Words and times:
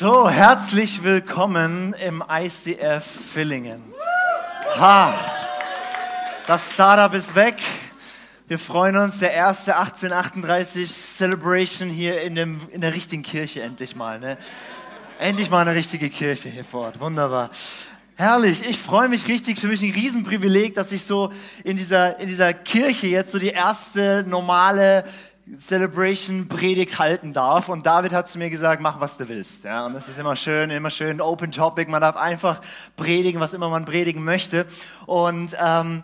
So, 0.00 0.30
herzlich 0.30 1.02
willkommen 1.04 1.92
im 1.92 2.24
ICF 2.26 3.04
Villingen. 3.04 3.82
Ha, 4.76 5.14
das 6.46 6.72
Startup 6.72 7.12
ist 7.14 7.34
weg. 7.34 7.58
Wir 8.48 8.58
freuen 8.58 8.96
uns, 8.96 9.18
der 9.18 9.32
erste 9.32 9.76
1838 9.76 10.90
Celebration 10.90 11.90
hier 11.90 12.22
in, 12.22 12.34
dem, 12.34 12.60
in 12.70 12.80
der 12.80 12.94
richtigen 12.94 13.22
Kirche 13.22 13.62
endlich 13.62 13.94
mal. 13.94 14.18
Ne? 14.18 14.38
Endlich 15.20 15.50
mal 15.50 15.60
eine 15.60 15.74
richtige 15.74 16.08
Kirche 16.08 16.48
hier 16.48 16.64
vor 16.64 16.86
Ort. 16.86 16.98
Wunderbar. 16.98 17.50
Herrlich, 18.16 18.66
ich 18.66 18.78
freue 18.78 19.06
mich 19.10 19.28
richtig. 19.28 19.60
Für 19.60 19.66
mich 19.66 19.82
ein 19.82 19.90
Riesenprivileg, 19.90 20.74
dass 20.74 20.92
ich 20.92 21.04
so 21.04 21.30
in 21.62 21.76
dieser, 21.76 22.18
in 22.20 22.26
dieser 22.26 22.54
Kirche 22.54 23.06
jetzt 23.06 23.30
so 23.30 23.38
die 23.38 23.50
erste 23.50 24.24
normale 24.26 25.04
Celebration 25.58 26.48
Predigt 26.48 26.98
halten 26.98 27.34
darf. 27.34 27.68
Und 27.68 27.84
David 27.84 28.12
hat 28.12 28.30
zu 28.30 28.38
mir 28.38 28.48
gesagt, 28.48 28.80
mach 28.80 28.98
was 28.98 29.18
du 29.18 29.28
willst. 29.28 29.64
Ja, 29.64 29.84
und 29.84 29.92
das 29.92 30.08
ist 30.08 30.18
immer 30.18 30.36
schön, 30.36 30.70
immer 30.70 30.88
schön 30.88 31.20
Open 31.20 31.52
Topic. 31.52 31.90
Man 31.90 32.00
darf 32.00 32.16
einfach 32.16 32.62
predigen, 32.96 33.42
was 33.42 33.52
immer 33.52 33.68
man 33.68 33.84
predigen 33.84 34.24
möchte. 34.24 34.64
Und 35.04 35.54
ähm, 35.62 36.02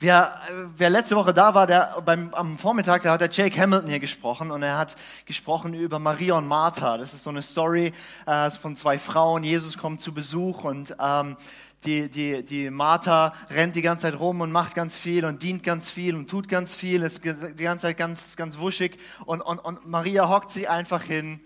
Wer, 0.00 0.40
wer 0.76 0.90
letzte 0.90 1.14
Woche 1.14 1.32
da 1.32 1.54
war, 1.54 1.66
der 1.66 2.02
beim, 2.04 2.34
am 2.34 2.58
Vormittag, 2.58 3.02
da 3.02 3.12
hat 3.12 3.20
der 3.20 3.30
Jake 3.30 3.60
Hamilton 3.60 3.88
hier 3.88 4.00
gesprochen 4.00 4.50
und 4.50 4.62
er 4.62 4.76
hat 4.76 4.96
gesprochen 5.24 5.72
über 5.72 6.00
Maria 6.00 6.34
und 6.34 6.48
Martha. 6.48 6.98
Das 6.98 7.14
ist 7.14 7.22
so 7.22 7.30
eine 7.30 7.42
Story 7.42 7.92
äh, 8.26 8.50
von 8.50 8.74
zwei 8.74 8.98
Frauen. 8.98 9.44
Jesus 9.44 9.78
kommt 9.78 10.00
zu 10.00 10.12
Besuch 10.12 10.64
und 10.64 10.96
ähm, 11.00 11.36
die, 11.84 12.10
die, 12.10 12.44
die 12.44 12.70
Martha 12.70 13.34
rennt 13.50 13.76
die 13.76 13.82
ganze 13.82 14.10
Zeit 14.10 14.18
rum 14.18 14.40
und 14.40 14.50
macht 14.50 14.74
ganz 14.74 14.96
viel 14.96 15.24
und 15.24 15.42
dient 15.42 15.62
ganz 15.62 15.90
viel 15.90 16.16
und 16.16 16.28
tut 16.28 16.48
ganz 16.48 16.74
viel, 16.74 17.02
ist 17.02 17.22
die 17.24 17.62
ganze 17.62 17.82
Zeit 17.82 17.96
ganz, 17.96 18.36
ganz 18.36 18.58
wuschig 18.58 18.98
und, 19.26 19.42
und, 19.42 19.58
und 19.58 19.86
Maria 19.86 20.28
hockt 20.28 20.50
sie 20.50 20.66
einfach 20.66 21.02
hin 21.02 21.40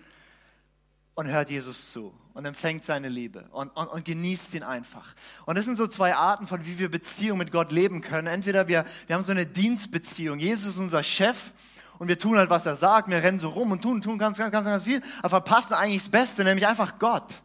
und 1.18 1.26
hört 1.26 1.50
Jesus 1.50 1.90
zu 1.90 2.14
und 2.32 2.44
empfängt 2.44 2.84
seine 2.84 3.08
Liebe 3.08 3.44
und, 3.50 3.70
und, 3.70 3.88
und 3.88 4.04
genießt 4.04 4.54
ihn 4.54 4.62
einfach. 4.62 5.16
Und 5.46 5.58
das 5.58 5.64
sind 5.64 5.74
so 5.74 5.88
zwei 5.88 6.14
Arten 6.14 6.46
von, 6.46 6.64
wie 6.64 6.78
wir 6.78 6.88
Beziehung 6.88 7.38
mit 7.38 7.50
Gott 7.50 7.72
leben 7.72 8.02
können. 8.02 8.28
Entweder 8.28 8.68
wir, 8.68 8.84
wir 9.08 9.16
haben 9.16 9.24
so 9.24 9.32
eine 9.32 9.44
Dienstbeziehung. 9.44 10.38
Jesus 10.38 10.74
ist 10.74 10.78
unser 10.78 11.02
Chef 11.02 11.36
und 11.98 12.06
wir 12.06 12.20
tun 12.20 12.38
halt, 12.38 12.50
was 12.50 12.66
er 12.66 12.76
sagt. 12.76 13.10
Wir 13.10 13.20
rennen 13.20 13.40
so 13.40 13.48
rum 13.48 13.72
und 13.72 13.82
tun, 13.82 14.00
tun 14.00 14.16
ganz, 14.16 14.38
ganz, 14.38 14.52
ganz, 14.52 14.64
ganz 14.64 14.84
viel, 14.84 15.02
aber 15.18 15.30
verpassen 15.30 15.74
eigentlich 15.74 16.04
das 16.04 16.08
Beste, 16.08 16.44
nämlich 16.44 16.68
einfach 16.68 17.00
Gott. 17.00 17.42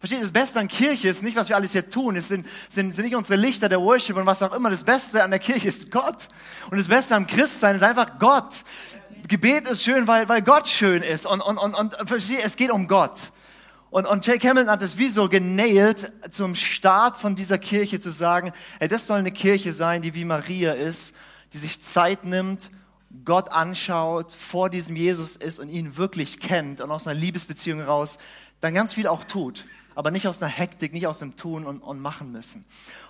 Versteht, 0.00 0.22
das 0.22 0.30
Beste 0.30 0.60
an 0.60 0.68
Kirche 0.68 1.08
ist 1.08 1.22
nicht, 1.22 1.34
was 1.34 1.48
wir 1.48 1.56
alles 1.56 1.72
hier 1.72 1.88
tun. 1.88 2.14
Es 2.14 2.28
sind, 2.28 2.46
sind, 2.68 2.94
sind 2.94 3.06
nicht 3.06 3.16
unsere 3.16 3.40
Lichter 3.40 3.70
der 3.70 3.80
Worship 3.80 4.16
und 4.16 4.26
was 4.26 4.42
auch 4.42 4.52
immer. 4.52 4.68
Das 4.68 4.84
Beste 4.84 5.24
an 5.24 5.30
der 5.30 5.40
Kirche 5.40 5.68
ist 5.68 5.90
Gott. 5.90 6.28
Und 6.70 6.76
das 6.76 6.88
Beste 6.88 7.16
am 7.16 7.26
Christsein 7.26 7.74
ist 7.74 7.82
einfach 7.82 8.18
Gott. 8.18 8.64
Gebet 9.28 9.68
ist 9.68 9.84
schön, 9.84 10.06
weil, 10.06 10.28
weil 10.28 10.42
Gott 10.42 10.66
schön 10.66 11.02
ist. 11.02 11.26
Und, 11.26 11.40
und, 11.40 11.58
und, 11.58 11.74
und 11.74 12.08
versteht, 12.08 12.40
es 12.42 12.56
geht 12.56 12.70
um 12.70 12.88
Gott. 12.88 13.30
Und, 13.90 14.06
und 14.06 14.26
Jake 14.26 14.46
Hamilton 14.46 14.70
hat 14.70 14.82
es 14.82 14.98
wie 14.98 15.08
so 15.08 15.28
genailt, 15.28 16.10
zum 16.30 16.54
Start 16.54 17.16
von 17.16 17.34
dieser 17.34 17.58
Kirche 17.58 18.00
zu 18.00 18.10
sagen, 18.10 18.52
ey, 18.80 18.88
das 18.88 19.06
soll 19.06 19.18
eine 19.18 19.32
Kirche 19.32 19.72
sein, 19.72 20.02
die 20.02 20.14
wie 20.14 20.24
Maria 20.24 20.72
ist, 20.72 21.14
die 21.52 21.58
sich 21.58 21.82
Zeit 21.82 22.24
nimmt, 22.24 22.70
Gott 23.24 23.52
anschaut, 23.52 24.32
vor 24.32 24.68
diesem 24.68 24.96
Jesus 24.96 25.36
ist 25.36 25.58
und 25.58 25.70
ihn 25.70 25.96
wirklich 25.96 26.40
kennt 26.40 26.80
und 26.80 26.90
aus 26.90 27.06
einer 27.06 27.18
Liebesbeziehung 27.18 27.80
raus 27.80 28.18
dann 28.60 28.74
ganz 28.74 28.92
viel 28.94 29.06
auch 29.06 29.24
tut 29.24 29.64
aber 29.98 30.12
nicht 30.12 30.28
aus 30.28 30.40
einer 30.40 30.52
Hektik, 30.52 30.92
nicht 30.92 31.08
aus 31.08 31.18
dem 31.18 31.34
Tun 31.34 31.66
und, 31.66 31.80
und 31.80 31.98
Machen 31.98 32.30
müssen. 32.30 32.64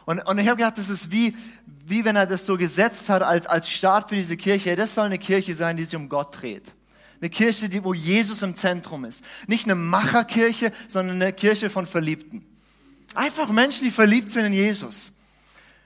Und, 0.08 0.20
und 0.20 0.38
ich 0.38 0.48
habe 0.48 0.56
gedacht, 0.56 0.78
das 0.78 0.88
ist 0.88 1.10
wie, 1.10 1.36
wie 1.84 2.02
wenn 2.02 2.16
er 2.16 2.24
das 2.24 2.46
so 2.46 2.56
gesetzt 2.56 3.10
hat 3.10 3.20
als, 3.22 3.44
als 3.44 3.68
Start 3.68 4.08
für 4.08 4.16
diese 4.16 4.38
Kirche. 4.38 4.74
Das 4.74 4.94
soll 4.94 5.04
eine 5.04 5.18
Kirche 5.18 5.54
sein, 5.54 5.76
die 5.76 5.84
sich 5.84 5.96
um 5.96 6.08
Gott 6.08 6.40
dreht. 6.40 6.72
Eine 7.20 7.28
Kirche, 7.28 7.68
die, 7.68 7.84
wo 7.84 7.92
Jesus 7.92 8.40
im 8.40 8.56
Zentrum 8.56 9.04
ist. 9.04 9.22
Nicht 9.48 9.66
eine 9.66 9.74
Macherkirche, 9.74 10.72
sondern 10.88 11.20
eine 11.20 11.34
Kirche 11.34 11.68
von 11.68 11.86
Verliebten. 11.86 12.42
Einfach 13.14 13.50
Menschen, 13.50 13.84
die 13.84 13.90
verliebt 13.90 14.30
sind 14.30 14.46
in 14.46 14.54
Jesus. 14.54 15.12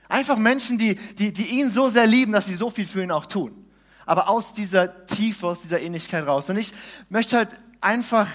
Einfach 0.07 0.37
Menschen, 0.37 0.77
die, 0.77 0.95
die, 0.95 1.33
die 1.33 1.59
ihn 1.59 1.69
so 1.69 1.89
sehr 1.89 2.07
lieben, 2.07 2.31
dass 2.31 2.45
sie 2.45 2.55
so 2.55 2.69
viel 2.69 2.85
für 2.85 3.03
ihn 3.03 3.11
auch 3.11 3.25
tun. 3.25 3.65
Aber 4.05 4.29
aus 4.29 4.53
dieser 4.53 5.05
Tiefe, 5.05 5.47
aus 5.47 5.63
dieser 5.63 5.81
Ähnlichkeit 5.81 6.25
raus. 6.25 6.49
Und 6.49 6.55
ich 6.55 6.71
möchte 7.09 7.35
halt 7.35 7.49
einfach 7.81 8.29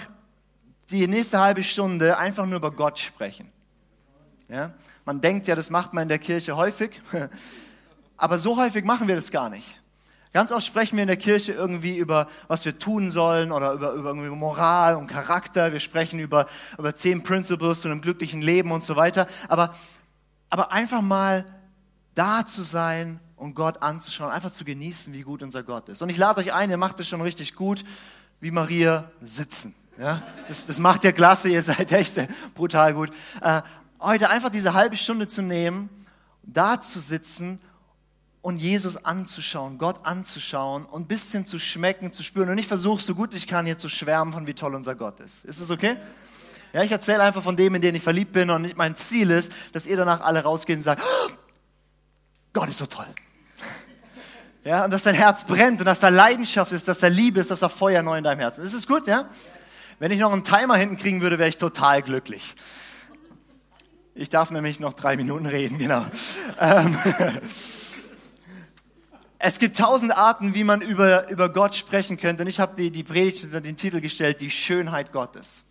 die 0.91 1.07
nächste 1.07 1.39
halbe 1.39 1.63
Stunde 1.63 2.19
einfach 2.19 2.45
nur 2.45 2.57
über 2.57 2.69
Gott 2.69 2.99
sprechen. 2.99 3.51
Ja? 4.49 4.75
Man 5.09 5.21
denkt 5.21 5.47
ja, 5.47 5.55
das 5.55 5.71
macht 5.71 5.91
man 5.91 6.03
in 6.03 6.09
der 6.09 6.19
Kirche 6.19 6.55
häufig, 6.55 7.01
aber 8.17 8.37
so 8.37 8.57
häufig 8.57 8.85
machen 8.85 9.07
wir 9.07 9.15
das 9.15 9.31
gar 9.31 9.49
nicht. 9.49 9.81
Ganz 10.33 10.51
oft 10.51 10.63
sprechen 10.63 10.97
wir 10.97 11.01
in 11.01 11.07
der 11.07 11.17
Kirche 11.17 11.51
irgendwie 11.51 11.97
über, 11.97 12.27
was 12.47 12.63
wir 12.63 12.77
tun 12.77 13.09
sollen 13.09 13.51
oder 13.51 13.73
über, 13.73 13.93
über 13.93 14.09
irgendwie 14.09 14.29
Moral 14.29 14.97
und 14.97 15.07
Charakter. 15.07 15.73
Wir 15.73 15.79
sprechen 15.79 16.19
über, 16.19 16.45
über 16.77 16.93
zehn 16.93 17.23
Principles 17.23 17.81
zu 17.81 17.87
einem 17.87 18.01
glücklichen 18.01 18.43
Leben 18.43 18.71
und 18.71 18.83
so 18.83 18.97
weiter. 18.97 19.25
Aber, 19.47 19.73
aber 20.51 20.71
einfach 20.71 21.01
mal 21.01 21.43
da 22.13 22.45
zu 22.45 22.61
sein 22.61 23.19
und 23.35 23.55
Gott 23.55 23.81
anzuschauen, 23.81 24.29
einfach 24.29 24.51
zu 24.51 24.63
genießen, 24.63 25.11
wie 25.11 25.23
gut 25.23 25.41
unser 25.41 25.63
Gott 25.63 25.89
ist. 25.89 26.03
Und 26.03 26.09
ich 26.09 26.17
lade 26.17 26.39
euch 26.39 26.53
ein, 26.53 26.69
ihr 26.69 26.77
macht 26.77 26.99
es 26.99 27.07
schon 27.07 27.21
richtig 27.21 27.55
gut, 27.55 27.83
wie 28.41 28.51
Maria 28.51 29.09
sitzen. 29.21 29.73
Ja, 29.97 30.21
das, 30.47 30.67
das 30.67 30.77
macht 30.77 31.03
ihr 31.03 31.13
klasse, 31.13 31.49
ihr 31.49 31.63
seid 31.63 31.91
echt 31.91 32.15
brutal 32.53 32.93
gut. 32.93 33.09
Heute 34.01 34.29
einfach 34.29 34.49
diese 34.49 34.73
halbe 34.73 34.95
Stunde 34.95 35.27
zu 35.27 35.41
nehmen, 35.41 35.89
da 36.43 36.79
zu 36.79 37.01
sitzen 37.01 37.59
und 38.41 38.59
Jesus 38.59 39.03
anzuschauen, 39.03 39.77
Gott 39.77 40.05
anzuschauen 40.05 40.85
und 40.85 41.03
ein 41.03 41.07
bisschen 41.07 41.45
zu 41.45 41.59
schmecken, 41.59 42.13
zu 42.13 42.23
spüren. 42.23 42.49
Und 42.49 42.57
ich 42.57 42.67
versuche 42.67 43.03
so 43.03 43.13
gut 43.13 43.33
ich 43.33 43.45
kann 43.45 43.65
hier 43.65 43.77
zu 43.77 43.89
schwärmen 43.89 44.31
von 44.31 44.47
wie 44.47 44.53
toll 44.53 44.73
unser 44.73 44.95
Gott 44.95 45.19
ist. 45.19 45.43
Ist 45.43 45.59
es 45.59 45.69
okay? 45.69 45.97
Ja, 46.71 46.83
ich 46.83 46.91
erzähle 46.91 47.23
einfach 47.23 47.43
von 47.43 47.57
dem, 47.57 47.75
in 47.75 47.81
den 47.81 47.93
ich 47.93 48.01
verliebt 48.01 48.31
bin 48.31 48.49
und 48.49 48.77
mein 48.77 48.95
Ziel 48.95 49.31
ist, 49.31 49.51
dass 49.73 49.85
ihr 49.85 49.97
danach 49.97 50.21
alle 50.21 50.43
rausgeht 50.43 50.77
und 50.77 50.83
sagt, 50.83 51.01
oh, 51.03 51.31
Gott 52.53 52.69
ist 52.69 52.77
so 52.77 52.85
toll. 52.85 53.07
Ja, 54.63 54.85
und 54.85 54.91
dass 54.91 55.03
dein 55.03 55.15
Herz 55.15 55.43
brennt 55.43 55.79
und 55.81 55.85
dass 55.85 55.99
da 55.99 56.07
Leidenschaft 56.09 56.71
ist, 56.71 56.87
dass 56.87 56.99
da 56.99 57.07
Liebe 57.07 57.41
ist, 57.41 57.51
dass 57.51 57.59
da 57.59 57.69
Feuer 57.69 58.01
neu 58.01 58.17
in 58.17 58.23
deinem 58.23 58.39
Herzen 58.39 58.61
ist. 58.61 58.67
Ist 58.73 58.79
es 58.79 58.87
gut, 58.87 59.07
ja? 59.07 59.27
Wenn 59.97 60.11
ich 60.11 60.19
noch 60.19 60.31
einen 60.31 60.45
Timer 60.45 60.77
hinten 60.77 60.95
kriegen 60.95 61.19
würde, 61.19 61.37
wäre 61.37 61.49
ich 61.49 61.57
total 61.57 62.01
glücklich. 62.01 62.55
Ich 64.19 64.29
darf 64.29 64.51
nämlich 64.51 64.81
noch 64.81 64.91
drei 64.91 65.15
Minuten 65.15 65.45
reden, 65.45 65.77
genau. 65.77 66.05
Ähm, 66.59 66.97
es 69.39 69.59
gibt 69.59 69.77
tausend 69.77 70.11
Arten, 70.11 70.53
wie 70.53 70.65
man 70.65 70.81
über, 70.81 71.29
über 71.29 71.47
Gott 71.47 71.73
sprechen 71.73 72.17
könnte. 72.17 72.43
Und 72.43 72.49
ich 72.49 72.59
habe 72.59 72.75
die, 72.75 72.91
die 72.91 73.03
Predigt 73.03 73.45
unter 73.45 73.61
den 73.61 73.77
Titel 73.77 74.01
gestellt, 74.01 74.41
die 74.41 74.51
Schönheit 74.51 75.13
Gottes. 75.13 75.63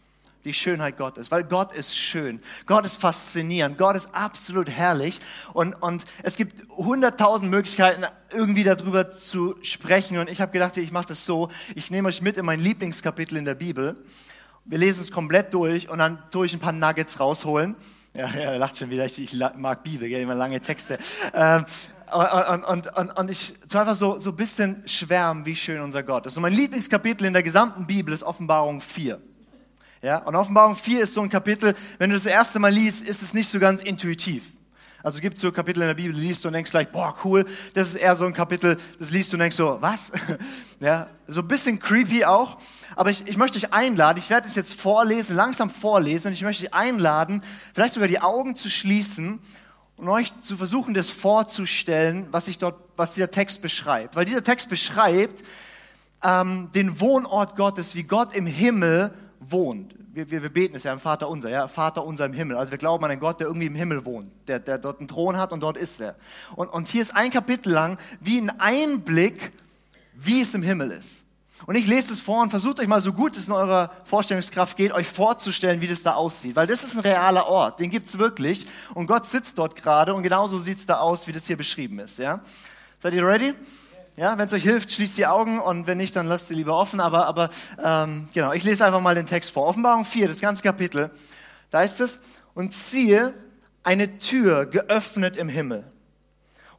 Die 0.47 0.55
Schönheit 0.55 0.97
Gottes, 0.97 1.31
weil 1.31 1.45
Gott 1.45 1.75
ist 1.75 1.95
schön. 1.95 2.41
Gott 2.65 2.87
ist 2.87 2.99
faszinierend. 2.99 3.77
Gott 3.77 3.97
ist 3.97 4.15
absolut 4.15 4.71
herrlich. 4.71 5.21
Und, 5.53 5.75
und 5.83 6.07
es 6.23 6.37
gibt 6.37 6.67
hunderttausend 6.71 7.51
Möglichkeiten, 7.51 8.05
irgendwie 8.33 8.65
darüber 8.65 9.11
zu 9.11 9.57
sprechen. 9.61 10.17
Und 10.17 10.31
ich 10.31 10.41
habe 10.41 10.53
gedacht, 10.53 10.75
ich 10.79 10.91
mache 10.91 11.09
das 11.09 11.27
so. 11.27 11.51
Ich 11.75 11.91
nehme 11.91 12.09
euch 12.09 12.23
mit 12.23 12.39
in 12.39 12.47
mein 12.47 12.61
Lieblingskapitel 12.61 13.37
in 13.37 13.45
der 13.45 13.57
Bibel. 13.57 14.03
Wir 14.65 14.79
lesen 14.79 15.03
es 15.03 15.11
komplett 15.11 15.53
durch 15.53 15.91
und 15.91 15.99
dann 15.99 16.19
tue 16.31 16.47
ich 16.47 16.55
ein 16.55 16.61
paar 16.61 16.73
Nuggets 16.73 17.21
rausholen. 17.21 17.77
Ja, 18.19 18.29
ja, 18.35 18.57
lacht 18.57 18.77
schon 18.77 18.91
wieder. 18.91 19.05
Ich, 19.05 19.17
ich 19.21 19.33
mag 19.57 19.85
Bibel, 19.85 20.09
gell, 20.09 20.23
immer 20.23 20.35
lange 20.35 20.61
Texte. 20.61 20.99
Ähm, 21.33 21.65
und, 22.11 22.65
und, 22.65 22.97
und, 22.97 23.19
und 23.19 23.31
ich 23.31 23.55
tue 23.69 23.81
einfach 23.81 23.95
so, 23.95 24.19
so 24.19 24.31
ein 24.31 24.37
bisschen 24.37 24.83
schwärmen, 24.87 25.47
wie 25.47 25.55
schön 25.55 25.81
unser 25.81 26.03
Gott 26.03 26.27
ist. 26.27 26.37
Und 26.37 26.43
mein 26.43 26.53
Lieblingskapitel 26.53 27.27
in 27.27 27.33
der 27.33 27.45
gesamten 27.45 27.87
Bibel 27.87 28.13
ist 28.13 28.25
Offenbarung 28.25 28.81
4. 28.81 29.21
Ja, 30.03 30.19
und 30.19 30.35
Offenbarung 30.35 30.75
4 30.75 31.03
ist 31.03 31.15
so 31.15 31.21
ein 31.21 31.29
Kapitel, 31.29 31.77
wenn 31.99 32.11
du 32.11 32.17
das 32.17 32.27
erste 32.27 32.59
Mal 32.59 32.73
liest, 32.73 33.07
ist 33.07 33.23
es 33.23 33.35
nicht 33.35 33.49
so 33.49 33.61
ganz 33.61 33.85
intuitiv. 33.85 34.43
Also 35.09 35.17
es 35.17 35.23
gibt 35.23 35.39
so 35.39 35.51
Kapitel 35.51 35.81
in 35.81 35.89
der 35.89 35.95
Bibel, 35.95 36.15
liest 36.15 36.45
du 36.45 36.49
und 36.49 36.53
denkst 36.53 36.71
gleich, 36.71 36.93
boah, 36.93 37.17
cool. 37.25 37.47
Das 37.73 37.89
ist 37.89 37.95
eher 37.95 38.15
so 38.15 38.27
ein 38.27 38.35
Kapitel, 38.35 38.77
das 38.99 39.09
liest 39.09 39.33
du 39.33 39.37
und 39.37 39.41
denkst 39.41 39.57
so, 39.57 39.79
was? 39.81 40.13
ja, 40.81 41.09
so 41.27 41.41
ein 41.41 41.49
bisschen 41.49 41.81
creepy 41.81 42.27
auch. 42.27 42.59
Aber 42.95 43.09
ich, 43.09 43.27
ich 43.27 43.39
möchte 43.39 43.59
dich 43.59 43.73
einladen, 43.73 44.19
ich 44.19 44.29
werde 44.29 44.47
es 44.47 44.55
jetzt 44.55 44.79
vorlesen, 44.79 45.35
langsam 45.35 45.71
vorlesen 45.71 46.27
und 46.29 46.35
ich 46.35 46.43
möchte 46.43 46.65
dich 46.65 46.75
einladen, 46.75 47.43
vielleicht 47.73 47.95
sogar 47.95 48.07
die 48.07 48.21
Augen 48.21 48.55
zu 48.55 48.69
schließen 48.69 49.41
und 49.97 50.09
euch 50.11 50.39
zu 50.43 50.59
versuchen, 50.59 50.93
das 50.93 51.09
vorzustellen, 51.09 52.27
was 52.31 52.45
sich 52.45 52.59
dort, 52.59 52.79
was 52.97 53.15
dieser 53.15 53.31
Text 53.31 53.63
beschreibt. 53.63 54.15
Weil 54.15 54.27
dieser 54.27 54.45
Text 54.45 54.69
beschreibt 54.69 55.43
ähm, 56.23 56.69
den 56.75 57.01
Wohnort 57.01 57.57
Gottes, 57.57 57.95
wie 57.95 58.03
Gott 58.03 58.35
im 58.35 58.45
Himmel 58.45 59.11
wohnt. 59.41 59.95
Wir, 60.11 60.31
wir, 60.31 60.43
wir 60.43 60.49
beten 60.49 60.75
es 60.75 60.85
ja 60.85 60.93
im 60.93 61.01
Vater 61.01 61.29
unser, 61.29 61.51
ja, 61.51 61.69
Vater 61.69 62.05
unser 62.05 62.27
im 62.27 62.33
Himmel. 62.33 62.57
Also 62.57 62.71
wir 62.71 62.79
glauben 62.79 63.05
an 63.05 63.11
einen 63.11 63.21
Gott, 63.21 63.41
der 63.41 63.47
irgendwie 63.47 63.67
im 63.67 63.75
Himmel 63.75 64.05
wohnt, 64.05 64.31
der, 64.49 64.59
der 64.59 64.79
dort 64.79 65.01
einen 65.01 65.09
Thron 65.09 65.37
hat 65.37 65.53
und 65.53 65.61
dort 65.61 65.77
ist 65.77 66.01
er. 66.01 66.17
Und, 66.57 66.69
und 66.69 66.89
hier 66.89 67.03
ist 67.03 67.15
ein 67.15 67.31
Kapitel 67.31 67.73
lang 67.73 67.99
wie 68.21 68.39
ein 68.39 68.51
Einblick, 68.59 69.53
wie 70.15 70.41
es 70.41 70.55
im 70.55 70.63
Himmel 70.63 70.91
ist. 70.93 71.25
Und 71.67 71.75
ich 71.75 71.87
lese 71.87 72.13
es 72.13 72.21
vor 72.21 72.43
und 72.43 72.51
versucht 72.51 72.79
euch 72.81 72.87
mal 72.87 73.01
so 73.01 73.13
gut 73.13 73.37
es 73.37 73.49
in 73.49 73.55
eurer 73.55 73.91
Vorstellungskraft 74.05 74.77
geht, 74.77 74.93
euch 74.93 75.09
vorzustellen, 75.09 75.81
wie 75.81 75.89
das 75.89 76.03
da 76.03 76.15
aussieht. 76.15 76.57
Weil 76.57 76.67
das 76.67 76.85
ist 76.85 76.95
ein 76.95 77.01
realer 77.01 77.47
Ort, 77.47 77.81
den 77.81 77.91
gibt's 77.91 78.19
wirklich. 78.19 78.67
Und 78.95 79.07
Gott 79.07 79.27
sitzt 79.27 79.59
dort 79.59 79.77
gerade 79.77 80.15
und 80.15 80.23
genauso 80.23 80.59
sieht's 80.59 80.87
da 80.87 81.01
aus, 81.01 81.27
wie 81.27 81.33
das 81.33 81.47
hier 81.47 81.57
beschrieben 81.57 81.99
ist. 81.99 82.19
Ja? 82.19 82.41
Seid 83.01 83.15
ihr 83.15 83.27
ready? 83.27 83.55
Ja, 84.19 84.37
wenn 84.37 84.47
es 84.47 84.53
euch 84.53 84.65
hilft, 84.65 84.91
schließt 84.91 85.17
die 85.17 85.29
Augen 85.29 85.61
und 85.61 85.87
wenn 85.87 85.97
nicht, 85.97 86.17
dann 86.17 86.27
lasst 86.27 86.49
sie 86.49 86.55
lieber 86.55 86.77
offen. 86.77 86.99
Aber, 86.99 87.27
aber 87.27 87.51
ähm, 87.81 88.29
genau, 88.35 88.53
ich 88.53 88.65
lese 88.65 88.85
einfach 88.85 89.01
mal 89.01 89.15
den 89.15 89.27
Text 89.27 89.53
vor. 89.53 89.69
Offenbarung 89.69 90.05
4, 90.05 90.27
das 90.27 90.41
ganze 90.41 90.61
Kapitel. 90.65 91.13
Da 91.71 91.83
ist 91.83 92.01
es, 92.01 92.19
und 92.53 92.75
siehe, 92.75 93.33
eine 93.85 94.19
Tür 94.19 94.67
geöffnet 94.67 95.37
im 95.37 95.49
Himmel. 95.49 95.85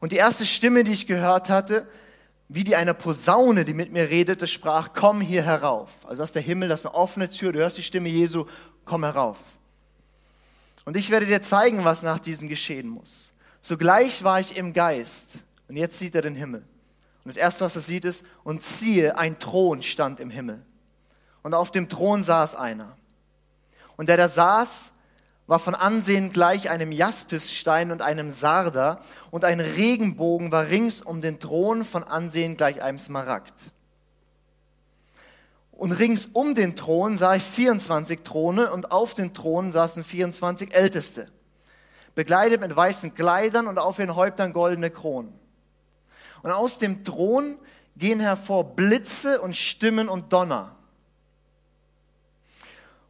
Und 0.00 0.12
die 0.12 0.16
erste 0.16 0.44
Stimme, 0.44 0.84
die 0.84 0.92
ich 0.92 1.06
gehört 1.06 1.48
hatte, 1.48 1.88
wie 2.48 2.62
die 2.62 2.76
einer 2.76 2.92
Posaune, 2.92 3.64
die 3.64 3.72
mit 3.72 3.90
mir 3.90 4.10
redete, 4.10 4.46
sprach, 4.46 4.90
komm 4.94 5.22
hier 5.22 5.42
herauf. 5.42 5.92
Also 6.06 6.22
ist 6.22 6.34
der 6.34 6.42
Himmel, 6.42 6.68
das 6.68 6.80
ist 6.80 6.86
eine 6.88 6.94
offene 6.94 7.30
Tür, 7.30 7.52
du 7.52 7.60
hörst 7.60 7.78
die 7.78 7.82
Stimme 7.82 8.10
Jesu, 8.10 8.44
komm 8.84 9.02
herauf. 9.02 9.38
Und 10.84 10.94
ich 10.94 11.08
werde 11.08 11.24
dir 11.24 11.40
zeigen, 11.40 11.86
was 11.86 12.02
nach 12.02 12.18
diesem 12.18 12.50
geschehen 12.50 12.88
muss. 12.88 13.32
Sogleich 13.62 14.24
war 14.24 14.40
ich 14.40 14.58
im 14.58 14.74
Geist 14.74 15.44
und 15.68 15.78
jetzt 15.78 15.98
sieht 15.98 16.14
er 16.14 16.20
den 16.20 16.34
Himmel. 16.34 16.64
Und 17.24 17.28
das 17.28 17.36
Erste, 17.36 17.64
was 17.64 17.76
er 17.76 17.82
sieht, 17.82 18.04
ist, 18.04 18.24
und 18.44 18.62
siehe, 18.62 19.16
ein 19.16 19.38
Thron 19.38 19.82
stand 19.82 20.20
im 20.20 20.30
Himmel. 20.30 20.62
Und 21.42 21.54
auf 21.54 21.70
dem 21.70 21.88
Thron 21.88 22.22
saß 22.22 22.54
einer. 22.54 22.96
Und 23.96 24.08
der 24.08 24.16
da 24.16 24.28
saß, 24.28 24.90
war 25.46 25.58
von 25.58 25.74
Ansehen 25.74 26.30
gleich 26.30 26.70
einem 26.70 26.92
Jaspisstein 26.92 27.90
und 27.90 28.02
einem 28.02 28.30
Sarder, 28.30 29.00
und 29.30 29.44
ein 29.44 29.60
Regenbogen 29.60 30.52
war 30.52 30.68
rings 30.68 31.02
um 31.02 31.20
den 31.20 31.40
Thron 31.40 31.84
von 31.84 32.04
Ansehen 32.04 32.56
gleich 32.56 32.82
einem 32.82 32.98
Smaragd. 32.98 33.72
Und 35.72 35.92
rings 35.92 36.26
um 36.26 36.54
den 36.54 36.76
Thron 36.76 37.16
sah 37.16 37.34
ich 37.34 37.42
24 37.42 38.20
Throne, 38.22 38.72
und 38.72 38.92
auf 38.92 39.12
den 39.12 39.34
Thronen 39.34 39.72
saßen 39.72 40.04
24 40.04 40.72
Älteste, 40.72 41.26
begleitet 42.14 42.60
mit 42.60 42.74
weißen 42.74 43.14
Kleidern 43.14 43.66
und 43.66 43.78
auf 43.78 43.98
ihren 43.98 44.14
Häuptern 44.14 44.52
goldene 44.52 44.90
Kronen. 44.90 45.32
Und 46.42 46.50
aus 46.50 46.78
dem 46.78 47.04
Thron 47.04 47.58
gehen 47.96 48.20
hervor 48.20 48.76
Blitze 48.76 49.40
und 49.40 49.56
Stimmen 49.56 50.08
und 50.08 50.32
Donner. 50.32 50.76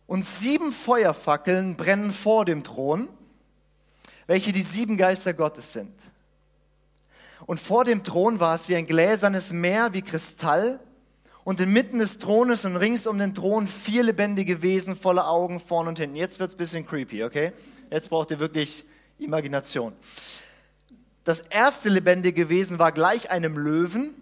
Und 0.07 0.25
sieben 0.25 0.73
Feuerfackeln 0.73 1.77
brennen 1.77 2.13
vor 2.13 2.45
dem 2.45 2.65
Thron, 2.65 3.09
welche 4.27 4.51
die 4.51 4.63
sieben 4.63 4.97
Geister 4.97 5.35
Gottes 5.35 5.73
sind. 5.73 5.95
Und 7.47 7.61
vor 7.61 7.85
dem 7.85 8.05
Thron 8.05 8.41
war 8.41 8.55
es 8.55 8.69
wie 8.69 8.77
ein 8.77 8.87
gläsernes 8.87 9.53
Meer, 9.53 9.93
wie 9.93 10.03
Kristall. 10.03 10.81
Und 11.43 11.59
inmitten 11.59 11.99
des 11.99 12.19
Thrones 12.19 12.65
und 12.65 12.77
rings 12.77 13.07
um 13.07 13.19
den 13.19 13.35
Thron 13.35 13.67
vier 13.67 14.03
lebendige 14.03 14.63
Wesen 14.63 14.95
voller 14.95 15.29
Augen 15.29 15.59
vorn 15.59 15.89
und 15.89 15.99
hinten. 15.99 16.17
Jetzt 16.17 16.39
wird's 16.39 16.55
bisschen 16.55 16.87
creepy, 16.87 17.25
okay? 17.25 17.53
Jetzt 17.91 18.11
braucht 18.11 18.31
ihr 18.31 18.39
wirklich 18.39 18.85
Imagination. 19.19 19.93
Das 21.25 21.41
erste 21.41 21.89
lebendige 21.89 22.49
Wesen 22.49 22.79
war 22.79 22.93
gleich 22.93 23.31
einem 23.31 23.59
Löwen. 23.59 24.15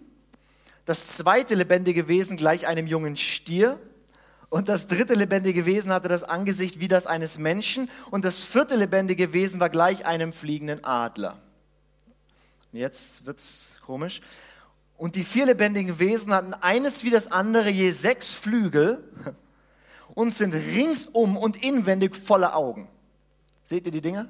Das 0.85 1.15
zweite 1.17 1.55
lebendige 1.55 2.07
Wesen 2.07 2.35
gleich 2.35 2.67
einem 2.67 2.87
jungen 2.87 3.15
Stier. 3.15 3.79
Und 4.49 4.67
das 4.67 4.87
dritte 4.87 5.13
lebendige 5.13 5.65
Wesen 5.65 5.91
hatte 5.91 6.07
das 6.07 6.23
Angesicht 6.23 6.79
wie 6.79 6.87
das 6.87 7.05
eines 7.05 7.37
Menschen. 7.37 7.89
Und 8.11 8.25
das 8.25 8.39
vierte 8.39 8.75
lebendige 8.75 9.31
Wesen 9.31 9.59
war 9.59 9.69
gleich 9.69 10.05
einem 10.05 10.33
fliegenden 10.33 10.83
Adler. 10.83 11.39
Jetzt 12.71 13.25
wird's 13.25 13.79
komisch. 13.85 14.21
Und 14.97 15.15
die 15.15 15.23
vier 15.23 15.45
lebendigen 15.45 15.99
Wesen 15.99 16.33
hatten 16.33 16.53
eines 16.53 17.03
wie 17.03 17.09
das 17.09 17.31
andere 17.31 17.69
je 17.69 17.91
sechs 17.91 18.33
Flügel 18.33 19.03
und 20.13 20.33
sind 20.33 20.53
ringsum 20.53 21.37
und 21.37 21.63
inwendig 21.63 22.15
voller 22.15 22.55
Augen. 22.55 22.89
Seht 23.63 23.85
ihr 23.85 23.91
die 23.91 24.01
Dinge? 24.01 24.27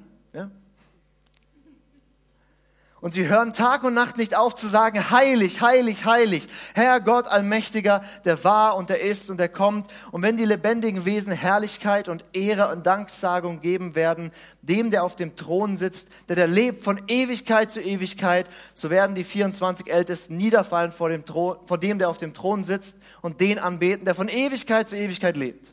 Und 3.00 3.12
sie 3.12 3.28
hören 3.28 3.54
Tag 3.54 3.82
und 3.82 3.94
Nacht 3.94 4.18
nicht 4.18 4.34
auf 4.34 4.54
zu 4.54 4.66
sagen, 4.66 5.10
heilig, 5.10 5.62
heilig, 5.62 6.04
heilig, 6.04 6.48
Herr 6.74 7.00
Gott 7.00 7.26
Allmächtiger, 7.26 8.02
der 8.26 8.44
war 8.44 8.76
und 8.76 8.90
der 8.90 9.00
ist 9.00 9.30
und 9.30 9.38
der 9.38 9.48
kommt. 9.48 9.86
Und 10.12 10.20
wenn 10.20 10.36
die 10.36 10.44
lebendigen 10.44 11.06
Wesen 11.06 11.32
Herrlichkeit 11.32 12.08
und 12.08 12.24
Ehre 12.34 12.68
und 12.68 12.86
Danksagung 12.86 13.62
geben 13.62 13.94
werden, 13.94 14.32
dem, 14.60 14.90
der 14.90 15.02
auf 15.02 15.16
dem 15.16 15.34
Thron 15.34 15.78
sitzt, 15.78 16.08
der 16.28 16.36
der 16.36 16.46
lebt 16.46 16.84
von 16.84 17.00
Ewigkeit 17.08 17.70
zu 17.70 17.80
Ewigkeit, 17.80 18.50
so 18.74 18.90
werden 18.90 19.14
die 19.14 19.24
24 19.24 19.90
Ältesten 19.90 20.36
niederfallen 20.36 20.92
vor 20.92 21.08
dem, 21.08 21.24
Thron, 21.24 21.56
vor 21.64 21.78
dem, 21.78 21.98
der 21.98 22.10
auf 22.10 22.18
dem 22.18 22.34
Thron 22.34 22.64
sitzt 22.64 22.98
und 23.22 23.40
den 23.40 23.58
anbeten, 23.58 24.04
der 24.04 24.14
von 24.14 24.28
Ewigkeit 24.28 24.90
zu 24.90 24.96
Ewigkeit 24.96 25.38
lebt 25.38 25.72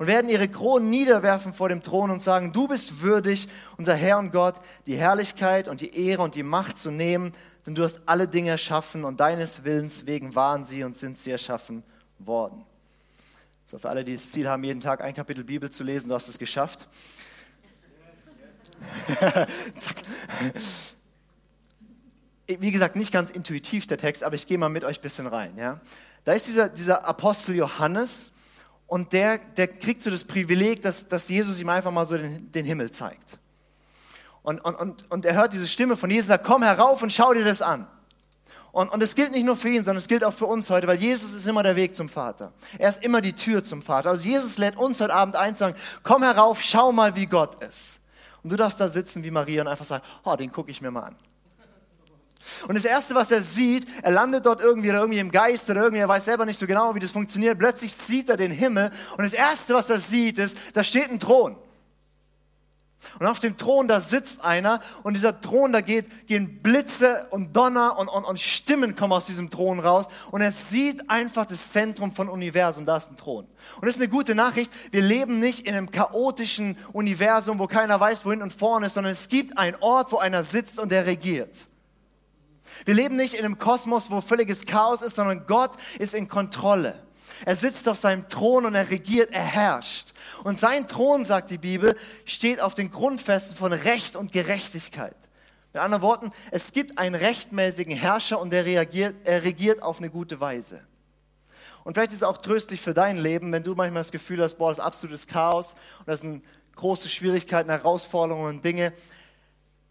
und 0.00 0.06
werden 0.06 0.30
ihre 0.30 0.48
Kronen 0.48 0.88
niederwerfen 0.88 1.52
vor 1.52 1.68
dem 1.68 1.82
Thron 1.82 2.10
und 2.10 2.22
sagen, 2.22 2.54
du 2.54 2.66
bist 2.66 3.02
würdig, 3.02 3.50
unser 3.76 3.94
Herr 3.94 4.18
und 4.18 4.32
Gott, 4.32 4.54
die 4.86 4.96
Herrlichkeit 4.96 5.68
und 5.68 5.82
die 5.82 5.94
Ehre 5.94 6.22
und 6.22 6.34
die 6.34 6.42
Macht 6.42 6.78
zu 6.78 6.90
nehmen, 6.90 7.34
denn 7.66 7.74
du 7.74 7.82
hast 7.82 8.08
alle 8.08 8.26
Dinge 8.26 8.48
erschaffen 8.48 9.04
und 9.04 9.20
deines 9.20 9.62
Willens 9.62 10.06
wegen 10.06 10.34
waren 10.34 10.64
sie 10.64 10.84
und 10.84 10.96
sind 10.96 11.18
sie 11.18 11.30
erschaffen 11.30 11.82
worden. 12.18 12.64
So, 13.66 13.78
für 13.78 13.90
alle, 13.90 14.02
die 14.02 14.14
das 14.14 14.32
Ziel 14.32 14.48
haben, 14.48 14.64
jeden 14.64 14.80
Tag 14.80 15.02
ein 15.02 15.12
Kapitel 15.12 15.44
Bibel 15.44 15.68
zu 15.68 15.84
lesen, 15.84 16.08
du 16.08 16.14
hast 16.14 16.28
es 16.28 16.38
geschafft. 16.38 16.88
Zack. 19.76 19.96
Wie 22.46 22.72
gesagt, 22.72 22.96
nicht 22.96 23.12
ganz 23.12 23.30
intuitiv 23.30 23.86
der 23.86 23.98
Text, 23.98 24.24
aber 24.24 24.34
ich 24.34 24.46
gehe 24.46 24.56
mal 24.56 24.70
mit 24.70 24.82
euch 24.82 24.98
ein 24.98 25.02
bisschen 25.02 25.26
rein. 25.26 25.58
Ja? 25.58 25.78
Da 26.24 26.32
ist 26.32 26.46
dieser, 26.46 26.70
dieser 26.70 27.04
Apostel 27.06 27.54
Johannes, 27.54 28.32
und 28.90 29.12
der, 29.12 29.38
der 29.38 29.68
kriegt 29.68 30.02
so 30.02 30.10
das 30.10 30.24
Privileg, 30.24 30.82
dass, 30.82 31.06
dass 31.06 31.28
Jesus 31.28 31.60
ihm 31.60 31.68
einfach 31.68 31.92
mal 31.92 32.06
so 32.06 32.16
den, 32.16 32.50
den 32.50 32.66
Himmel 32.66 32.90
zeigt. 32.90 33.38
Und, 34.42 34.58
und, 34.64 34.74
und, 34.74 35.10
und 35.12 35.24
er 35.24 35.34
hört 35.34 35.52
diese 35.52 35.68
Stimme 35.68 35.96
von 35.96 36.10
Jesus, 36.10 36.26
sagt, 36.26 36.44
komm 36.44 36.64
herauf 36.64 37.00
und 37.00 37.12
schau 37.12 37.32
dir 37.32 37.44
das 37.44 37.62
an. 37.62 37.86
Und, 38.72 38.88
und 38.88 39.00
es 39.00 39.14
gilt 39.14 39.30
nicht 39.30 39.44
nur 39.44 39.56
für 39.56 39.68
ihn, 39.68 39.84
sondern 39.84 39.98
es 39.98 40.08
gilt 40.08 40.24
auch 40.24 40.34
für 40.34 40.46
uns 40.46 40.70
heute, 40.70 40.88
weil 40.88 40.98
Jesus 40.98 41.34
ist 41.34 41.46
immer 41.46 41.62
der 41.62 41.76
Weg 41.76 41.94
zum 41.94 42.08
Vater. 42.08 42.52
Er 42.78 42.88
ist 42.88 43.04
immer 43.04 43.20
die 43.20 43.32
Tür 43.32 43.62
zum 43.62 43.80
Vater. 43.80 44.10
Also 44.10 44.26
Jesus 44.26 44.58
lädt 44.58 44.76
uns 44.76 45.00
heute 45.00 45.14
Abend 45.14 45.36
ein, 45.36 45.54
sagen, 45.54 45.76
komm 46.02 46.24
herauf, 46.24 46.60
schau 46.60 46.90
mal, 46.90 47.14
wie 47.14 47.26
Gott 47.26 47.62
ist. 47.62 48.00
Und 48.42 48.50
du 48.50 48.56
darfst 48.56 48.80
da 48.80 48.88
sitzen 48.88 49.22
wie 49.22 49.30
Maria 49.30 49.62
und 49.62 49.68
einfach 49.68 49.84
sagen, 49.84 50.02
oh, 50.24 50.34
den 50.34 50.50
gucke 50.50 50.72
ich 50.72 50.80
mir 50.80 50.90
mal 50.90 51.04
an. 51.04 51.16
Und 52.70 52.76
das 52.76 52.84
Erste, 52.84 53.16
was 53.16 53.32
er 53.32 53.42
sieht, 53.42 53.84
er 54.00 54.12
landet 54.12 54.46
dort 54.46 54.60
irgendwie 54.60 54.90
oder 54.90 55.00
irgendwie 55.00 55.18
im 55.18 55.32
Geist 55.32 55.68
oder 55.68 55.82
irgendwie, 55.82 56.02
er 56.02 56.08
weiß 56.08 56.26
selber 56.26 56.46
nicht 56.46 56.56
so 56.56 56.68
genau, 56.68 56.94
wie 56.94 57.00
das 57.00 57.10
funktioniert. 57.10 57.58
Plötzlich 57.58 57.92
sieht 57.92 58.28
er 58.28 58.36
den 58.36 58.52
Himmel 58.52 58.92
und 59.16 59.24
das 59.24 59.32
Erste, 59.32 59.74
was 59.74 59.90
er 59.90 59.98
sieht, 59.98 60.38
ist, 60.38 60.56
da 60.72 60.84
steht 60.84 61.10
ein 61.10 61.18
Thron. 61.18 61.56
Und 63.18 63.26
auf 63.26 63.40
dem 63.40 63.56
Thron, 63.56 63.88
da 63.88 64.00
sitzt 64.00 64.44
einer 64.44 64.78
und 65.02 65.14
dieser 65.14 65.40
Thron, 65.40 65.72
da 65.72 65.80
geht, 65.80 66.28
gehen 66.28 66.62
Blitze 66.62 67.26
und 67.30 67.56
Donner 67.56 67.98
und, 67.98 68.06
und, 68.06 68.22
und 68.22 68.38
Stimmen 68.38 68.94
kommen 68.94 69.14
aus 69.14 69.26
diesem 69.26 69.50
Thron 69.50 69.80
raus 69.80 70.06
und 70.30 70.40
er 70.40 70.52
sieht 70.52 71.10
einfach 71.10 71.46
das 71.46 71.72
Zentrum 71.72 72.12
von 72.12 72.28
Universum, 72.28 72.86
da 72.86 72.98
ist 72.98 73.10
ein 73.10 73.16
Thron. 73.16 73.46
Und 73.80 73.86
das 73.86 73.96
ist 73.96 74.00
eine 74.00 74.10
gute 74.10 74.36
Nachricht, 74.36 74.70
wir 74.92 75.02
leben 75.02 75.40
nicht 75.40 75.66
in 75.66 75.74
einem 75.74 75.90
chaotischen 75.90 76.78
Universum, 76.92 77.58
wo 77.58 77.66
keiner 77.66 77.98
weiß, 77.98 78.24
wohin 78.24 78.42
und 78.42 78.52
vorne 78.52 78.86
ist, 78.86 78.94
sondern 78.94 79.12
es 79.12 79.28
gibt 79.28 79.58
einen 79.58 79.76
Ort, 79.80 80.12
wo 80.12 80.18
einer 80.18 80.44
sitzt 80.44 80.78
und 80.78 80.92
der 80.92 81.06
regiert. 81.06 81.66
Wir 82.84 82.94
leben 82.94 83.16
nicht 83.16 83.34
in 83.34 83.44
einem 83.44 83.58
Kosmos, 83.58 84.10
wo 84.10 84.20
völliges 84.20 84.66
Chaos 84.66 85.02
ist, 85.02 85.16
sondern 85.16 85.46
Gott 85.46 85.72
ist 85.98 86.14
in 86.14 86.28
Kontrolle. 86.28 87.02
Er 87.44 87.56
sitzt 87.56 87.88
auf 87.88 87.96
seinem 87.96 88.28
Thron 88.28 88.66
und 88.66 88.74
er 88.74 88.90
regiert, 88.90 89.30
er 89.32 89.42
herrscht. 89.42 90.12
Und 90.44 90.58
sein 90.58 90.86
Thron, 90.86 91.24
sagt 91.24 91.50
die 91.50 91.58
Bibel, 91.58 91.96
steht 92.24 92.60
auf 92.60 92.74
den 92.74 92.90
Grundfesten 92.90 93.56
von 93.56 93.72
Recht 93.72 94.16
und 94.16 94.32
Gerechtigkeit. 94.32 95.16
Mit 95.72 95.82
anderen 95.82 96.02
Worten, 96.02 96.32
es 96.50 96.72
gibt 96.72 96.98
einen 96.98 97.14
rechtmäßigen 97.14 97.96
Herrscher 97.96 98.40
und 98.40 98.52
er 98.52 98.64
reagiert, 98.64 99.14
er 99.24 99.44
regiert 99.44 99.82
auf 99.82 99.98
eine 99.98 100.10
gute 100.10 100.40
Weise. 100.40 100.82
Und 101.84 101.94
vielleicht 101.94 102.10
ist 102.10 102.18
es 102.18 102.22
auch 102.24 102.38
tröstlich 102.38 102.80
für 102.80 102.92
dein 102.92 103.16
Leben, 103.16 103.52
wenn 103.52 103.62
du 103.62 103.74
manchmal 103.74 104.00
das 104.00 104.12
Gefühl 104.12 104.42
hast, 104.42 104.56
boah, 104.56 104.70
das 104.70 104.78
ist 104.78 104.84
absolutes 104.84 105.26
Chaos 105.26 105.76
und 106.00 106.08
das 106.08 106.20
sind 106.20 106.44
große 106.76 107.08
Schwierigkeiten, 107.08 107.70
Herausforderungen 107.70 108.56
und 108.56 108.64
Dinge 108.64 108.92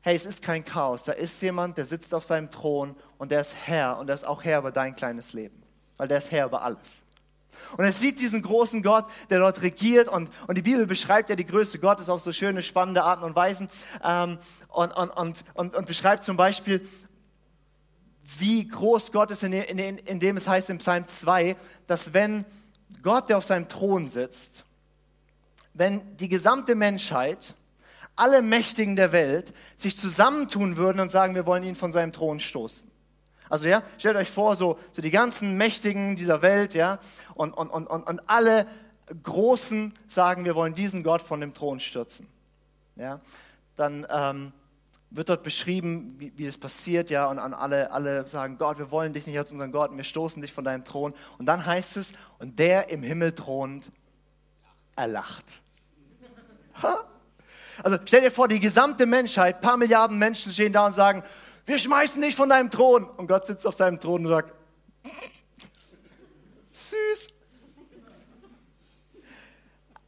hey, 0.02 0.16
es 0.16 0.26
ist 0.26 0.42
kein 0.42 0.64
Chaos. 0.64 1.06
Da 1.06 1.14
ist 1.14 1.42
jemand, 1.42 1.78
der 1.78 1.86
sitzt 1.86 2.14
auf 2.14 2.24
seinem 2.24 2.50
Thron 2.50 2.96
und 3.18 3.32
der 3.32 3.42
ist 3.42 3.56
Herr 3.66 3.98
und 3.98 4.08
der 4.08 4.16
ist 4.16 4.26
auch 4.26 4.44
Herr 4.44 4.60
über 4.60 4.72
dein 4.72 4.96
kleines 4.96 5.34
Leben, 5.34 5.62
weil 5.98 6.08
der 6.08 6.20
ist 6.20 6.32
Herr 6.32 6.46
über 6.46 6.62
alles. 6.64 7.04
Und 7.78 7.84
er 7.84 7.92
sieht 7.92 8.20
diesen 8.20 8.42
großen 8.42 8.82
Gott, 8.84 9.06
der 9.30 9.40
dort 9.40 9.62
regiert 9.62 10.08
und, 10.08 10.30
und 10.48 10.58
die 10.58 10.62
Bibel 10.62 10.86
beschreibt 10.86 11.30
ja 11.30 11.36
die 11.36 11.46
Größe 11.46 11.80
Gottes 11.80 12.10
auf 12.10 12.22
so 12.22 12.32
schöne, 12.32 12.64
spannende 12.64 13.04
Arten 13.04 13.24
und 13.24 13.36
Weisen 13.36 13.70
ähm, 14.04 14.38
und, 14.70 14.92
und, 14.92 15.10
und, 15.10 15.44
und, 15.54 15.76
und 15.76 15.86
beschreibt 15.86 16.24
zum 16.24 16.38
Beispiel, 16.38 16.88
wie 18.38 18.68
groß 18.68 19.12
Gott 19.12 19.32
ist, 19.32 19.44
in, 19.44 19.54
in, 19.54 19.98
in 19.98 20.20
dem 20.20 20.38
es 20.38 20.48
heißt 20.48 20.70
im 20.70 20.78
Psalm 20.78 21.08
2, 21.08 21.56
dass 21.88 22.14
wenn 22.14 22.46
Gott, 23.02 23.30
der 23.30 23.38
auf 23.38 23.46
seinem 23.46 23.68
Thron 23.68 24.08
sitzt, 24.08 24.66
wenn 25.74 26.18
die 26.18 26.30
gesamte 26.30 26.76
Menschheit 26.76 27.56
alle 28.20 28.42
Mächtigen 28.42 28.96
der 28.96 29.12
Welt 29.12 29.54
sich 29.78 29.96
zusammentun 29.98 30.78
würden 30.78 31.00
und 31.00 31.10
sagen, 31.10 31.36
wir 31.36 31.46
wollen 31.46 31.64
ihn 31.64 31.76
von 31.76 31.92
seinem 31.92 32.12
Thron 32.12 32.40
stoßen. 32.40 32.90
Also 33.50 33.68
ja, 33.68 33.82
stellt 33.98 34.16
euch 34.16 34.30
vor, 34.30 34.56
so, 34.56 34.78
so 34.92 35.02
die 35.02 35.12
ganzen 35.12 35.58
Mächtigen 35.58 36.16
dieser 36.16 36.42
Welt, 36.42 36.74
ja, 36.76 37.00
und, 37.34 37.52
und, 37.52 37.70
und, 37.70 37.88
und, 37.88 38.30
alle 38.30 38.68
Großen 39.24 39.94
sagen, 40.06 40.46
wir 40.46 40.56
wollen 40.56 40.76
diesen 40.76 41.04
Gott 41.04 41.22
von 41.22 41.42
dem 41.42 41.54
Thron 41.56 41.80
stürzen. 41.80 42.28
Ja, 42.96 43.20
dann 43.76 44.06
ähm, 44.10 44.52
wird 45.10 45.30
dort 45.30 45.42
beschrieben, 45.42 46.16
wie, 46.20 46.32
wie 46.38 46.46
das 46.46 46.58
passiert, 46.58 47.10
ja, 47.10 47.28
und 47.28 47.40
an 47.40 47.56
alle, 47.56 47.92
alle 47.92 48.28
sagen, 48.28 48.58
Gott, 48.60 48.78
wir 48.78 48.92
wollen 48.92 49.14
dich 49.14 49.26
nicht 49.26 49.38
als 49.38 49.52
unseren 49.52 49.72
Gott, 49.72 49.90
und 49.90 49.98
wir 49.98 50.04
stoßen 50.04 50.42
dich 50.42 50.54
von 50.54 50.64
deinem 50.64 50.86
Thron. 50.86 51.14
Und 51.40 51.48
dann 51.48 51.66
heißt 51.66 51.98
es, 51.98 52.14
und 52.38 52.60
der 52.60 52.90
im 52.90 53.02
Himmel 53.02 53.34
thront, 53.34 53.92
erlacht. 54.96 55.46
Ha? 56.84 57.06
Also 57.84 57.98
stell 58.06 58.22
dir 58.22 58.32
vor, 58.32 58.48
die 58.48 58.60
gesamte 58.60 59.06
Menschheit, 59.06 59.62
paar 59.62 59.78
Milliarden 59.78 60.18
Menschen 60.18 60.52
stehen 60.52 60.74
da 60.74 60.88
und 60.88 60.94
sagen, 60.94 61.24
wir 61.66 61.78
schmeißen 61.78 62.22
dich 62.22 62.36
von 62.36 62.50
deinem 62.50 62.70
Thron. 62.70 63.06
Und 63.06 63.28
Gott 63.28 63.48
sitzt 63.48 63.68
auf 63.68 63.76
seinem 63.76 64.00
Thron 64.00 64.26
und 64.26 64.30
sagt, 64.30 64.54
süß. 66.72 67.28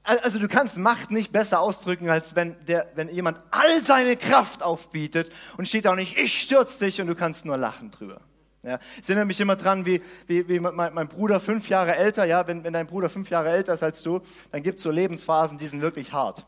Also 0.03 0.39
du 0.39 0.47
kannst 0.47 0.77
Macht 0.77 1.11
nicht 1.11 1.31
besser 1.31 1.59
ausdrücken, 1.59 2.09
als 2.09 2.35
wenn, 2.35 2.55
der, 2.65 2.87
wenn 2.95 3.09
jemand 3.09 3.39
all 3.51 3.81
seine 3.81 4.17
Kraft 4.17 4.63
aufbietet 4.63 5.31
und 5.57 5.67
steht 5.67 5.85
auch 5.87 5.95
nicht, 5.95 6.17
ich 6.17 6.41
stürz 6.41 6.79
dich 6.79 6.99
und 6.99 7.07
du 7.07 7.15
kannst 7.15 7.45
nur 7.45 7.55
lachen 7.55 7.91
drüber. 7.91 8.21
Ja, 8.63 8.79
ich 9.01 9.09
erinnere 9.09 9.25
mich 9.25 9.39
immer 9.39 9.55
dran, 9.55 9.85
wie, 9.85 10.01
wie, 10.27 10.47
wie 10.47 10.59
mein, 10.59 10.93
mein, 10.93 11.07
Bruder 11.07 11.39
fünf 11.39 11.69
Jahre 11.69 11.95
älter, 11.95 12.25
ja, 12.25 12.45
wenn, 12.47 12.63
wenn 12.63 12.73
dein 12.73 12.85
Bruder 12.85 13.09
fünf 13.09 13.29
Jahre 13.29 13.49
älter 13.49 13.73
ist 13.73 13.81
als 13.81 14.03
du, 14.03 14.21
dann 14.51 14.61
gibt 14.61 14.77
es 14.77 14.83
so 14.83 14.91
Lebensphasen, 14.91 15.57
die 15.57 15.65
sind 15.65 15.81
wirklich 15.81 16.13
hart. 16.13 16.45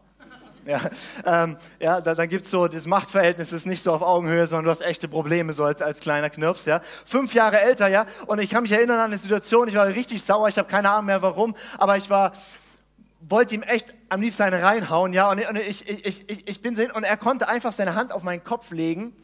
Ja, 0.65 0.82
ähm, 1.25 1.58
ja 1.79 2.01
dann, 2.01 2.15
dann 2.15 2.29
gibt 2.29 2.46
es 2.46 2.51
so, 2.51 2.67
das 2.67 2.86
Machtverhältnis 2.86 3.51
ist 3.51 3.65
nicht 3.65 3.84
so 3.84 3.93
auf 3.93 4.01
Augenhöhe, 4.01 4.48
sondern 4.48 4.65
du 4.65 4.72
hast 4.72 4.82
echte 4.82 5.08
Probleme 5.08 5.53
so 5.53 5.63
als, 5.63 5.82
als 5.82 6.00
kleiner 6.00 6.29
Knirps. 6.29 6.65
Ja. 6.65 6.82
Fünf 7.05 7.34
Jahre 7.34 7.60
älter, 7.60 7.88
ja, 7.88 8.05
und 8.27 8.39
ich 8.39 8.50
kann 8.50 8.63
mich 8.63 8.72
erinnern 8.72 9.00
an 9.00 9.05
eine 9.05 9.17
Situation, 9.17 9.67
ich 9.67 9.75
war 9.75 9.88
richtig 9.88 10.24
sauer, 10.24 10.48
ich 10.48 10.58
habe 10.58 10.70
keine 10.70 10.89
Ahnung 10.89 11.08
mehr 11.08 11.22
warum, 11.22 11.55
aber 11.77 11.98
ich 11.98 12.10
war, 12.10 12.32
wollte 13.22 13.55
ihm 13.55 13.63
echt 13.63 13.88
am 14.10 14.22
liebsten 14.22 14.43
eine 14.43 14.62
reinhauen, 14.62 15.13
ja, 15.13 15.29
und, 15.29 15.39
ich, 15.58 15.89
ich, 15.89 16.29
ich, 16.29 16.48
ich 16.48 16.62
bin 16.62 16.75
so 16.75 16.82
hin 16.82 16.91
und 16.91 17.03
er 17.03 17.17
konnte 17.17 17.48
einfach 17.48 17.74
seine 17.74 17.96
Hand 17.96 18.13
auf 18.13 18.24
meinen 18.24 18.43
Kopf 18.43 18.72
legen 18.72 19.15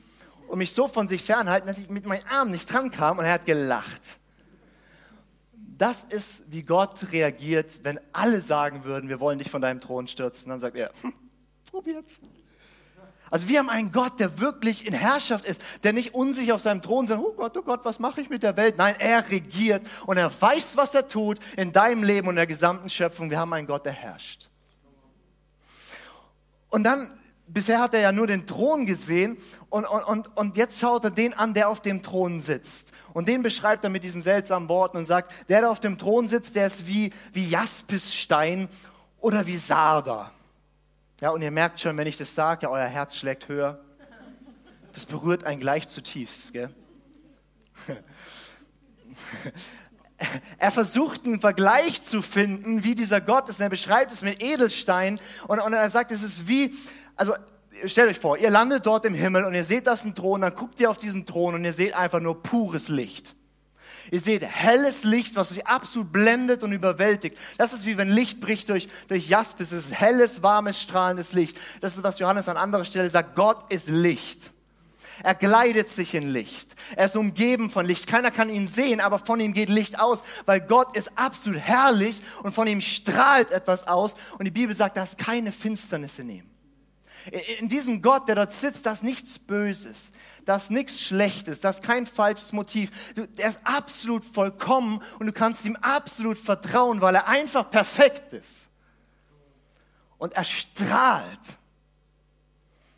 und 0.50 0.58
mich 0.58 0.74
so 0.74 0.88
von 0.88 1.08
sich 1.08 1.24
fernhalten, 1.24 1.67
dass 1.67 1.77
ich 1.77 1.89
mit 1.89 2.05
meinen 2.05 2.25
Armen 2.27 2.51
nicht 2.51 2.72
dran 2.72 2.91
kam 2.91 3.19
und 3.19 3.25
er 3.25 3.34
hat 3.34 3.46
gelacht. 3.46 4.01
Das 5.77 6.03
ist, 6.03 6.51
wie 6.51 6.63
Gott 6.63 7.13
reagiert, 7.13 7.79
wenn 7.84 8.01
alle 8.12 8.41
sagen 8.41 8.84
würden, 8.84 9.08
wir 9.08 9.22
wollen 9.22 9.39
dich 9.39 9.50
von 9.50 9.62
deinem 9.62 9.79
Thron 9.79 10.10
stürzen. 10.10 10.50
Dann 10.50 10.60
sagt 10.60 10.75
er, 10.75 10.91
hm, 11.01 11.13
probiert's. 11.69 12.19
Also 13.31 13.47
wir 13.47 13.59
haben 13.59 13.69
einen 13.69 13.91
Gott, 13.91 14.19
der 14.19 14.39
wirklich 14.39 14.88
in 14.88 14.93
Herrschaft 14.93 15.45
ist, 15.45 15.61
der 15.83 15.93
nicht 15.93 16.13
unsicher 16.15 16.55
auf 16.55 16.61
seinem 16.61 16.81
Thron 16.81 17.05
sagt, 17.05 17.21
oh 17.21 17.33
Gott, 17.33 17.55
oh 17.57 17.61
Gott, 17.61 17.81
was 17.83 17.99
mache 17.99 18.21
ich 18.21 18.29
mit 18.29 18.43
der 18.43 18.57
Welt? 18.57 18.77
Nein, 18.77 18.95
er 18.97 19.29
regiert 19.29 19.83
und 20.07 20.17
er 20.17 20.31
weiß, 20.41 20.77
was 20.77 20.95
er 20.95 21.07
tut 21.07 21.38
in 21.55 21.71
deinem 21.71 22.03
Leben 22.03 22.27
und 22.27 22.35
der 22.35 22.47
gesamten 22.47 22.89
Schöpfung. 22.89 23.29
Wir 23.29 23.39
haben 23.39 23.53
einen 23.53 23.67
Gott, 23.67 23.85
der 23.85 23.93
herrscht. 23.93 24.49
Und 26.69 26.83
dann 26.83 27.11
bisher 27.47 27.79
hat 27.79 27.93
er 27.93 28.01
ja 28.01 28.11
nur 28.11 28.27
den 28.27 28.45
Thron 28.47 28.85
gesehen 28.85 29.38
und, 29.69 29.85
und, 29.85 30.35
und, 30.35 30.57
jetzt 30.57 30.79
schaut 30.79 31.03
er 31.03 31.11
den 31.11 31.33
an, 31.33 31.53
der 31.53 31.69
auf 31.69 31.81
dem 31.81 32.01
Thron 32.01 32.39
sitzt. 32.39 32.91
Und 33.13 33.27
den 33.27 33.43
beschreibt 33.43 33.83
er 33.83 33.89
mit 33.89 34.03
diesen 34.03 34.21
seltsamen 34.21 34.69
Worten 34.69 34.97
und 34.97 35.05
sagt, 35.05 35.49
der, 35.49 35.61
der 35.61 35.71
auf 35.71 35.79
dem 35.79 35.97
Thron 35.97 36.27
sitzt, 36.27 36.55
der 36.55 36.67
ist 36.67 36.88
wie, 36.88 37.11
wie 37.33 37.47
Jaspisstein 37.47 38.69
oder 39.19 39.45
wie 39.45 39.57
Sarder. 39.57 40.31
Ja, 41.21 41.31
und 41.31 41.41
ihr 41.41 41.51
merkt 41.51 41.81
schon, 41.81 41.97
wenn 41.97 42.07
ich 42.07 42.17
das 42.17 42.33
sage, 42.33 42.63
ja, 42.63 42.69
euer 42.69 42.88
Herz 42.88 43.17
schlägt 43.17 43.49
höher. 43.49 43.79
Das 44.93 45.05
berührt 45.05 45.43
einen 45.43 45.59
gleich 45.59 45.88
zutiefst. 45.88 46.53
Gell? 46.53 46.73
er 50.57 50.71
versucht 50.71 51.25
einen 51.25 51.41
Vergleich 51.41 52.01
zu 52.01 52.21
finden, 52.21 52.83
wie 52.85 52.95
dieser 52.95 53.19
Gott 53.19 53.49
ist. 53.49 53.59
Und 53.59 53.63
er 53.63 53.69
beschreibt 53.69 54.13
es 54.13 54.21
mit 54.21 54.41
Edelstein. 54.41 55.19
Und, 55.47 55.59
und 55.59 55.73
er 55.73 55.89
sagt, 55.89 56.11
es 56.11 56.23
ist 56.23 56.47
wie, 56.47 56.73
also 57.17 57.35
stellt 57.85 58.11
euch 58.11 58.19
vor, 58.19 58.38
ihr 58.38 58.49
landet 58.49 58.85
dort 58.85 59.05
im 59.05 59.13
Himmel 59.13 59.43
und 59.43 59.53
ihr 59.53 59.63
seht 59.65 59.88
das 59.88 60.05
ein 60.05 60.15
Thron, 60.15 60.41
dann 60.41 60.55
guckt 60.55 60.79
ihr 60.79 60.89
auf 60.89 60.97
diesen 60.97 61.25
Thron 61.25 61.55
und 61.55 61.65
ihr 61.65 61.73
seht 61.73 61.93
einfach 61.93 62.21
nur 62.21 62.41
pures 62.41 62.88
Licht. 62.88 63.35
Ihr 64.11 64.19
seht 64.19 64.43
helles 64.43 65.03
Licht, 65.03 65.35
was 65.35 65.51
euch 65.51 65.67
absolut 65.67 66.11
blendet 66.11 66.63
und 66.63 66.71
überwältigt. 66.71 67.37
Das 67.57 67.73
ist 67.73 67.85
wie 67.85 67.97
wenn 67.97 68.09
Licht 68.09 68.39
bricht 68.39 68.69
durch, 68.69 68.87
durch 69.07 69.27
Jaspis. 69.27 69.71
Es 69.71 69.87
ist 69.87 69.99
helles, 69.99 70.41
warmes, 70.41 70.81
strahlendes 70.81 71.33
Licht. 71.33 71.57
Das 71.81 71.95
ist, 71.95 72.03
was 72.03 72.19
Johannes 72.19 72.47
an 72.47 72.57
anderer 72.57 72.85
Stelle 72.85 73.09
sagt. 73.09 73.35
Gott 73.35 73.71
ist 73.71 73.87
Licht. 73.87 74.51
Er 75.21 75.35
kleidet 75.35 75.89
sich 75.89 76.13
in 76.15 76.29
Licht. 76.29 76.75
Er 76.95 77.05
ist 77.05 77.15
umgeben 77.15 77.69
von 77.69 77.85
Licht. 77.85 78.07
Keiner 78.07 78.31
kann 78.31 78.49
ihn 78.49 78.67
sehen, 78.67 79.01
aber 79.01 79.19
von 79.19 79.39
ihm 79.39 79.53
geht 79.53 79.69
Licht 79.69 79.99
aus, 79.99 80.23
weil 80.45 80.61
Gott 80.61 80.95
ist 80.95 81.11
absolut 81.15 81.59
herrlich 81.59 82.21
und 82.43 82.55
von 82.55 82.67
ihm 82.67 82.81
strahlt 82.81 83.51
etwas 83.51 83.87
aus. 83.87 84.15
Und 84.37 84.45
die 84.45 84.51
Bibel 84.51 84.75
sagt, 84.75 84.97
da 84.97 85.03
ist 85.03 85.17
keine 85.17 85.51
Finsternis 85.51 86.19
in 86.19 86.29
ihm. 86.29 86.49
In 87.59 87.67
diesem 87.67 88.01
Gott, 88.01 88.27
der 88.27 88.35
dort 88.35 88.51
sitzt, 88.51 88.85
da 88.85 88.95
nichts 89.01 89.39
Böses, 89.39 90.11
da 90.45 90.59
nichts 90.69 91.01
Schlechtes, 91.01 91.59
da 91.59 91.71
kein 91.73 92.07
falsches 92.07 92.53
Motiv. 92.53 92.91
Er 93.38 93.49
ist 93.49 93.59
absolut 93.63 94.25
vollkommen 94.25 95.01
und 95.19 95.27
du 95.27 95.33
kannst 95.33 95.65
ihm 95.65 95.75
absolut 95.77 96.38
vertrauen, 96.38 97.01
weil 97.01 97.15
er 97.15 97.27
einfach 97.27 97.69
perfekt 97.69 98.33
ist. 98.33 98.67
Und 100.17 100.33
er 100.33 100.43
strahlt. 100.43 101.57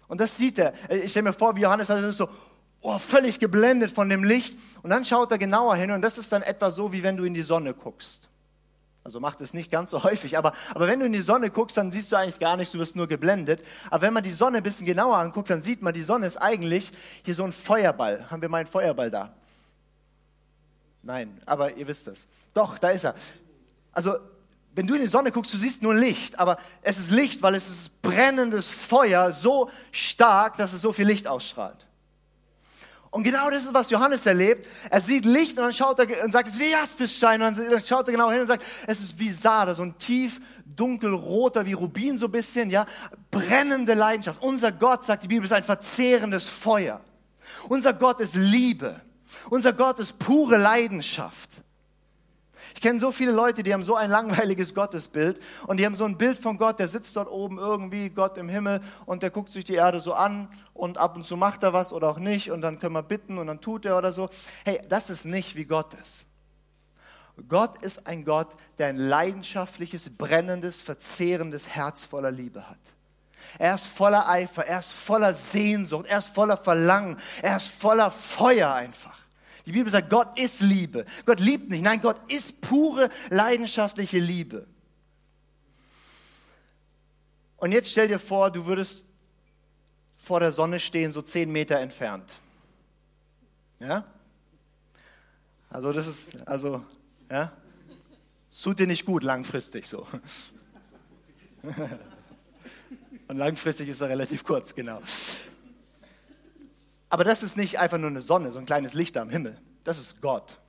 Und 0.08 0.20
das 0.20 0.38
sieht 0.38 0.58
er. 0.58 0.74
Ich 0.90 1.12
stelle 1.12 1.30
mir 1.30 1.34
vor, 1.34 1.56
wie 1.56 1.62
Johannes 1.62 1.90
also 1.90 2.12
so 2.12 2.30
oh, 2.82 2.98
völlig 2.98 3.40
geblendet 3.40 3.92
von 3.92 4.10
dem 4.10 4.24
Licht. 4.24 4.56
Und 4.84 4.90
dann 4.90 5.06
schaut 5.06 5.32
er 5.32 5.38
genauer 5.38 5.76
hin 5.76 5.92
und 5.92 6.02
das 6.02 6.18
ist 6.18 6.32
dann 6.32 6.42
etwa 6.42 6.72
so, 6.72 6.92
wie 6.92 7.04
wenn 7.04 7.18
du 7.18 7.24
in 7.24 7.34
die 7.34 7.44
Sonne 7.44 7.74
guckst. 7.74 8.31
Also 9.04 9.20
macht 9.20 9.42
es 9.42 9.54
nicht 9.54 9.72
ganz 9.72 9.92
so 9.92 10.04
häufig, 10.06 10.38
aber, 10.38 10.54
aber 10.74 10.88
wenn 10.88 11.00
du 11.00 11.06
in 11.06 11.14
die 11.14 11.22
Sonne 11.22 11.50
guckst, 11.50 11.78
dann 11.78 11.92
siehst 11.92 12.12
du 12.12 12.16
eigentlich 12.16 12.40
gar 12.40 12.58
nichts, 12.58 12.72
du 12.72 12.80
wirst 12.80 12.96
nur 12.96 13.08
geblendet. 13.08 13.64
Aber 13.90 14.04
wenn 14.04 14.14
man 14.14 14.24
die 14.24 14.32
Sonne 14.32 14.58
ein 14.58 14.64
bisschen 14.64 14.86
genauer 14.86 15.18
anguckt, 15.18 15.50
dann 15.50 15.62
sieht 15.62 15.82
man, 15.82 15.94
die 15.94 16.04
Sonne 16.04 16.28
ist 16.28 16.38
eigentlich 16.38 16.92
hier 17.24 17.36
so 17.36 17.44
ein 17.44 17.52
Feuerball. 17.52 18.30
Haben 18.30 18.42
wir 18.42 18.50
mal 18.50 18.60
einen 18.60 18.68
Feuerball 18.68 19.10
da? 19.10 19.34
Nein, 21.04 21.42
aber 21.46 21.76
ihr 21.76 21.88
wisst 21.88 22.08
es. 22.08 22.28
Doch, 22.54 22.78
da 22.78 22.90
ist 22.90 23.06
er. 23.06 23.16
Also, 23.92 24.18
wenn 24.74 24.88
du 24.88 24.96
in 24.96 25.02
die 25.02 25.08
Sonne 25.08 25.32
guckst, 25.32 25.54
du 25.54 25.58
siehst 25.58 25.82
nur 25.82 25.96
Licht, 25.96 26.40
aber 26.40 26.58
es 26.82 26.98
ist 26.98 27.12
Licht, 27.12 27.42
weil 27.42 27.56
es 27.56 27.70
ist 27.70 28.02
brennendes 28.02 28.70
Feuer 28.70 29.34
so 29.34 29.70
stark, 29.92 30.58
dass 30.58 30.74
es 30.74 30.82
so 30.82 30.94
viel 30.94 31.08
Licht 31.08 31.28
ausstrahlt. 31.28 31.88
Und 33.12 33.24
genau 33.24 33.50
das 33.50 33.66
ist, 33.66 33.74
was 33.74 33.90
Johannes 33.90 34.26
erlebt. 34.26 34.66
Er 34.90 35.02
sieht 35.02 35.26
Licht 35.26 35.58
und 35.58 35.66
dann 35.66 35.74
schaut 35.74 36.00
er 36.00 36.24
und 36.24 36.32
sagt, 36.32 36.48
es 36.48 36.54
ist 36.56 36.62
wie 36.62 36.72
Jaspisstein. 36.72 37.42
Und 37.42 37.58
dann 37.58 37.86
schaut 37.86 38.08
er 38.08 38.14
genau 38.14 38.32
hin 38.32 38.40
und 38.40 38.48
sagt, 38.48 38.64
es 38.88 39.02
ist 39.02 39.20
wie 39.20 39.30
Sarder, 39.30 39.76
so 39.76 39.84
ein 39.84 39.98
tief 39.98 40.40
dunkelroter, 40.66 41.66
wie 41.66 41.74
Rubin 41.74 42.18
so 42.18 42.28
ein 42.28 42.32
bisschen, 42.32 42.70
ja. 42.70 42.86
Brennende 43.30 43.96
Leidenschaft. 43.96 44.42
Unser 44.42 44.72
Gott, 44.72 45.04
sagt 45.04 45.24
die 45.24 45.28
Bibel, 45.28 45.46
ist 45.46 45.52
ein 45.52 45.66
verzehrendes 45.66 46.48
Feuer. 46.48 47.02
Unser 47.68 47.94
Gott 47.94 48.22
ist 48.22 48.36
Liebe. 48.36 49.02
Unser 49.50 49.74
Gott 49.74 50.00
ist 50.00 50.18
pure 50.18 50.58
Leidenschaft. 50.58 51.64
Ich 52.74 52.82
kenne 52.82 53.00
so 53.00 53.12
viele 53.12 53.32
Leute, 53.32 53.64
die 53.64 53.74
haben 53.74 53.84
so 53.84 53.96
ein 53.96 54.10
langweiliges 54.10 54.74
Gottesbild 54.74 55.40
und 55.68 55.78
die 55.78 55.86
haben 55.86 55.96
so 55.96 56.06
ein 56.06 56.18
Bild 56.18 56.38
von 56.38 56.58
Gott, 56.58 56.80
der 56.80 56.88
sitzt 56.88 57.16
dort 57.16 57.30
oben 57.30 57.58
irgendwie, 57.58 58.10
Gott 58.10 58.38
im 58.38 58.50
Himmel 58.50 58.82
und 59.06 59.24
der 59.24 59.30
guckt 59.30 59.52
sich 59.52 59.66
die 59.66 59.76
Erde 59.76 60.00
so 60.00 60.14
an 60.14 60.48
und 60.74 60.98
ab 60.98 61.16
und 61.16 61.26
zu 61.26 61.38
macht 61.38 61.64
er 61.64 61.74
was 61.74 61.94
oder 61.94 62.10
auch 62.10 62.20
nicht 62.20 62.52
und 62.52 62.62
dann 62.62 62.80
können 62.80 62.94
wir 62.94 63.04
bitten 63.04 63.38
und 63.38 63.48
dann 63.48 63.62
tut 63.62 63.86
er 63.86 63.98
oder 63.98 64.12
so. 64.12 64.30
Hey, 64.66 64.80
das 64.88 65.10
ist 65.10 65.26
nicht 65.26 65.56
wie 65.56 65.66
Gott 65.66 65.94
ist. 65.96 66.28
Gott 67.48 67.78
ist 67.84 68.08
ein 68.08 68.26
Gott, 68.26 68.50
der 68.78 68.88
ein 68.88 68.98
leidenschaftliches, 68.98 70.18
brennendes, 70.18 70.82
verzehrendes 70.82 71.70
Herz 71.70 72.04
voller 72.04 72.32
Liebe 72.32 72.70
hat. 72.70 72.78
Er 73.58 73.76
ist 73.76 73.88
voller 73.88 74.28
Eifer, 74.30 74.66
er 74.66 74.80
ist 74.80 74.92
voller 74.92 75.34
Sehnsucht, 75.34 76.06
er 76.08 76.20
ist 76.20 76.28
voller 76.28 76.58
Verlangen, 76.58 77.18
er 77.42 77.58
ist 77.58 77.70
voller 77.70 78.12
Feuer 78.12 78.74
einfach. 78.74 79.21
Die 79.72 79.78
Bibel 79.78 79.90
sagt, 79.90 80.10
Gott 80.10 80.38
ist 80.38 80.60
Liebe. 80.60 81.06
Gott 81.26 81.40
liebt 81.40 81.70
nicht. 81.70 81.82
Nein, 81.82 82.02
Gott 82.02 82.18
ist 82.30 82.60
pure, 82.60 83.10
leidenschaftliche 83.30 84.20
Liebe. 84.20 84.68
Und 87.56 87.72
jetzt 87.72 87.90
stell 87.90 88.10
dir 88.10 88.20
vor, 88.20 88.52
du 88.52 88.66
würdest 88.66 89.06
vor 90.18 90.42
der 90.42 90.52
Sonne 90.52 90.82
stehen, 90.82 91.14
so 91.14 91.22
zehn 91.22 91.50
Meter 91.50 91.80
entfernt. 91.80 92.34
Ja? 93.80 94.04
Also 95.70 95.94
das 95.94 96.08
ist, 96.08 96.46
also, 96.46 96.84
ja? 97.30 97.54
Es 98.50 98.60
tut 98.60 98.78
dir 98.78 98.88
nicht 98.88 99.06
gut 99.06 99.24
langfristig 99.24 99.88
so. 99.88 100.06
Und 103.30 103.38
langfristig 103.38 103.88
ist 103.88 104.02
er 104.02 104.10
relativ 104.10 104.44
kurz, 104.44 104.76
genau. 104.76 105.02
Aber 107.12 107.26
das 107.26 107.44
ist 107.44 107.58
nicht 107.58 107.78
einfach 107.78 107.98
nur 107.98 108.10
eine 108.10 108.22
Sonne, 108.22 108.54
so 108.54 108.60
ein 108.60 108.66
kleines 108.66 108.94
Licht 108.94 109.18
am 109.18 109.30
Himmel. 109.30 109.60
Das 109.84 110.00
ist 110.00 110.22
Gott. 110.22 110.62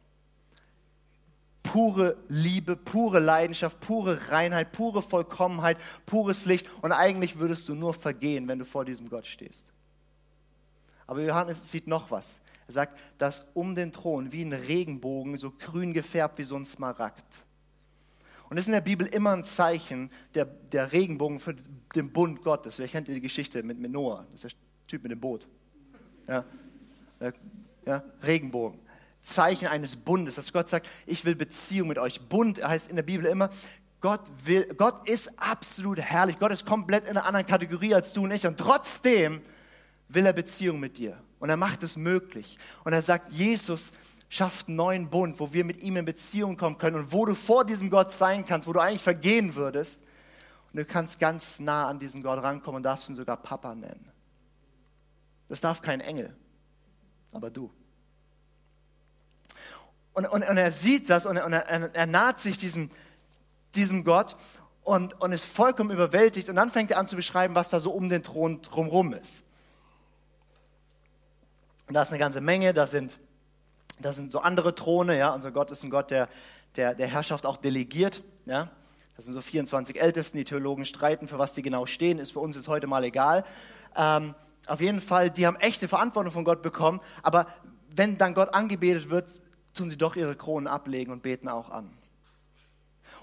Pure 1.62 2.16
Liebe, 2.26 2.74
pure 2.74 3.20
Leidenschaft, 3.20 3.78
pure 3.78 4.28
Reinheit, 4.28 4.72
pure 4.72 5.02
Vollkommenheit, 5.02 5.78
pures 6.04 6.44
Licht. 6.44 6.68
Und 6.82 6.90
eigentlich 6.90 7.38
würdest 7.38 7.68
du 7.68 7.76
nur 7.76 7.94
vergehen, 7.94 8.48
wenn 8.48 8.58
du 8.58 8.64
vor 8.64 8.84
diesem 8.84 9.08
Gott 9.08 9.24
stehst. 9.24 9.72
Aber 11.06 11.22
Johannes 11.22 11.70
sieht 11.70 11.86
noch 11.86 12.10
was. 12.10 12.40
Er 12.66 12.72
sagt, 12.72 12.98
dass 13.18 13.52
um 13.54 13.76
den 13.76 13.92
Thron 13.92 14.32
wie 14.32 14.42
ein 14.42 14.52
Regenbogen, 14.52 15.38
so 15.38 15.52
grün 15.52 15.92
gefärbt 15.92 16.38
wie 16.38 16.42
so 16.42 16.56
ein 16.56 16.64
Smaragd. 16.64 17.46
Und 18.50 18.56
das 18.56 18.64
ist 18.64 18.68
in 18.68 18.74
der 18.74 18.80
Bibel 18.80 19.06
immer 19.06 19.30
ein 19.30 19.44
Zeichen, 19.44 20.10
der, 20.34 20.46
der 20.46 20.90
Regenbogen 20.90 21.38
für 21.38 21.54
den 21.94 22.12
Bund 22.12 22.42
Gottes. 22.42 22.74
Vielleicht 22.74 22.94
kennt 22.94 23.06
die 23.06 23.20
Geschichte 23.20 23.62
mit 23.62 23.78
Noah, 23.78 24.26
das 24.32 24.42
ist 24.42 24.56
der 24.56 24.88
Typ 24.88 25.04
mit 25.04 25.12
dem 25.12 25.20
Boot. 25.20 25.46
Ja, 26.28 26.44
ja, 27.86 28.02
Regenbogen. 28.22 28.80
Zeichen 29.22 29.68
eines 29.68 29.96
Bundes, 29.96 30.34
dass 30.34 30.52
Gott 30.52 30.68
sagt, 30.68 30.88
ich 31.06 31.24
will 31.24 31.34
Beziehung 31.34 31.88
mit 31.88 31.98
euch. 31.98 32.28
Bund 32.28 32.62
heißt 32.62 32.90
in 32.90 32.96
der 32.96 33.02
Bibel 33.02 33.26
immer, 33.26 33.50
Gott 34.00 34.22
will, 34.44 34.66
Gott 34.76 35.08
ist 35.08 35.30
absolut 35.38 35.98
herrlich. 35.98 36.38
Gott 36.38 36.50
ist 36.50 36.66
komplett 36.66 37.04
in 37.04 37.10
einer 37.10 37.24
anderen 37.24 37.46
Kategorie 37.46 37.94
als 37.94 38.12
du 38.12 38.24
und 38.24 38.32
ich. 38.32 38.46
Und 38.46 38.58
trotzdem 38.58 39.40
will 40.08 40.26
er 40.26 40.32
Beziehung 40.32 40.80
mit 40.80 40.98
dir. 40.98 41.16
Und 41.38 41.50
er 41.50 41.56
macht 41.56 41.84
es 41.84 41.96
möglich. 41.96 42.58
Und 42.84 42.92
er 42.92 43.02
sagt, 43.02 43.32
Jesus 43.32 43.92
schafft 44.28 44.66
einen 44.66 44.76
neuen 44.76 45.08
Bund, 45.08 45.38
wo 45.38 45.52
wir 45.52 45.64
mit 45.64 45.80
ihm 45.82 45.96
in 45.96 46.04
Beziehung 46.04 46.56
kommen 46.56 46.78
können 46.78 46.96
und 46.96 47.12
wo 47.12 47.24
du 47.26 47.36
vor 47.36 47.64
diesem 47.64 47.90
Gott 47.90 48.12
sein 48.12 48.44
kannst, 48.44 48.66
wo 48.66 48.72
du 48.72 48.80
eigentlich 48.80 49.02
vergehen 49.02 49.54
würdest. 49.54 50.02
Und 50.72 50.78
du 50.78 50.84
kannst 50.84 51.20
ganz 51.20 51.60
nah 51.60 51.86
an 51.86 52.00
diesen 52.00 52.22
Gott 52.22 52.42
rankommen 52.42 52.78
und 52.78 52.82
darfst 52.82 53.08
ihn 53.08 53.14
sogar 53.14 53.36
Papa 53.36 53.74
nennen. 53.74 54.10
Das 55.52 55.60
darf 55.60 55.82
kein 55.82 56.00
Engel, 56.00 56.34
aber 57.30 57.50
du. 57.50 57.70
Und, 60.14 60.24
und, 60.24 60.48
und 60.48 60.56
er 60.56 60.72
sieht 60.72 61.10
das 61.10 61.26
und, 61.26 61.36
er, 61.36 61.44
und 61.44 61.52
er, 61.52 61.94
er 61.94 62.06
naht 62.06 62.40
sich 62.40 62.56
diesem, 62.56 62.88
diesem 63.74 64.02
Gott 64.02 64.34
und, 64.82 65.20
und 65.20 65.30
ist 65.32 65.44
vollkommen 65.44 65.90
überwältigt. 65.90 66.48
Und 66.48 66.56
dann 66.56 66.70
fängt 66.70 66.90
er 66.90 66.96
an 66.96 67.06
zu 67.06 67.16
beschreiben, 67.16 67.54
was 67.54 67.68
da 67.68 67.80
so 67.80 67.90
um 67.90 68.08
den 68.08 68.22
Thron 68.22 68.62
drumherum 68.62 69.12
ist. 69.12 69.44
Und 71.86 71.92
da 71.92 72.00
ist 72.00 72.08
eine 72.08 72.18
ganze 72.18 72.40
Menge, 72.40 72.72
da 72.72 72.86
sind, 72.86 73.18
da 74.00 74.14
sind 74.14 74.32
so 74.32 74.38
andere 74.38 74.74
Throne. 74.74 75.18
Ja? 75.18 75.34
Unser 75.34 75.50
Gott 75.50 75.70
ist 75.70 75.82
ein 75.82 75.90
Gott, 75.90 76.10
der, 76.10 76.30
der, 76.76 76.94
der 76.94 77.08
Herrschaft 77.08 77.44
auch 77.44 77.58
delegiert. 77.58 78.22
Ja? 78.46 78.70
Das 79.16 79.26
sind 79.26 79.34
so 79.34 79.42
24 79.42 80.00
Ältesten, 80.00 80.38
die 80.38 80.44
Theologen 80.44 80.86
streiten, 80.86 81.28
für 81.28 81.38
was 81.38 81.52
die 81.52 81.60
genau 81.60 81.84
stehen, 81.84 82.18
ist 82.18 82.32
für 82.32 82.40
uns 82.40 82.56
jetzt 82.56 82.68
heute 82.68 82.86
mal 82.86 83.04
egal. 83.04 83.44
Ähm, 83.94 84.34
auf 84.66 84.80
jeden 84.80 85.00
Fall, 85.00 85.30
die 85.30 85.46
haben 85.46 85.56
echte 85.56 85.88
Verantwortung 85.88 86.32
von 86.32 86.44
Gott 86.44 86.62
bekommen, 86.62 87.00
aber 87.22 87.46
wenn 87.90 88.18
dann 88.18 88.34
Gott 88.34 88.54
angebetet 88.54 89.10
wird, 89.10 89.30
tun 89.74 89.90
sie 89.90 89.96
doch 89.96 90.16
ihre 90.16 90.36
Kronen 90.36 90.66
ablegen 90.66 91.12
und 91.12 91.22
beten 91.22 91.48
auch 91.48 91.70
an. 91.70 91.90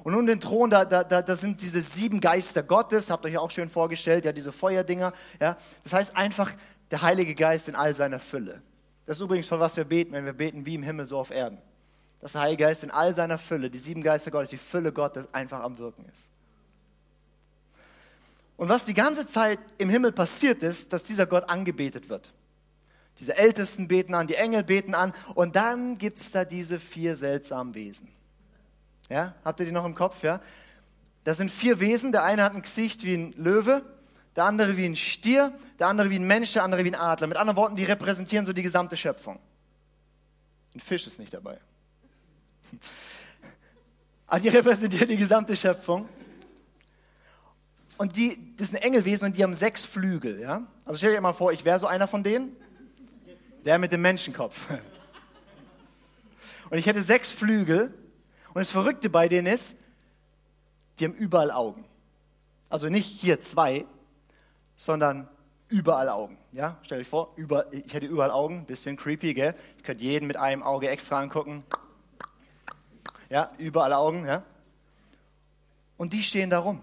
Und 0.04 0.16
um 0.16 0.26
den 0.26 0.40
Thron, 0.40 0.70
da, 0.70 0.86
da, 0.86 1.04
da 1.04 1.36
sind 1.36 1.62
diese 1.62 1.82
sieben 1.82 2.22
Geister 2.22 2.64
Gottes, 2.64 3.10
habt 3.10 3.26
euch 3.26 3.38
auch 3.38 3.52
schön 3.52 3.70
vorgestellt, 3.70 4.26
ja, 4.26 4.32
diese 4.32 4.52
Feuerdinger. 4.52 5.14
Ja. 5.40 5.58
Das 5.84 5.94
heißt 5.94 6.16
einfach 6.16 6.52
der 6.92 7.02
Heilige 7.02 7.36
Geist 7.36 7.68
in 7.68 7.76
all 7.76 7.94
seiner 7.94 8.20
Fülle. 8.20 8.62
Das 9.06 9.18
ist 9.18 9.22
übrigens, 9.22 9.48
von 9.48 9.60
was 9.60 9.76
wir 9.76 9.84
beten, 9.84 10.14
wenn 10.14 10.26
wir 10.26 10.34
beten 10.34 10.66
wie 10.66 10.76
im 10.76 10.84
Himmel, 10.84 11.06
so 11.06 11.18
auf 11.18 11.32
Erden. 11.32 11.58
Dass 12.22 12.34
der 12.34 12.42
Heilige 12.42 12.66
Geist 12.66 12.84
in 12.84 12.92
all 12.92 13.14
seiner 13.14 13.38
Fülle, 13.38 13.70
die 13.70 13.78
sieben 13.78 14.02
Geister 14.02 14.32
Gottes, 14.32 14.52
die 14.52 14.58
Fülle 14.58 14.94
Gottes 14.94 15.28
einfach 15.34 15.62
am 15.62 15.78
Wirken 15.78 16.06
ist. 16.14 16.30
Und 18.60 18.68
was 18.68 18.84
die 18.84 18.94
ganze 18.94 19.26
Zeit 19.26 19.58
im 19.78 19.90
Himmel 19.90 20.12
passiert 20.12 20.64
ist, 20.64 20.92
dass 20.92 21.04
dieser 21.04 21.26
Gott 21.26 21.50
angebetet 21.50 22.10
wird. 22.10 22.34
Diese 23.18 23.38
Ältesten 23.38 23.88
beten 23.88 24.14
an, 24.14 24.28
die 24.28 24.36
Engel 24.36 24.66
beten 24.66 24.96
an 24.96 25.14
und 25.34 25.56
dann 25.56 25.98
gibt 25.98 26.20
es 26.20 26.32
da 26.32 26.44
diese 26.44 26.78
vier 26.78 27.16
seltsamen 27.16 27.74
Wesen. 27.74 28.10
Ja, 29.08 29.34
habt 29.46 29.62
ihr 29.62 29.66
die 29.66 29.72
noch 29.72 29.86
im 29.86 29.96
Kopf? 29.96 30.24
Ja? 30.24 30.42
Das 31.24 31.38
sind 31.38 31.52
vier 31.52 31.80
Wesen. 31.80 32.12
Der 32.12 32.26
eine 32.26 32.44
hat 32.44 32.54
ein 32.54 32.62
Gesicht 32.62 33.06
wie 33.06 33.14
ein 33.14 33.32
Löwe, 33.38 33.82
der 34.36 34.44
andere 34.44 34.76
wie 34.76 34.86
ein 34.86 34.98
Stier, 34.98 35.58
der 35.80 35.88
andere 35.88 36.10
wie 36.10 36.20
ein 36.20 36.28
Mensch, 36.28 36.52
der 36.52 36.66
andere 36.66 36.84
wie 36.84 36.92
ein 36.92 37.00
Adler. 37.00 37.28
Mit 37.28 37.38
anderen 37.38 37.56
Worten, 37.56 37.78
die 37.78 37.86
repräsentieren 37.86 38.46
so 38.46 38.52
die 38.52 38.62
gesamte 38.62 38.98
Schöpfung. 38.98 39.40
Ein 40.76 40.82
Fisch 40.82 41.08
ist 41.08 41.18
nicht 41.18 41.34
dabei. 41.34 41.60
Aber 44.28 44.42
die 44.42 44.50
repräsentieren 44.50 45.08
die 45.08 45.16
gesamte 45.16 45.56
Schöpfung. 45.56 46.10
Und 48.00 48.16
die, 48.16 48.56
das 48.56 48.70
sind 48.70 48.78
Engelwesen 48.78 49.26
und 49.26 49.36
die 49.36 49.44
haben 49.44 49.54
sechs 49.54 49.84
Flügel. 49.84 50.40
Ja? 50.40 50.66
Also 50.86 51.00
stell 51.00 51.12
dir 51.12 51.20
mal 51.20 51.34
vor, 51.34 51.52
ich 51.52 51.66
wäre 51.66 51.80
so 51.80 51.86
einer 51.86 52.08
von 52.08 52.24
denen. 52.24 52.56
Der 53.66 53.78
mit 53.78 53.92
dem 53.92 54.02
Menschenkopf. 54.02 54.70
Und 56.70 56.78
ich 56.78 56.86
hätte 56.86 57.04
sechs 57.04 57.30
Flügel. 57.30 57.94
Und 58.54 58.60
das 58.60 58.72
Verrückte 58.72 59.10
bei 59.10 59.28
denen 59.28 59.48
ist, 59.48 59.76
die 60.98 61.06
haben 61.06 61.14
überall 61.14 61.52
Augen. 61.52 61.84
Also 62.70 62.88
nicht 62.88 63.06
hier 63.06 63.42
zwei, 63.42 63.86
sondern 64.78 65.28
überall 65.68 66.08
Augen. 66.08 66.38
Ja, 66.54 66.78
stell 66.84 67.00
dich 67.00 67.10
vor, 67.10 67.34
über, 67.36 67.74
ich 67.74 67.94
hätte 67.94 68.06
überall 68.06 68.32
Augen, 68.32 68.66
bisschen 68.66 68.96
creepy, 68.96 69.34
gell? 69.34 69.56
Ich 69.78 69.84
könnte 69.84 70.06
jeden 70.06 70.26
mit 70.26 70.38
einem 70.38 70.64
Auge 70.64 70.88
extra 70.88 71.20
angucken. 71.20 71.66
Ja, 73.30 73.52
überall 73.58 73.92
Augen, 73.92 74.26
ja? 74.26 74.44
Und 75.98 76.14
die 76.14 76.24
stehen 76.24 76.50
da 76.50 76.60
rum. 76.60 76.82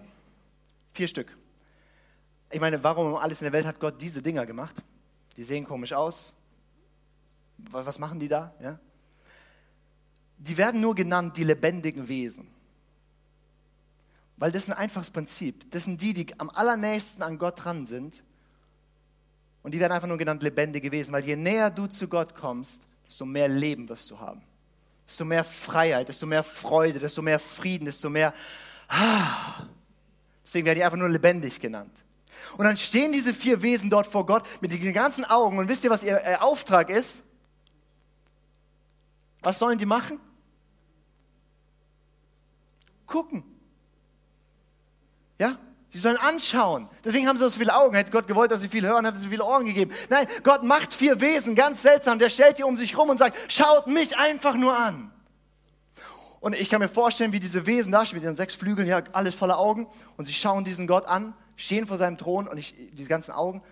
Vier 0.96 1.08
Stück. 1.08 1.36
Ich 2.50 2.58
meine, 2.58 2.82
warum 2.82 3.12
um 3.12 3.16
alles 3.16 3.42
in 3.42 3.44
der 3.44 3.52
Welt 3.52 3.66
hat 3.66 3.78
Gott 3.78 4.00
diese 4.00 4.22
Dinger 4.22 4.46
gemacht? 4.46 4.82
Die 5.36 5.44
sehen 5.44 5.66
komisch 5.66 5.92
aus, 5.92 6.34
was 7.58 7.98
machen 7.98 8.18
die 8.18 8.28
da? 8.28 8.54
Ja? 8.62 8.78
Die 10.38 10.56
werden 10.56 10.80
nur 10.80 10.94
genannt 10.94 11.36
die 11.36 11.44
lebendigen 11.44 12.08
Wesen. 12.08 12.48
Weil 14.38 14.50
das 14.50 14.62
ist 14.62 14.70
ein 14.70 14.78
einfaches 14.78 15.10
Prinzip. 15.10 15.70
Das 15.70 15.84
sind 15.84 16.00
die, 16.00 16.14
die 16.14 16.40
am 16.40 16.48
allernächsten 16.48 17.22
an 17.22 17.36
Gott 17.36 17.62
dran 17.62 17.84
sind. 17.84 18.22
Und 19.62 19.72
die 19.72 19.80
werden 19.80 19.92
einfach 19.92 20.08
nur 20.08 20.16
genannt 20.16 20.42
lebendige 20.42 20.90
Wesen, 20.92 21.12
weil 21.12 21.26
je 21.26 21.36
näher 21.36 21.70
du 21.70 21.88
zu 21.88 22.08
Gott 22.08 22.34
kommst, 22.34 22.88
desto 23.06 23.26
mehr 23.26 23.48
Leben 23.48 23.86
wirst 23.90 24.10
du 24.10 24.18
haben. 24.18 24.40
Desto 25.06 25.26
mehr 25.26 25.44
Freiheit, 25.44 26.08
desto 26.08 26.24
mehr 26.24 26.42
Freude, 26.42 27.00
desto 27.00 27.20
mehr 27.20 27.38
Frieden, 27.38 27.84
desto 27.84 28.08
mehr. 28.08 28.32
Ah. 28.88 29.66
Deswegen 30.46 30.64
werden 30.64 30.78
die 30.78 30.84
einfach 30.84 30.96
nur 30.96 31.08
lebendig 31.08 31.60
genannt. 31.60 31.92
Und 32.56 32.64
dann 32.64 32.76
stehen 32.76 33.12
diese 33.12 33.34
vier 33.34 33.60
Wesen 33.62 33.90
dort 33.90 34.06
vor 34.06 34.24
Gott 34.24 34.44
mit 34.60 34.72
den 34.72 34.94
ganzen 34.94 35.24
Augen. 35.24 35.58
Und 35.58 35.68
wisst 35.68 35.84
ihr, 35.84 35.90
was 35.90 36.04
ihr 36.04 36.42
Auftrag 36.42 36.88
ist? 36.88 37.24
Was 39.42 39.58
sollen 39.58 39.78
die 39.78 39.86
machen? 39.86 40.20
Gucken. 43.06 43.44
Ja? 45.38 45.58
Sie 45.88 45.98
sollen 45.98 46.16
anschauen. 46.16 46.88
Deswegen 47.04 47.26
haben 47.26 47.36
sie 47.36 47.44
so 47.44 47.50
viele 47.50 47.74
Augen. 47.74 47.96
Hätte 47.96 48.10
Gott 48.10 48.26
gewollt, 48.26 48.50
dass 48.50 48.60
sie 48.60 48.68
viel 48.68 48.86
hören, 48.86 49.04
hätte 49.04 49.18
sie 49.18 49.28
viele 49.28 49.44
Ohren 49.44 49.66
gegeben. 49.66 49.92
Nein, 50.10 50.26
Gott 50.42 50.62
macht 50.62 50.92
vier 50.92 51.20
Wesen, 51.20 51.54
ganz 51.54 51.82
seltsam. 51.82 52.18
Der 52.18 52.30
stellt 52.30 52.58
die 52.58 52.64
um 52.64 52.76
sich 52.76 52.96
rum 52.96 53.08
und 53.08 53.18
sagt, 53.18 53.36
schaut 53.50 53.86
mich 53.86 54.16
einfach 54.16 54.54
nur 54.54 54.76
an. 54.76 55.12
Und 56.46 56.52
ich 56.52 56.70
kann 56.70 56.78
mir 56.78 56.88
vorstellen, 56.88 57.32
wie 57.32 57.40
diese 57.40 57.66
Wesen 57.66 57.90
da 57.90 58.06
stehen 58.06 58.18
mit 58.18 58.22
ihren 58.22 58.36
sechs 58.36 58.54
Flügeln, 58.54 58.86
ja, 58.86 59.02
alles 59.10 59.34
voller 59.34 59.58
Augen. 59.58 59.88
Und 60.16 60.26
sie 60.26 60.32
schauen 60.32 60.62
diesen 60.62 60.86
Gott 60.86 61.04
an, 61.04 61.34
stehen 61.56 61.88
vor 61.88 61.96
seinem 61.96 62.18
Thron 62.18 62.46
und 62.46 62.56
ich, 62.56 62.72
diese 62.92 63.08
ganzen 63.08 63.32
Augen 63.32 63.62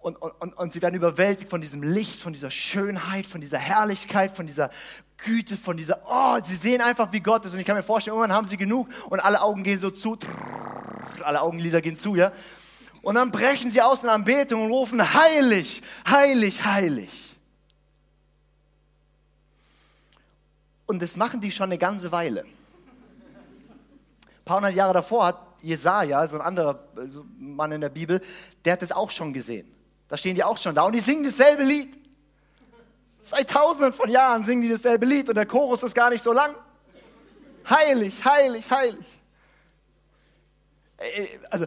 und, 0.00 0.16
und, 0.16 0.56
und 0.56 0.72
sie 0.72 0.80
werden 0.80 0.94
überwältigt 0.94 1.50
von 1.50 1.60
diesem 1.60 1.82
Licht, 1.82 2.22
von 2.22 2.32
dieser 2.32 2.50
Schönheit, 2.50 3.26
von 3.26 3.42
dieser 3.42 3.58
Herrlichkeit, 3.58 4.34
von 4.34 4.46
dieser 4.46 4.70
Güte, 5.18 5.58
von 5.58 5.76
dieser, 5.76 6.00
oh, 6.08 6.38
sie 6.42 6.56
sehen 6.56 6.80
einfach, 6.80 7.12
wie 7.12 7.20
Gott 7.20 7.44
ist. 7.44 7.52
Und 7.52 7.60
ich 7.60 7.66
kann 7.66 7.76
mir 7.76 7.82
vorstellen, 7.82 8.16
irgendwann 8.16 8.34
haben 8.34 8.46
sie 8.46 8.56
genug 8.56 8.88
und 9.10 9.20
alle 9.20 9.42
Augen 9.42 9.62
gehen 9.62 9.78
so 9.78 9.90
zu, 9.90 10.16
alle 11.22 11.42
Augenlider 11.42 11.82
gehen 11.82 11.96
zu, 11.96 12.16
ja. 12.16 12.32
Und 13.02 13.16
dann 13.16 13.30
brechen 13.30 13.70
sie 13.70 13.82
aus 13.82 14.04
in 14.04 14.08
Anbetung 14.08 14.64
und 14.64 14.70
rufen, 14.70 15.12
heilig, 15.12 15.82
heilig, 16.08 16.64
heilig. 16.64 17.21
Und 20.92 21.00
das 21.00 21.16
machen 21.16 21.40
die 21.40 21.50
schon 21.50 21.70
eine 21.70 21.78
ganze 21.78 22.12
Weile. 22.12 22.42
Ein 22.42 22.50
paar 24.44 24.58
hundert 24.58 24.74
Jahre 24.74 24.92
davor 24.92 25.24
hat 25.24 25.38
Jesaja, 25.62 26.28
so 26.28 26.36
ein 26.36 26.42
anderer 26.42 26.80
Mann 27.38 27.72
in 27.72 27.80
der 27.80 27.88
Bibel, 27.88 28.20
der 28.62 28.74
hat 28.74 28.82
das 28.82 28.92
auch 28.92 29.10
schon 29.10 29.32
gesehen. 29.32 29.74
Da 30.06 30.18
stehen 30.18 30.34
die 30.34 30.44
auch 30.44 30.58
schon 30.58 30.74
da 30.74 30.82
und 30.82 30.94
die 30.94 31.00
singen 31.00 31.24
dasselbe 31.24 31.62
Lied. 31.62 31.98
Seit 33.22 33.48
tausenden 33.48 33.94
von 33.94 34.10
Jahren 34.10 34.44
singen 34.44 34.60
die 34.60 34.68
dasselbe 34.68 35.06
Lied 35.06 35.30
und 35.30 35.34
der 35.34 35.46
Chorus 35.46 35.82
ist 35.82 35.94
gar 35.94 36.10
nicht 36.10 36.22
so 36.22 36.34
lang. 36.34 36.54
Heilig, 37.70 38.22
heilig, 38.22 38.70
heilig. 38.70 39.06
Äh, 40.98 41.26
also, 41.48 41.64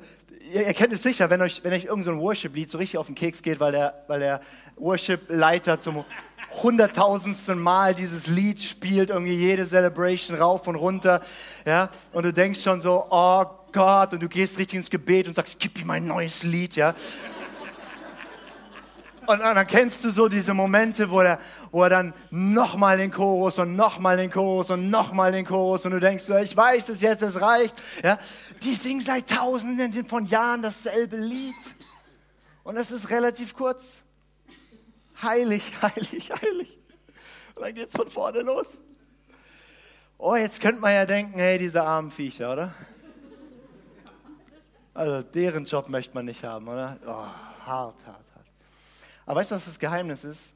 ihr, 0.53 0.71
kennt 0.75 0.93
es 0.93 1.01
sicher, 1.01 1.31
wenn 1.31 1.41
euch, 1.41 1.63
wenn 1.63 1.73
euch 1.73 1.85
irgendein 1.85 2.15
so 2.15 2.21
Worship-Lied 2.21 2.69
so 2.69 2.77
richtig 2.77 2.99
auf 2.99 3.07
den 3.07 3.15
Keks 3.15 3.41
geht, 3.41 3.59
weil 3.59 3.71
der, 3.71 4.03
weil 4.05 4.19
der 4.19 4.39
Worship-Leiter 4.75 5.79
zum 5.79 6.05
hunderttausendsten 6.63 7.59
Mal 7.59 7.95
dieses 7.95 8.27
Lied 8.27 8.61
spielt, 8.61 9.09
irgendwie 9.09 9.35
jede 9.35 9.65
Celebration 9.65 10.37
rauf 10.37 10.67
und 10.67 10.75
runter, 10.75 11.21
ja, 11.65 11.89
und 12.13 12.23
du 12.23 12.33
denkst 12.33 12.61
schon 12.61 12.81
so, 12.81 13.05
oh 13.09 13.45
Gott, 13.71 14.13
und 14.13 14.23
du 14.23 14.29
gehst 14.29 14.57
richtig 14.57 14.77
ins 14.77 14.89
Gebet 14.89 15.27
und 15.27 15.33
sagst, 15.33 15.59
gib 15.59 15.77
mir 15.77 15.85
mein 15.85 16.05
neues 16.05 16.43
Lied, 16.43 16.75
ja. 16.75 16.93
Und 19.27 19.39
dann 19.39 19.67
kennst 19.67 20.03
du 20.03 20.11
so 20.11 20.27
diese 20.27 20.53
Momente, 20.53 21.09
wo 21.09 21.21
er, 21.21 21.39
wo 21.71 21.83
er 21.83 21.89
dann 21.89 22.13
nochmal 22.29 22.97
den 22.97 23.11
Chorus 23.11 23.57
und 23.57 23.75
nochmal 23.75 24.17
den 24.17 24.31
Chorus 24.31 24.69
und 24.69 24.89
nochmal 24.89 25.31
den 25.31 25.45
Chorus 25.45 25.85
und 25.85 25.93
du 25.93 25.99
denkst 25.99 26.29
ich 26.43 26.55
weiß 26.55 26.89
es 26.89 27.01
jetzt, 27.01 27.23
es 27.23 27.41
reicht. 27.41 27.75
Ja? 28.03 28.19
Die 28.61 28.75
singen 28.75 29.01
seit 29.01 29.29
tausenden 29.29 30.07
von 30.07 30.25
Jahren 30.25 30.61
dasselbe 30.61 31.17
Lied. 31.17 31.55
Und 32.63 32.77
es 32.77 32.91
ist 32.91 33.09
relativ 33.09 33.55
kurz. 33.55 34.04
Heilig, 35.21 35.73
heilig, 35.81 36.31
heilig. 36.31 36.79
Und 37.55 37.63
dann 37.63 37.73
geht's 37.73 37.95
von 37.95 38.09
vorne 38.09 38.41
los. 38.41 38.77
Oh, 40.17 40.35
jetzt 40.35 40.61
könnte 40.61 40.81
man 40.81 40.93
ja 40.93 41.05
denken, 41.05 41.37
hey, 41.37 41.57
diese 41.57 41.83
armen 41.83 42.11
Viecher, 42.11 42.53
oder? 42.53 42.73
Also 44.93 45.21
deren 45.21 45.65
Job 45.65 45.89
möchte 45.89 46.13
man 46.13 46.25
nicht 46.25 46.43
haben, 46.43 46.67
oder? 46.67 46.97
Oh, 47.05 47.65
hart, 47.65 48.05
hart, 48.05 48.05
hart. 48.07 48.45
Aber 49.25 49.39
weißt 49.39 49.51
du, 49.51 49.55
was 49.55 49.65
das 49.65 49.79
Geheimnis 49.79 50.23
ist? 50.23 50.53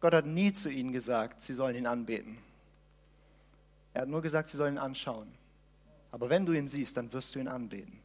Gott 0.00 0.12
hat 0.12 0.26
nie 0.26 0.52
zu 0.52 0.68
ihnen 0.68 0.92
gesagt, 0.92 1.40
sie 1.40 1.52
sollen 1.52 1.76
ihn 1.76 1.86
anbeten. 1.86 2.38
Er 3.92 4.02
hat 4.02 4.08
nur 4.08 4.22
gesagt, 4.22 4.50
sie 4.50 4.56
sollen 4.56 4.74
ihn 4.74 4.78
anschauen. 4.78 5.32
Aber 6.10 6.28
wenn 6.28 6.44
du 6.44 6.52
ihn 6.52 6.68
siehst, 6.68 6.96
dann 6.96 7.12
wirst 7.12 7.34
du 7.34 7.38
ihn 7.38 7.48
anbeten. 7.48 8.00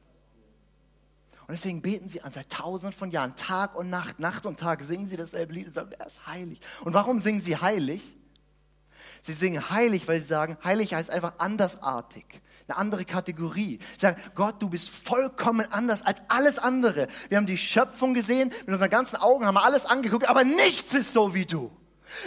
Und 1.50 1.54
deswegen 1.54 1.82
beten 1.82 2.08
sie 2.08 2.22
an 2.22 2.32
seit 2.32 2.48
tausenden 2.52 2.96
von 2.96 3.10
Jahren, 3.10 3.36
Tag 3.36 3.76
und 3.76 3.90
Nacht, 3.90 4.20
Nacht 4.20 4.46
und 4.46 4.60
Tag 4.60 4.84
singen 4.84 5.08
sie 5.08 5.18
dasselbe 5.18 5.52
Lied 5.52 5.66
und 5.66 5.74
sagen, 5.74 5.92
er 5.98 6.06
ist 6.06 6.28
heilig. 6.28 6.62
Und 6.84 6.94
warum 6.94 7.18
singen 7.18 7.40
sie 7.40 7.58
heilig? 7.58 8.04
Sie 9.24 9.34
singen 9.34 9.72
heilig, 9.72 10.08
weil 10.08 10.22
sie 10.22 10.28
sagen, 10.28 10.60
heilig 10.64 10.94
heißt 10.94 11.10
einfach 11.10 11.34
andersartig, 11.40 12.24
eine 12.68 12.78
andere 12.78 13.04
Kategorie. 13.04 13.80
Sie 13.94 14.00
sagen, 14.00 14.22
Gott, 14.36 14.62
du 14.62 14.70
bist 14.70 14.92
vollkommen 14.92 15.66
anders 15.72 16.04
als 16.04 16.22
alles 16.28 16.60
andere. 16.60 17.08
Wir 17.30 17.40
haben 17.40 17.48
die 17.48 17.58
Schöpfung 17.58 18.14
gesehen, 18.14 18.50
mit 18.68 18.70
unseren 18.70 18.92
ganzen 18.92 19.16
Augen 19.16 19.48
haben 19.48 19.56
wir 19.56 19.64
alles 19.64 19.88
angeguckt, 19.88 20.30
aber 20.30 20.44
nichts 20.44 20.94
ist 20.94 21.14
so 21.14 21.34
wie 21.34 21.48
du. 21.48 21.72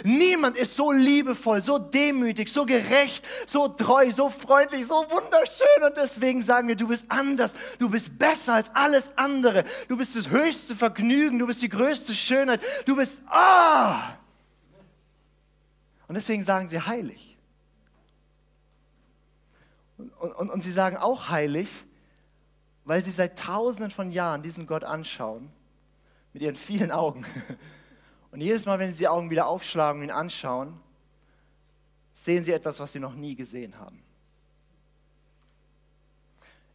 Niemand 0.03 0.57
ist 0.57 0.75
so 0.75 0.91
liebevoll, 0.91 1.61
so 1.61 1.77
demütig, 1.77 2.49
so 2.49 2.65
gerecht, 2.65 3.25
so 3.45 3.67
treu, 3.67 4.11
so 4.11 4.29
freundlich, 4.29 4.87
so 4.87 4.95
wunderschön. 5.09 5.83
Und 5.85 5.97
deswegen 5.97 6.41
sagen 6.41 6.67
wir, 6.67 6.75
du 6.75 6.87
bist 6.87 7.05
anders, 7.09 7.55
du 7.79 7.89
bist 7.89 8.17
besser 8.17 8.53
als 8.53 8.69
alles 8.73 9.17
andere. 9.17 9.63
Du 9.87 9.97
bist 9.97 10.15
das 10.15 10.29
höchste 10.29 10.75
Vergnügen, 10.75 11.39
du 11.39 11.47
bist 11.47 11.61
die 11.61 11.69
größte 11.69 12.13
Schönheit, 12.13 12.61
du 12.85 12.95
bist, 12.95 13.21
ah! 13.27 14.17
Und 16.07 16.15
deswegen 16.15 16.43
sagen 16.43 16.67
sie 16.67 16.79
heilig. 16.79 17.37
Und, 19.97 20.11
und, 20.33 20.49
und 20.49 20.61
sie 20.61 20.71
sagen 20.71 20.97
auch 20.97 21.29
heilig, 21.29 21.69
weil 22.85 23.01
sie 23.01 23.11
seit 23.11 23.39
tausenden 23.39 23.91
von 23.91 24.11
Jahren 24.11 24.43
diesen 24.43 24.67
Gott 24.67 24.83
anschauen, 24.83 25.49
mit 26.33 26.41
ihren 26.41 26.55
vielen 26.55 26.91
Augen. 26.91 27.25
Und 28.33 28.41
jedes 28.41 28.65
Mal, 28.65 28.79
wenn 28.79 28.91
sie 28.93 29.03
die 29.03 29.07
Augen 29.07 29.29
wieder 29.29 29.45
aufschlagen 29.45 30.01
und 30.01 30.07
ihn 30.07 30.11
anschauen, 30.11 30.79
sehen 32.13 32.43
sie 32.43 32.51
etwas, 32.51 32.79
was 32.79 32.91
sie 32.91 32.99
noch 32.99 33.13
nie 33.13 33.35
gesehen 33.35 33.77
haben. 33.77 34.01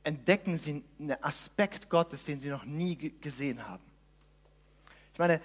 Entdecken 0.05 0.57
sie 0.57 0.85
einen 1.01 1.21
Aspekt 1.21 1.91
Gottes, 1.91 2.25
den 2.27 2.39
sie 2.39 2.49
noch 2.49 2.65
nie 2.65 2.95
gesehen 3.21 3.69
haben. 3.69 3.83
Ich 5.13 5.19
meine, 5.19 5.41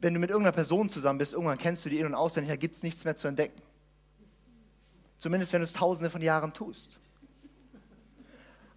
wenn 0.00 0.14
du 0.14 0.20
mit 0.20 0.30
irgendeiner 0.30 0.54
Person 0.54 0.88
zusammen 0.88 1.18
bist, 1.18 1.34
irgendwann 1.34 1.58
kennst 1.58 1.84
du 1.84 1.90
die 1.90 1.98
in- 1.98 2.06
und 2.06 2.14
auswendig, 2.14 2.48
da 2.48 2.56
gibt 2.56 2.76
es 2.76 2.82
nichts 2.82 3.04
mehr 3.04 3.16
zu 3.16 3.28
entdecken. 3.28 3.60
Zumindest 5.18 5.52
wenn 5.52 5.60
du 5.60 5.64
es 5.64 5.74
tausende 5.74 6.08
von 6.08 6.22
Jahren 6.22 6.54
tust. 6.54 6.98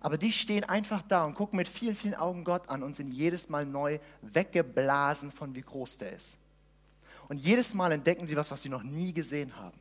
Aber 0.08 0.18
die 0.18 0.32
stehen 0.32 0.64
einfach 0.64 1.02
da 1.02 1.26
und 1.26 1.36
gucken 1.36 1.58
mit 1.58 1.68
vielen, 1.68 1.94
vielen 1.94 2.16
Augen 2.16 2.46
Gott 2.46 2.70
an 2.70 2.82
und 2.82 2.96
sind 2.96 3.12
jedes 3.12 3.50
Mal 3.50 3.66
neu 3.66 4.00
weggeblasen 4.22 5.34
von 5.34 5.54
wie 5.54 5.62
groß 5.62 5.98
der 5.98 6.14
ist. 6.14 6.38
Und 7.28 7.40
jedes 7.40 7.74
Mal 7.74 7.92
entdecken 7.92 8.26
sie 8.26 8.38
was, 8.38 8.50
was 8.50 8.62
sie 8.62 8.70
noch 8.70 8.84
nie 8.84 9.14
gesehen 9.14 9.58
haben. 9.58 9.78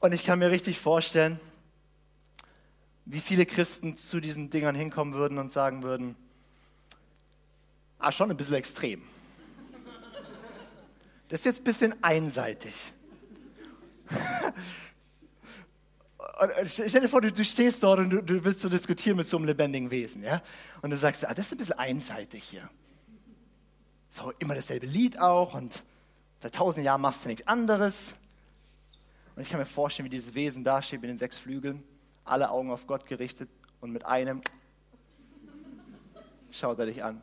Und 0.00 0.12
ich 0.12 0.24
kann 0.24 0.40
mir 0.40 0.50
richtig 0.50 0.80
vorstellen, 0.80 1.38
wie 3.04 3.20
viele 3.20 3.46
Christen 3.46 3.96
zu 3.96 4.18
diesen 4.18 4.50
Dingern 4.50 4.74
hinkommen 4.74 5.14
würden 5.14 5.38
und 5.38 5.52
sagen 5.52 5.84
würden, 5.84 6.16
ah, 8.00 8.10
schon 8.10 8.28
ein 8.28 8.36
bisschen 8.36 8.56
extrem. 8.56 9.04
Das 11.28 11.38
ist 11.38 11.44
jetzt 11.46 11.60
ein 11.60 11.64
bisschen 11.64 12.02
einseitig. 12.02 12.92
Stell 16.66 17.00
dir 17.00 17.08
vor, 17.08 17.20
du, 17.20 17.32
du 17.32 17.44
stehst 17.44 17.82
dort 17.82 18.00
und 18.00 18.10
du, 18.10 18.22
du, 18.22 18.44
willst 18.44 18.60
so 18.60 18.68
diskutieren 18.68 19.16
mit 19.16 19.26
so 19.26 19.36
einem 19.36 19.46
lebendigen 19.46 19.90
Wesen, 19.90 20.22
ja? 20.22 20.42
Und 20.82 20.90
du 20.90 20.96
sagst, 20.96 21.26
ah, 21.26 21.32
das 21.34 21.46
ist 21.46 21.52
ein 21.52 21.58
bisschen 21.58 21.78
einseitig 21.78 22.44
hier. 22.44 22.68
So, 24.10 24.32
immer 24.38 24.54
dasselbe 24.54 24.86
Lied 24.86 25.20
auch 25.20 25.54
und 25.54 25.82
seit 26.40 26.54
tausend 26.54 26.84
Jahren 26.84 27.00
machst 27.00 27.24
du 27.24 27.28
nichts 27.28 27.46
anderes. 27.46 28.14
Und 29.36 29.42
ich 29.42 29.48
kann 29.48 29.58
mir 29.58 29.66
vorstellen, 29.66 30.06
wie 30.06 30.10
dieses 30.10 30.34
Wesen 30.34 30.64
da 30.64 30.82
steht 30.82 31.00
mit 31.00 31.10
den 31.10 31.18
sechs 31.18 31.38
Flügeln, 31.38 31.82
alle 32.24 32.50
Augen 32.50 32.70
auf 32.70 32.86
Gott 32.86 33.06
gerichtet 33.06 33.48
und 33.80 33.90
mit 33.90 34.06
einem 34.06 34.40
schaut 36.50 36.78
er 36.78 36.86
dich 36.86 37.04
an. 37.04 37.20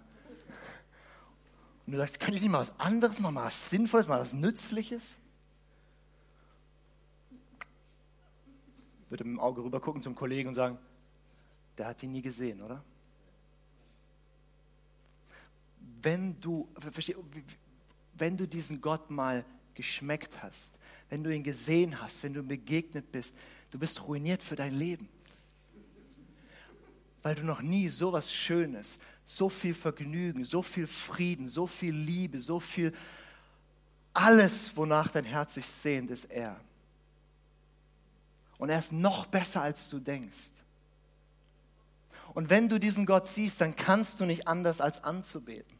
Und 1.85 1.93
du 1.93 1.97
sagst, 1.97 2.19
könnte 2.19 2.35
ich 2.35 2.41
nicht 2.41 2.51
mal 2.51 2.59
was 2.59 2.79
anderes 2.79 3.19
machen, 3.19 3.33
mal 3.33 3.45
was 3.45 3.69
Sinnvolles, 3.69 4.07
mal 4.07 4.19
was 4.19 4.33
Nützliches? 4.33 5.17
Würde 9.11 9.25
mit 9.25 9.33
dem 9.33 9.39
Auge 9.41 9.61
rüber 9.61 9.81
gucken 9.81 10.01
zum 10.01 10.15
Kollegen 10.15 10.47
und 10.47 10.55
sagen, 10.55 10.77
der 11.77 11.87
hat 11.87 12.01
ihn 12.01 12.13
nie 12.13 12.21
gesehen, 12.21 12.61
oder? 12.61 12.81
Wenn 16.01 16.39
du, 16.39 16.69
wenn 18.13 18.37
du 18.37 18.47
diesen 18.47 18.79
Gott 18.79 19.11
mal 19.11 19.45
geschmeckt 19.73 20.41
hast, 20.41 20.79
wenn 21.09 21.25
du 21.25 21.35
ihn 21.35 21.43
gesehen 21.43 22.01
hast, 22.01 22.23
wenn 22.23 22.33
du 22.33 22.39
ihm 22.39 22.47
begegnet 22.47 23.11
bist, 23.11 23.37
du 23.71 23.77
bist 23.77 24.07
ruiniert 24.07 24.41
für 24.41 24.55
dein 24.55 24.73
Leben. 24.73 25.09
Weil 27.21 27.35
du 27.35 27.43
noch 27.43 27.61
nie 27.61 27.89
so 27.89 28.13
was 28.13 28.33
Schönes, 28.33 28.99
so 29.25 29.49
viel 29.49 29.73
Vergnügen, 29.73 30.45
so 30.45 30.61
viel 30.61 30.87
Frieden, 30.87 31.49
so 31.49 31.67
viel 31.67 31.93
Liebe, 31.93 32.39
so 32.39 32.61
viel 32.61 32.93
alles, 34.13 34.75
wonach 34.77 35.09
dein 35.09 35.25
Herz 35.25 35.55
sich 35.55 35.67
sehnt, 35.67 36.09
ist 36.11 36.31
er. 36.31 36.59
Und 38.61 38.69
er 38.69 38.77
ist 38.77 38.93
noch 38.93 39.25
besser, 39.25 39.63
als 39.63 39.89
du 39.89 39.97
denkst. 39.97 40.61
Und 42.35 42.51
wenn 42.51 42.69
du 42.69 42.79
diesen 42.79 43.07
Gott 43.07 43.25
siehst, 43.25 43.59
dann 43.59 43.75
kannst 43.75 44.19
du 44.19 44.25
nicht 44.25 44.47
anders 44.47 44.81
als 44.81 45.03
anzubeten. 45.03 45.75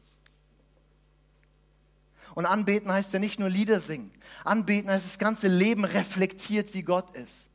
Und 2.34 2.44
anbeten 2.44 2.90
heißt 2.90 3.12
ja 3.12 3.20
nicht 3.20 3.38
nur 3.38 3.48
Lieder 3.48 3.78
singen. 3.78 4.10
Anbeten 4.42 4.90
heißt 4.90 5.06
das 5.06 5.20
ganze 5.20 5.46
Leben 5.46 5.84
reflektiert, 5.84 6.74
wie 6.74 6.82
Gott 6.82 7.14
ist. 7.14 7.50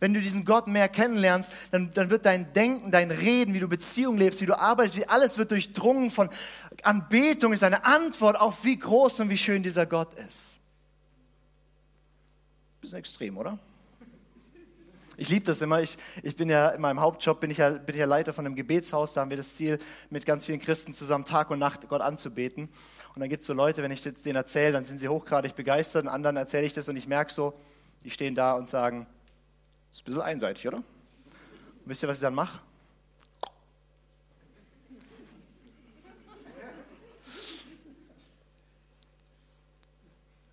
Wenn 0.00 0.12
du 0.12 0.20
diesen 0.20 0.44
Gott 0.44 0.66
mehr 0.66 0.88
kennenlernst, 0.88 1.52
dann, 1.70 1.94
dann 1.94 2.10
wird 2.10 2.26
dein 2.26 2.52
Denken, 2.52 2.90
dein 2.90 3.12
Reden, 3.12 3.54
wie 3.54 3.60
du 3.60 3.68
Beziehung 3.68 4.18
lebst, 4.18 4.40
wie 4.40 4.46
du 4.46 4.58
arbeitest, 4.58 4.96
wie 4.96 5.06
alles 5.06 5.38
wird 5.38 5.52
durchdrungen 5.52 6.10
von 6.10 6.30
Anbetung, 6.82 7.52
ist 7.52 7.62
eine 7.62 7.84
Antwort 7.84 8.40
auf 8.40 8.64
wie 8.64 8.76
groß 8.76 9.20
und 9.20 9.30
wie 9.30 9.38
schön 9.38 9.62
dieser 9.62 9.86
Gott 9.86 10.14
ist. 10.14 10.58
Bisschen 12.80 12.98
extrem, 12.98 13.38
oder? 13.38 13.56
Ich 15.16 15.28
liebe 15.28 15.46
das 15.46 15.62
immer. 15.62 15.80
Ich, 15.80 15.96
ich 16.22 16.34
bin 16.36 16.48
ja 16.48 16.70
in 16.70 16.80
meinem 16.80 17.00
Hauptjob, 17.00 17.40
bin 17.40 17.50
ich, 17.50 17.58
ja, 17.58 17.70
bin 17.70 17.94
ich 17.94 18.00
ja 18.00 18.06
Leiter 18.06 18.32
von 18.32 18.46
einem 18.46 18.56
Gebetshaus. 18.56 19.14
Da 19.14 19.20
haben 19.20 19.30
wir 19.30 19.36
das 19.36 19.54
Ziel, 19.54 19.78
mit 20.10 20.26
ganz 20.26 20.46
vielen 20.46 20.60
Christen 20.60 20.92
zusammen 20.92 21.24
Tag 21.24 21.50
und 21.50 21.58
Nacht 21.58 21.88
Gott 21.88 22.00
anzubeten. 22.00 22.68
Und 23.14 23.20
dann 23.20 23.28
gibt 23.28 23.42
es 23.42 23.46
so 23.46 23.54
Leute, 23.54 23.82
wenn 23.82 23.92
ich 23.92 24.02
denen 24.02 24.36
erzähle, 24.36 24.72
dann 24.72 24.84
sind 24.84 24.98
sie 24.98 25.08
hochgradig 25.08 25.54
begeistert. 25.54 26.04
Und 26.04 26.08
anderen 26.08 26.36
erzähle 26.36 26.66
ich 26.66 26.72
das 26.72 26.88
und 26.88 26.96
ich 26.96 27.06
merke 27.06 27.32
so, 27.32 27.54
die 28.02 28.10
stehen 28.10 28.34
da 28.34 28.54
und 28.54 28.68
sagen, 28.68 29.06
das 29.90 30.00
ist 30.00 30.02
ein 30.02 30.04
bisschen 30.06 30.22
einseitig, 30.22 30.66
oder? 30.66 30.78
Und 30.78 30.84
wisst 31.84 32.02
ihr, 32.02 32.08
was 32.08 32.16
ich 32.16 32.22
dann 32.22 32.34
mache? 32.34 32.60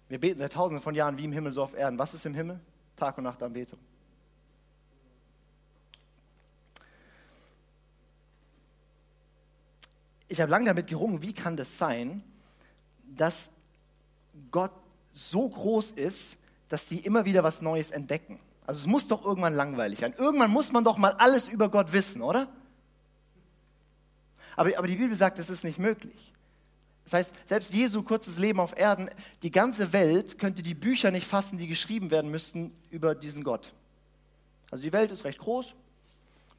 Wir 0.08 0.20
beten 0.20 0.40
seit 0.40 0.52
tausenden 0.52 0.84
von 0.84 0.94
Jahren 0.94 1.18
wie 1.18 1.24
im 1.24 1.32
Himmel, 1.32 1.54
so 1.54 1.64
auf 1.64 1.74
Erden. 1.74 1.98
Was 1.98 2.14
ist 2.14 2.26
im 2.26 2.34
Himmel? 2.34 2.60
Tag 2.98 3.18
und 3.18 3.24
Nacht 3.24 3.42
Anbetung. 3.42 3.80
Ich 10.32 10.40
habe 10.40 10.50
lange 10.50 10.66
damit 10.66 10.88
gerungen, 10.88 11.22
wie 11.22 11.34
kann 11.34 11.58
das 11.58 11.78
sein, 11.78 12.24
dass 13.04 13.50
Gott 14.50 14.72
so 15.12 15.50
groß 15.50 15.92
ist, 15.92 16.38
dass 16.70 16.86
die 16.86 17.00
immer 17.00 17.26
wieder 17.26 17.44
was 17.44 17.62
Neues 17.62 17.92
entdecken. 17.92 18.40
Also 18.66 18.82
es 18.82 18.88
muss 18.88 19.10
doch 19.10 19.26
irgendwann 19.26 19.54
langweilig 19.54 20.00
sein. 20.00 20.14
Irgendwann 20.18 20.52
muss 20.52 20.72
man 20.72 20.86
doch 20.86 20.98
mal 20.98 21.12
alles 21.14 21.50
über 21.50 21.70
Gott 21.70 21.92
wissen, 21.92 22.22
oder? 22.22 22.48
Aber, 24.56 24.78
aber 24.78 24.88
die 24.88 24.96
Bibel 24.96 25.16
sagt, 25.16 25.38
das 25.38 25.50
ist 25.50 25.66
nicht 25.66 25.80
möglich. 25.80 26.34
Das 27.04 27.14
heißt, 27.14 27.34
selbst 27.46 27.74
Jesu 27.74 28.04
kurzes 28.04 28.38
Leben 28.38 28.62
auf 28.62 28.78
Erden, 28.78 29.10
die 29.44 29.52
ganze 29.52 29.92
Welt 29.92 30.40
könnte 30.40 30.64
die 30.64 30.76
Bücher 30.76 31.12
nicht 31.12 31.28
fassen, 31.28 31.58
die 31.58 31.68
geschrieben 31.68 32.10
werden 32.10 32.32
müssten 32.32 32.72
über 32.90 33.16
diesen 33.16 33.44
Gott. 33.44 33.74
Also 34.70 34.84
die 34.84 34.94
Welt 34.94 35.12
ist 35.12 35.26
recht 35.26 35.40
groß. 35.40 35.74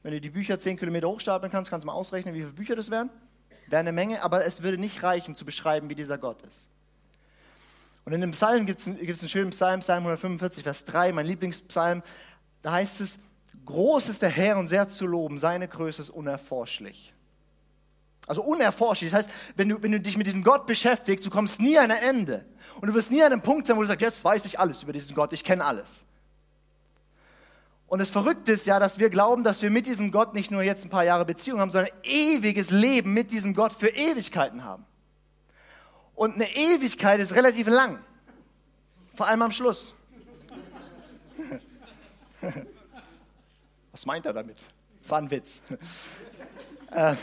Wenn 0.03 0.13
du 0.13 0.21
die 0.21 0.31
Bücher 0.31 0.59
zehn 0.59 0.77
Kilometer 0.77 1.09
hochstapeln 1.09 1.51
kannst, 1.51 1.71
kannst 1.71 1.85
du 1.85 1.87
mal 1.87 1.95
ausrechnen, 1.95 2.35
wie 2.35 2.41
viele 2.41 2.53
Bücher 2.53 2.77
das 2.77 2.91
wären. 2.91 3.09
Wäre 3.73 3.81
eine 3.81 3.93
Menge, 3.93 4.23
aber 4.23 4.45
es 4.45 4.63
würde 4.63 4.77
nicht 4.77 5.03
reichen, 5.03 5.35
zu 5.35 5.47
beschreiben, 5.47 5.89
wie 5.89 5.95
dieser 5.95 6.19
Gott 6.19 6.43
ist. 6.43 6.69
Und 8.05 8.13
in 8.13 8.21
dem 8.21 8.33
Psalm 8.33 8.67
gibt 8.67 8.81
es 8.81 8.87
einen, 8.87 9.29
schönen 9.31 9.49
Psalm, 9.49 9.81
Psalm 9.81 10.01
145, 10.01 10.63
Vers 10.63 10.85
3, 10.85 11.13
mein 11.13 11.25
Lieblingspsalm. 11.25 12.03
Da 12.61 12.73
heißt 12.73 13.01
es, 13.01 13.17
groß 13.65 14.11
ist 14.11 14.21
der 14.21 14.29
Herr 14.29 14.59
und 14.59 14.67
sehr 14.67 14.89
zu 14.89 15.07
loben, 15.07 15.39
seine 15.39 15.69
Größe 15.69 16.03
ist 16.03 16.11
unerforschlich. 16.11 17.15
Also 18.27 18.43
unerforscht. 18.43 19.05
Das 19.05 19.15
heißt, 19.15 19.31
wenn 19.57 19.71
du, 19.71 19.83
wenn 19.83 19.93
du 19.93 20.01
dich 20.01 20.19
mit 20.19 20.27
diesem 20.27 20.45
Gott 20.45 20.67
beschäftigst, 20.67 21.25
du 21.25 21.31
kommst 21.31 21.59
nie 21.59 21.79
an 21.79 21.91
ein 21.91 22.03
Ende. 22.03 22.45
Und 22.83 22.89
du 22.89 22.95
wirst 22.95 23.11
nie 23.11 23.23
an 23.23 23.33
einem 23.33 23.41
Punkt 23.41 23.67
sein, 23.67 23.79
wo 23.79 23.81
du 23.81 23.87
sagst, 23.87 24.03
jetzt 24.03 24.23
weiß 24.23 24.45
ich 24.45 24.61
alles 24.61 24.83
über 24.83 24.93
diesen 24.93 25.17
Gott, 25.17 25.33
ich 25.33 25.45
kenne 25.45 25.65
alles. 25.65 26.05
Und 27.93 27.99
das 27.99 28.09
Verrückte 28.09 28.53
ist 28.53 28.65
ja, 28.65 28.81
dass 28.81 28.99
wir 28.99 29.11
glauben, 29.11 29.45
dass 29.45 29.61
wir 29.61 29.69
mit 29.69 29.85
diesem 29.85 30.13
Gott 30.13 30.33
nicht 30.33 30.51
nur 30.51 30.63
jetzt 30.63 30.83
ein 30.83 30.89
paar 30.89 31.05
Jahre 31.05 31.27
Beziehung 31.27 31.61
haben, 31.61 31.69
sondern 31.69 31.93
ewiges 32.05 32.71
Leben 32.71 33.13
mit 33.13 33.31
diesem 33.31 33.53
Gott 33.53 33.75
für 33.75 33.89
Ewigkeiten 33.89 34.65
haben. 34.65 34.87
Und 36.15 36.37
eine 36.37 36.51
Ewigkeit 36.57 37.21
ist 37.21 37.35
relativ 37.35 37.69
lang. 37.69 37.99
Vor 39.15 39.27
allem 39.27 39.43
am 39.43 39.53
Schluss. 39.53 39.93
Was 43.91 44.07
meint 44.07 44.25
er 44.25 44.33
damit? 44.33 44.57
Das 45.03 45.11
war 45.11 45.19
ein 45.19 45.31
Witz. 45.31 45.61
Äh, 46.91 47.15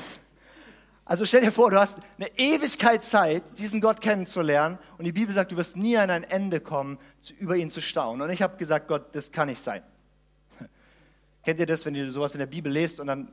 also 1.03 1.25
stell 1.25 1.41
dir 1.41 1.51
vor, 1.51 1.71
du 1.71 1.79
hast 1.79 1.97
eine 2.17 2.29
Ewigkeit 2.37 3.03
Zeit, 3.03 3.41
diesen 3.57 3.81
Gott 3.81 4.01
kennenzulernen 4.01 4.77
und 4.99 5.05
die 5.05 5.13
Bibel 5.13 5.33
sagt, 5.33 5.51
du 5.51 5.57
wirst 5.57 5.77
nie 5.77 5.97
an 5.97 6.11
ein 6.11 6.23
Ende 6.23 6.59
kommen, 6.59 6.99
über 7.39 7.55
ihn 7.55 7.71
zu 7.71 7.81
staunen. 7.81 8.21
Und 8.21 8.29
ich 8.29 8.43
habe 8.43 8.57
gesagt, 8.57 8.87
Gott, 8.87 9.15
das 9.15 9.31
kann 9.31 9.47
nicht 9.47 9.61
sein. 9.61 9.81
Kennt 11.43 11.59
ihr 11.59 11.65
das, 11.65 11.85
wenn 11.85 11.95
ihr 11.95 12.09
sowas 12.11 12.33
in 12.35 12.39
der 12.39 12.47
Bibel 12.47 12.71
lest 12.71 12.99
und 12.99 13.07
dann 13.07 13.31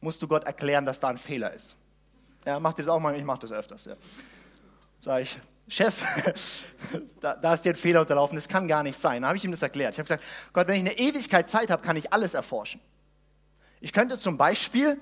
musst 0.00 0.20
du 0.22 0.28
Gott 0.28 0.44
erklären, 0.44 0.84
dass 0.84 1.00
da 1.00 1.08
ein 1.08 1.18
Fehler 1.18 1.52
ist? 1.52 1.76
Ja, 2.44 2.60
macht 2.60 2.78
ihr 2.78 2.84
das 2.84 2.88
auch 2.88 3.00
mal? 3.00 3.16
Ich 3.16 3.24
mache 3.24 3.40
das 3.40 3.52
öfters. 3.52 3.86
Ja. 3.86 3.94
Sag 5.00 5.22
ich, 5.22 5.38
Chef, 5.68 6.02
da, 7.20 7.36
da, 7.36 7.54
ist 7.54 7.64
dir 7.64 7.70
ein 7.70 7.76
Fehler 7.76 8.00
unterlaufen, 8.00 8.36
das 8.36 8.48
kann 8.48 8.68
gar 8.68 8.84
nicht 8.84 8.98
sein. 8.98 9.22
Da 9.22 9.28
habe 9.28 9.38
ich 9.38 9.44
ihm 9.44 9.50
das 9.50 9.62
erklärt. 9.62 9.94
Ich 9.94 9.98
habe 9.98 10.04
gesagt, 10.04 10.24
Gott, 10.52 10.68
wenn 10.68 10.76
ich 10.76 10.80
eine 10.80 10.98
Ewigkeit 10.98 11.48
Zeit 11.48 11.70
habe, 11.70 11.82
kann 11.82 11.96
ich 11.96 12.12
alles 12.12 12.34
erforschen. 12.34 12.80
Ich 13.80 13.92
könnte 13.92 14.16
zum 14.18 14.36
Beispiel 14.36 14.98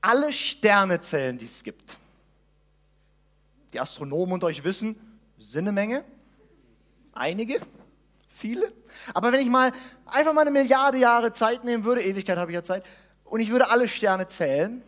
alle 0.00 0.32
Sterne 0.32 1.00
zählen, 1.00 1.36
die 1.36 1.46
es 1.46 1.64
gibt. 1.64 1.96
Die 3.72 3.80
Astronomen 3.80 4.34
unter 4.34 4.46
euch 4.46 4.62
wissen, 4.62 4.96
Sinnemenge, 5.38 6.04
einige, 7.12 7.60
viele. 8.34 8.72
Aber 9.14 9.32
wenn 9.32 9.40
ich 9.40 9.48
mal 9.48 9.72
einfach 10.06 10.32
mal 10.32 10.42
eine 10.42 10.50
Milliarde 10.50 10.98
Jahre 10.98 11.32
Zeit 11.32 11.64
nehmen 11.64 11.84
würde, 11.84 12.02
Ewigkeit 12.02 12.36
habe 12.36 12.50
ich 12.50 12.54
ja 12.54 12.62
Zeit, 12.62 12.84
und 13.24 13.40
ich 13.40 13.50
würde 13.50 13.70
alle 13.70 13.88
Sterne 13.88 14.28
zählen, 14.28 14.82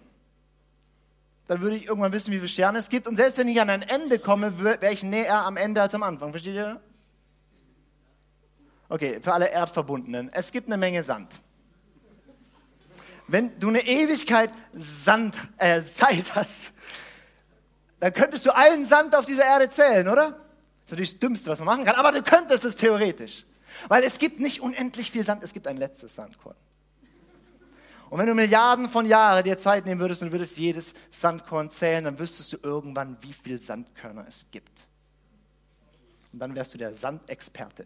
dann 1.47 1.61
würde 1.63 1.77
ich 1.77 1.87
irgendwann 1.87 2.13
wissen, 2.13 2.33
wie 2.33 2.37
viele 2.37 2.49
Sterne 2.49 2.79
es 2.79 2.89
gibt. 2.89 3.07
Und 3.07 3.17
selbst 3.17 3.39
wenn 3.39 3.49
ich 3.49 3.61
an 3.61 3.71
ein 3.71 3.83
Ende 3.83 4.19
komme, 4.19 4.63
wäre 4.63 4.93
ich 4.93 5.03
näher 5.03 5.45
am 5.45 5.57
Ende 5.57 5.81
als 5.81 5.95
am 5.95 6.03
Anfang. 6.03 6.33
Versteht 6.33 6.55
ihr? 6.55 6.81
Okay, 8.89 9.21
für 9.21 9.33
alle 9.33 9.49
Erdverbundenen. 9.49 10.31
Es 10.33 10.53
gibt 10.53 10.67
eine 10.67 10.77
Menge 10.77 11.03
Sand. 11.03 11.41
Wenn 13.29 13.59
du 13.59 13.69
eine 13.69 13.85
Ewigkeit 13.85 14.51
Sand, 14.73 15.37
äh, 15.59 15.83
Zeit 15.83 16.35
hast, 16.35 16.73
dann 17.99 18.13
könntest 18.13 18.47
du 18.47 18.55
allen 18.55 18.85
Sand 18.85 19.17
auf 19.17 19.25
dieser 19.25 19.45
Erde 19.45 19.69
zählen, 19.71 20.09
oder? 20.09 20.46
Das 20.87 20.93
ist 20.93 20.99
natürlich 20.99 21.11
das 21.15 21.21
Dümmste, 21.21 21.51
was 21.51 21.59
man 21.59 21.67
machen 21.67 21.85
kann, 21.85 21.97
aber 21.97 22.13
du 22.13 22.23
könntest 22.23 22.65
es 22.65 22.77
theoretisch. 22.77 23.45
Weil 23.89 24.05
es 24.05 24.21
gibt 24.21 24.39
nicht 24.39 24.61
unendlich 24.61 25.11
viel 25.11 25.25
Sand, 25.25 25.43
es 25.43 25.53
gibt 25.53 25.67
ein 25.67 25.77
letztes 25.77 26.15
Sandkorn. 26.15 26.55
Und 28.09 28.21
wenn 28.21 28.29
du 28.29 28.35
Milliarden 28.35 28.89
von 28.89 29.05
Jahren 29.05 29.43
dir 29.43 29.59
Zeit 29.59 29.85
nehmen 29.85 30.01
würdest 30.01 30.23
und 30.23 30.31
würdest 30.31 30.57
jedes 30.59 30.95
Sandkorn 31.11 31.71
zählen, 31.71 32.05
dann 32.05 32.21
wüsstest 32.21 32.53
du 32.53 32.59
irgendwann, 32.63 33.17
wie 33.21 33.33
viele 33.33 33.59
Sandkörner 33.59 34.27
es 34.29 34.47
gibt. 34.53 34.87
Und 36.33 36.39
dann 36.39 36.55
wärst 36.55 36.73
du 36.73 36.79
der 36.79 36.95
Sandexperte. 36.95 37.85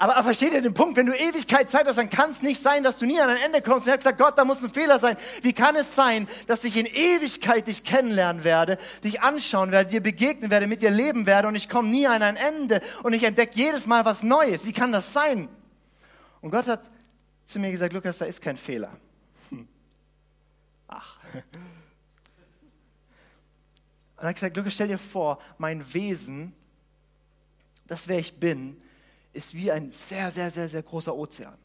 Aber, 0.00 0.16
aber 0.16 0.24
versteht 0.24 0.54
ihr 0.54 0.62
den 0.62 0.72
Punkt? 0.72 0.96
Wenn 0.96 1.04
du 1.04 1.12
Ewigkeit 1.12 1.70
Zeit 1.70 1.86
hast, 1.86 1.98
dann 1.98 2.08
kann 2.08 2.30
es 2.30 2.40
nicht 2.40 2.62
sein, 2.62 2.82
dass 2.82 2.98
du 2.98 3.04
nie 3.04 3.20
an 3.20 3.28
ein 3.28 3.36
Ende 3.36 3.60
kommst. 3.60 3.80
Und 3.80 3.88
ich 3.88 3.90
habe 3.90 3.98
gesagt, 3.98 4.18
Gott, 4.18 4.38
da 4.38 4.46
muss 4.46 4.62
ein 4.62 4.70
Fehler 4.70 4.98
sein. 4.98 5.18
Wie 5.42 5.52
kann 5.52 5.76
es 5.76 5.94
sein, 5.94 6.26
dass 6.46 6.64
ich 6.64 6.78
in 6.78 6.86
Ewigkeit 6.86 7.66
dich 7.66 7.84
kennenlernen 7.84 8.42
werde, 8.42 8.78
dich 9.04 9.20
anschauen 9.20 9.72
werde, 9.72 9.90
dir 9.90 10.00
begegnen 10.00 10.50
werde, 10.50 10.66
mit 10.68 10.80
dir 10.80 10.90
leben 10.90 11.26
werde 11.26 11.48
und 11.48 11.54
ich 11.54 11.68
komme 11.68 11.90
nie 11.90 12.06
an 12.06 12.22
ein 12.22 12.36
Ende 12.36 12.80
und 13.02 13.12
ich 13.12 13.24
entdecke 13.24 13.52
jedes 13.56 13.86
Mal 13.86 14.06
was 14.06 14.22
Neues? 14.22 14.64
Wie 14.64 14.72
kann 14.72 14.90
das 14.90 15.12
sein? 15.12 15.50
Und 16.40 16.50
Gott 16.50 16.66
hat 16.66 16.80
zu 17.44 17.58
mir 17.58 17.70
gesagt, 17.70 17.92
Lukas, 17.92 18.16
da 18.16 18.24
ist 18.24 18.40
kein 18.40 18.56
Fehler. 18.56 18.96
Hm. 19.50 19.68
Ach. 20.88 21.18
Und 24.16 24.22
er 24.22 24.28
hat 24.28 24.34
gesagt, 24.34 24.56
Lukas, 24.56 24.72
stell 24.72 24.88
dir 24.88 24.96
vor, 24.96 25.38
mein 25.58 25.92
Wesen, 25.92 26.54
das 27.86 28.08
wer 28.08 28.18
ich 28.18 28.40
bin, 28.40 28.78
ist 29.32 29.54
wie 29.54 29.70
ein 29.70 29.90
sehr, 29.90 30.30
sehr, 30.30 30.50
sehr, 30.50 30.68
sehr 30.68 30.82
großer 30.82 31.14
Ozean. 31.14 31.56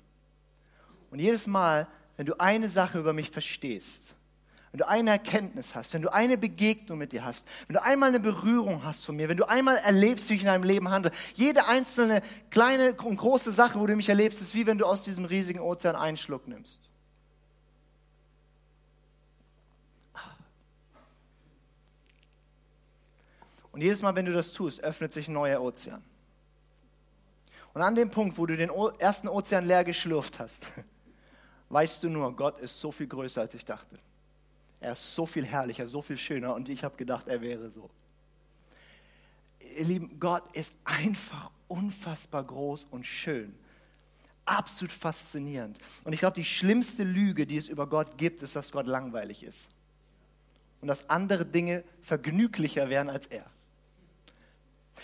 Und 1.11 1.19
jedes 1.19 1.47
Mal, 1.47 1.87
wenn 2.17 2.25
du 2.25 2.39
eine 2.39 2.69
Sache 2.69 2.99
über 2.99 3.13
mich 3.13 3.31
verstehst, 3.31 4.15
wenn 4.71 4.79
du 4.79 4.87
eine 4.89 5.11
Erkenntnis 5.11 5.73
hast, 5.73 5.93
wenn 5.93 6.01
du 6.01 6.13
eine 6.13 6.37
Begegnung 6.37 6.97
mit 6.97 7.13
dir 7.13 7.23
hast, 7.23 7.47
wenn 7.67 7.75
du 7.75 7.81
einmal 7.81 8.09
eine 8.09 8.19
Berührung 8.19 8.83
hast 8.83 9.05
von 9.05 9.15
mir, 9.15 9.29
wenn 9.29 9.37
du 9.37 9.47
einmal 9.47 9.77
erlebst, 9.77 10.29
wie 10.29 10.33
ich 10.33 10.41
in 10.41 10.47
deinem 10.47 10.63
Leben 10.65 10.89
handle, 10.89 11.11
jede 11.33 11.67
einzelne 11.67 12.21
kleine 12.49 12.93
und 12.93 13.15
große 13.15 13.51
Sache, 13.51 13.79
wo 13.79 13.87
du 13.87 13.95
mich 13.95 14.09
erlebst, 14.09 14.41
ist 14.41 14.53
wie 14.53 14.67
wenn 14.67 14.77
du 14.77 14.85
aus 14.85 15.05
diesem 15.05 15.23
riesigen 15.23 15.59
Ozean 15.59 15.95
einen 15.95 16.17
Schluck 16.17 16.47
nimmst. 16.47 16.81
Und 23.71 23.81
jedes 23.81 24.01
Mal, 24.01 24.15
wenn 24.15 24.25
du 24.25 24.33
das 24.33 24.53
tust, 24.53 24.81
öffnet 24.83 25.11
sich 25.11 25.27
ein 25.27 25.33
neuer 25.33 25.61
Ozean. 25.61 26.01
Und 27.75 27.81
an 27.81 27.93
dem 27.93 28.09
Punkt, 28.09 28.37
wo 28.37 28.45
du 28.45 28.55
den 28.55 28.71
ersten 28.99 29.27
Ozean 29.27 29.65
leer 29.65 29.83
geschlürft 29.83 30.39
hast, 30.39 30.65
weißt 31.69 32.01
du 32.03 32.09
nur, 32.09 32.33
Gott 32.33 32.57
ist 32.61 32.79
so 32.79 32.89
viel 32.89 33.05
größer, 33.05 33.41
als 33.41 33.53
ich 33.53 33.65
dachte. 33.65 33.99
Er 34.79 34.93
ist 34.93 35.13
so 35.13 35.25
viel 35.25 35.45
herrlicher, 35.45 35.85
so 35.85 36.01
viel 36.01 36.17
schöner 36.17 36.55
und 36.55 36.69
ich 36.69 36.85
habe 36.85 36.95
gedacht, 36.95 37.27
er 37.27 37.41
wäre 37.41 37.69
so. 37.69 37.89
Ihr 39.77 39.83
Lieben, 39.83 40.19
Gott 40.21 40.43
ist 40.55 40.71
einfach 40.85 41.51
unfassbar 41.67 42.45
groß 42.45 42.85
und 42.91 43.05
schön. 43.05 43.53
Absolut 44.45 44.93
faszinierend. 44.93 45.77
Und 46.05 46.13
ich 46.13 46.19
glaube, 46.19 46.35
die 46.35 46.45
schlimmste 46.45 47.03
Lüge, 47.03 47.45
die 47.45 47.57
es 47.57 47.67
über 47.67 47.87
Gott 47.87 48.17
gibt, 48.17 48.41
ist, 48.41 48.55
dass 48.55 48.71
Gott 48.71 48.85
langweilig 48.85 49.43
ist. 49.43 49.67
Und 50.79 50.87
dass 50.87 51.09
andere 51.09 51.45
Dinge 51.45 51.83
vergnüglicher 52.03 52.89
wären 52.89 53.09
als 53.09 53.27
er. 53.27 53.45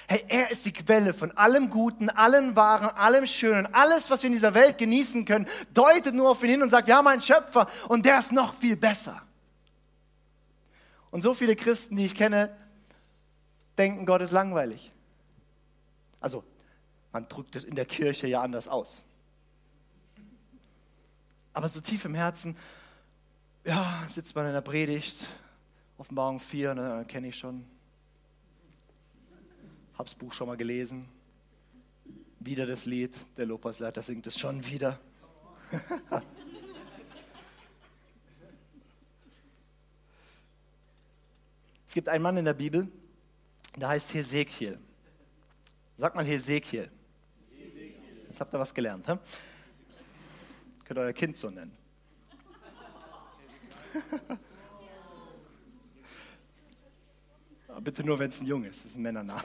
Hey, 0.08 0.24
er 0.28 0.52
ist 0.52 0.66
die 0.66 0.74
Quelle 0.74 1.14
von 1.14 1.32
allem 1.38 1.70
Guten, 1.70 2.10
allem 2.10 2.56
Wahren, 2.56 2.90
allem 2.98 3.26
Schönen. 3.26 3.68
Alles, 3.74 4.10
was 4.10 4.24
wir 4.24 4.28
in 4.28 4.34
dieser 4.34 4.54
Welt 4.54 4.78
genießen 4.78 5.26
können, 5.26 5.48
deutet 5.74 6.14
nur 6.14 6.32
auf 6.32 6.44
ihn 6.44 6.50
hin 6.50 6.62
und 6.62 6.70
sagt, 6.70 6.88
wir 6.88 6.96
haben 6.96 7.08
einen 7.08 7.22
Schöpfer 7.22 7.68
und 7.88 8.06
der 8.06 8.20
ist 8.20 8.32
noch 8.32 8.56
viel 8.56 8.76
besser. 8.76 9.22
Und 11.12 11.22
so 11.22 11.34
viele 11.34 11.56
Christen, 11.56 11.96
die 11.96 12.06
ich 12.06 12.16
kenne, 12.16 12.56
denken, 13.78 14.06
Gott 14.06 14.22
ist 14.22 14.32
langweilig. 14.32 14.92
Also, 16.20 16.44
man 17.12 17.28
drückt 17.28 17.56
es 17.56 17.64
in 17.64 17.76
der 17.76 17.86
Kirche 17.86 18.28
ja 18.28 18.42
anders 18.42 18.68
aus. 18.68 19.02
Aber 21.54 21.68
so 21.68 21.82
tief 21.82 22.06
im 22.06 22.16
Herzen, 22.16 22.56
ja, 23.66 24.06
sitzt 24.08 24.36
man 24.36 24.48
in 24.48 24.54
der 24.54 24.62
Predigt, 24.62 25.28
Offenbarung 25.98 26.40
4, 26.40 26.76
ne, 26.76 27.06
kenne 27.08 27.28
ich 27.28 27.38
schon, 27.38 27.66
Hab's 29.98 30.16
Buch 30.16 30.34
schon 30.34 30.48
mal 30.48 30.58
gelesen. 30.58 31.08
Wieder 32.40 32.66
das 32.66 32.86
Lied, 32.86 33.16
der 33.38 33.46
Lobpreisleiter 33.46 34.02
singt 34.02 34.26
es 34.28 34.40
schon 34.40 34.66
wieder. 34.66 35.00
es 41.88 41.94
gibt 41.94 42.10
einen 42.10 42.24
Mann 42.24 42.38
in 42.38 42.46
der 42.46 42.54
Bibel, 42.54 42.88
der 43.76 43.90
heißt 43.90 44.14
Hesekiel. 44.14 44.80
Sag 45.96 46.16
mal 46.16 46.26
Hesekiel. 46.26 46.90
Jetzt 48.28 48.40
habt 48.40 48.54
ihr 48.54 48.60
was 48.60 48.74
gelernt. 48.74 49.06
He? 49.08 49.14
Könnt 50.86 51.00
ihr 51.00 51.04
euer 51.04 51.14
Kind 51.14 51.38
so 51.38 51.50
nennen. 51.50 51.78
Bitte 57.80 58.04
nur, 58.04 58.20
wenn 58.20 58.30
es 58.30 58.42
ein 58.42 58.48
Junge 58.48 58.68
ist. 58.68 58.80
Das 58.80 58.92
ist 58.92 58.98
ein 58.98 59.02
Männername. 59.02 59.42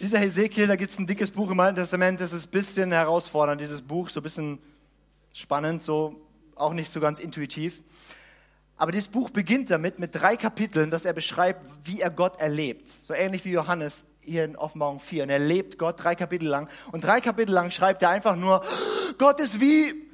Dieser 0.00 0.18
Hesekiel, 0.18 0.66
da 0.66 0.76
gibt 0.76 0.92
es 0.92 0.98
ein 0.98 1.06
dickes 1.06 1.30
Buch 1.30 1.50
im 1.50 1.60
Alten 1.60 1.76
Testament, 1.76 2.20
das 2.20 2.32
ist 2.32 2.48
ein 2.48 2.50
bisschen 2.50 2.92
herausfordernd, 2.92 3.60
dieses 3.60 3.80
Buch, 3.80 4.10
so 4.10 4.20
ein 4.20 4.22
bisschen 4.22 4.58
spannend, 5.32 5.82
so 5.82 6.20
auch 6.54 6.74
nicht 6.74 6.90
so 6.90 7.00
ganz 7.00 7.18
intuitiv. 7.18 7.80
Aber 8.76 8.92
dieses 8.92 9.08
Buch 9.08 9.30
beginnt 9.30 9.70
damit, 9.70 9.98
mit 9.98 10.14
drei 10.14 10.36
Kapiteln, 10.36 10.90
dass 10.90 11.06
er 11.06 11.14
beschreibt, 11.14 11.64
wie 11.84 12.00
er 12.00 12.10
Gott 12.10 12.38
erlebt. 12.38 12.88
So 12.88 13.14
ähnlich 13.14 13.44
wie 13.46 13.52
Johannes 13.52 14.04
hier 14.20 14.44
in 14.44 14.56
Offenbarung 14.56 15.00
4. 15.00 15.22
Und 15.22 15.30
er 15.30 15.38
lebt 15.38 15.78
Gott 15.78 16.02
drei 16.02 16.14
Kapitel 16.14 16.48
lang. 16.48 16.68
Und 16.92 17.02
drei 17.02 17.22
Kapitel 17.22 17.52
lang 17.52 17.70
schreibt 17.70 18.02
er 18.02 18.10
einfach 18.10 18.36
nur, 18.36 18.62
Gott 19.16 19.40
ist 19.40 19.60
wie 19.60 20.05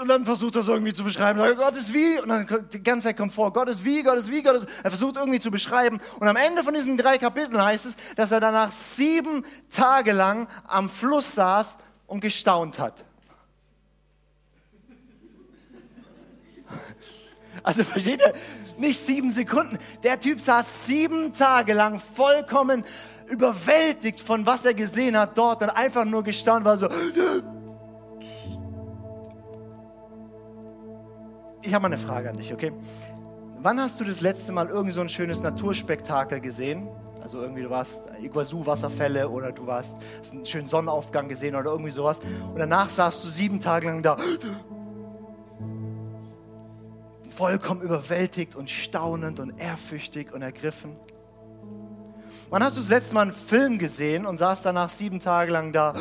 und 0.00 0.06
dann 0.06 0.24
versucht 0.24 0.54
er 0.54 0.60
es 0.60 0.68
irgendwie 0.68 0.92
zu 0.92 1.02
beschreiben. 1.02 1.38
Sagt, 1.40 1.56
Gott 1.56 1.74
ist 1.74 1.92
wie. 1.92 2.20
Und 2.20 2.28
dann 2.28 2.68
die 2.72 2.82
ganze 2.82 3.08
Zeit 3.08 3.16
kommt 3.16 3.34
vor, 3.34 3.52
Gott 3.52 3.68
ist 3.68 3.84
wie, 3.84 4.02
Gott 4.02 4.16
ist 4.16 4.30
wie, 4.30 4.42
Gott 4.42 4.54
ist. 4.54 4.66
Er 4.82 4.90
versucht 4.90 5.16
irgendwie 5.16 5.40
zu 5.40 5.50
beschreiben. 5.50 6.00
Und 6.20 6.28
am 6.28 6.36
Ende 6.36 6.62
von 6.62 6.72
diesen 6.72 6.96
drei 6.96 7.18
Kapiteln 7.18 7.60
heißt 7.62 7.86
es, 7.86 7.96
dass 8.14 8.30
er 8.30 8.38
danach 8.38 8.70
sieben 8.70 9.44
Tage 9.68 10.12
lang 10.12 10.46
am 10.66 10.88
Fluss 10.88 11.34
saß 11.34 11.78
und 12.06 12.20
gestaunt 12.20 12.78
hat. 12.78 13.04
Also 17.64 17.82
versteht 17.82 18.20
ihr? 18.20 18.34
Nicht 18.78 19.04
sieben 19.04 19.32
Sekunden. 19.32 19.78
Der 20.04 20.20
Typ 20.20 20.40
saß 20.40 20.86
sieben 20.86 21.32
Tage 21.32 21.72
lang 21.72 22.00
vollkommen 22.14 22.84
überwältigt 23.28 24.20
von 24.20 24.46
was 24.46 24.64
er 24.64 24.74
gesehen 24.74 25.18
hat 25.18 25.36
dort 25.36 25.60
und 25.62 25.70
einfach 25.70 26.04
nur 26.04 26.22
gestanden 26.22 26.64
war 26.64 26.78
so. 26.78 26.88
Ich 31.68 31.74
habe 31.74 31.82
mal 31.82 31.94
eine 31.94 31.98
Frage 31.98 32.30
an 32.30 32.38
dich, 32.38 32.50
okay? 32.50 32.72
Wann 33.60 33.78
hast 33.78 34.00
du 34.00 34.04
das 34.04 34.22
letzte 34.22 34.52
Mal 34.52 34.68
irgend 34.68 34.94
so 34.94 35.02
ein 35.02 35.10
schönes 35.10 35.42
Naturspektakel 35.42 36.40
gesehen? 36.40 36.88
Also 37.20 37.42
irgendwie 37.42 37.60
du 37.60 37.68
warst 37.68 38.08
Iguazu-Wasserfälle 38.22 39.28
oder 39.28 39.52
du 39.52 39.66
warst, 39.66 39.98
hast 40.18 40.32
einen 40.32 40.46
schönen 40.46 40.66
Sonnenaufgang 40.66 41.28
gesehen 41.28 41.54
oder 41.54 41.72
irgendwie 41.72 41.90
sowas. 41.90 42.20
Und 42.20 42.58
danach 42.58 42.88
saßt 42.88 43.22
du 43.22 43.28
sieben 43.28 43.60
Tage 43.60 43.86
lang 43.86 44.02
da 44.02 44.16
vollkommen 47.28 47.82
überwältigt 47.82 48.56
und 48.56 48.70
staunend 48.70 49.38
und 49.38 49.58
ehrfürchtig 49.58 50.32
und 50.32 50.40
ergriffen. 50.40 50.94
Wann 52.48 52.64
hast 52.64 52.78
du 52.78 52.80
das 52.80 52.88
letzte 52.88 53.14
Mal 53.14 53.20
einen 53.20 53.32
Film 53.32 53.78
gesehen 53.78 54.24
und 54.24 54.38
saß 54.38 54.62
danach 54.62 54.88
sieben 54.88 55.20
Tage 55.20 55.52
lang 55.52 55.72
da 55.72 55.92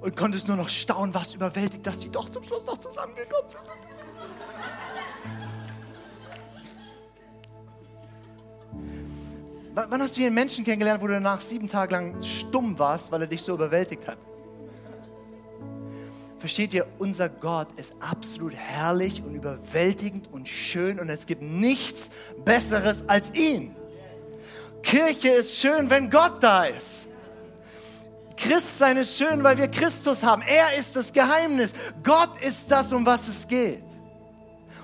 und 0.00 0.16
konntest 0.16 0.48
nur 0.48 0.56
noch 0.56 0.68
staunen, 0.68 1.14
was 1.14 1.34
überwältigt, 1.34 1.86
dass 1.86 1.98
die 1.98 2.10
doch 2.10 2.28
zum 2.28 2.42
Schluss 2.42 2.66
noch 2.66 2.78
zusammengekommen 2.78 3.50
sind? 3.50 3.62
Wann 9.74 10.02
hast 10.02 10.16
du 10.16 10.18
hier 10.18 10.26
einen 10.26 10.34
Menschen 10.34 10.64
kennengelernt, 10.64 11.00
wo 11.00 11.06
du 11.06 11.12
danach 11.12 11.40
sieben 11.40 11.68
Tage 11.68 11.92
lang 11.92 12.22
stumm 12.22 12.78
warst, 12.78 13.12
weil 13.12 13.22
er 13.22 13.26
dich 13.28 13.42
so 13.42 13.54
überwältigt 13.54 14.06
hat? 14.06 14.18
Versteht 16.38 16.74
ihr, 16.74 16.86
unser 16.98 17.28
Gott 17.28 17.68
ist 17.76 17.94
absolut 18.00 18.54
herrlich 18.54 19.22
und 19.22 19.34
überwältigend 19.34 20.32
und 20.32 20.48
schön 20.48 20.98
und 20.98 21.08
es 21.10 21.26
gibt 21.26 21.42
nichts 21.42 22.10
Besseres 22.44 23.08
als 23.08 23.34
ihn. 23.34 23.76
Kirche 24.82 25.28
ist 25.28 25.56
schön, 25.56 25.90
wenn 25.90 26.10
Gott 26.10 26.42
da 26.42 26.64
ist. 26.64 27.09
Christsein 28.40 28.96
ist 28.96 29.18
schön, 29.18 29.42
weil 29.44 29.58
wir 29.58 29.68
Christus 29.68 30.22
haben. 30.22 30.42
Er 30.42 30.74
ist 30.76 30.96
das 30.96 31.12
Geheimnis. 31.12 31.74
Gott 32.02 32.40
ist 32.42 32.70
das, 32.70 32.92
um 32.92 33.04
was 33.04 33.28
es 33.28 33.46
geht. 33.46 33.84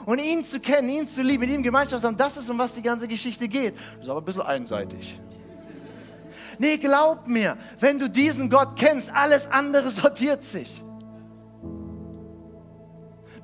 Und 0.05 0.21
ihn 0.21 0.45
zu 0.45 0.61
kennen, 0.61 0.89
ihn 0.89 1.09
zu 1.09 1.23
lieben, 1.23 1.41
mit 1.41 1.51
ihm 1.51 1.63
Gemeinschaft 1.63 2.03
zu 2.03 2.07
haben, 2.07 2.17
das 2.17 2.37
ist, 2.37 2.49
um 2.49 2.59
was 2.59 2.75
die 2.75 2.83
ganze 2.83 3.09
Geschichte 3.09 3.49
geht. 3.49 3.75
Das 3.77 4.05
ist 4.05 4.09
aber 4.09 4.21
ein 4.21 4.25
bisschen 4.25 4.43
einseitig. 4.43 5.21
Nee, 6.59 6.77
glaub 6.77 7.27
mir, 7.27 7.57
wenn 7.81 7.99
du 7.99 8.09
diesen 8.09 8.49
Gott 8.49 8.77
kennst, 8.77 9.11
alles 9.13 9.51
andere 9.51 9.91
sortiert 9.91 10.45
sich. 10.45 10.83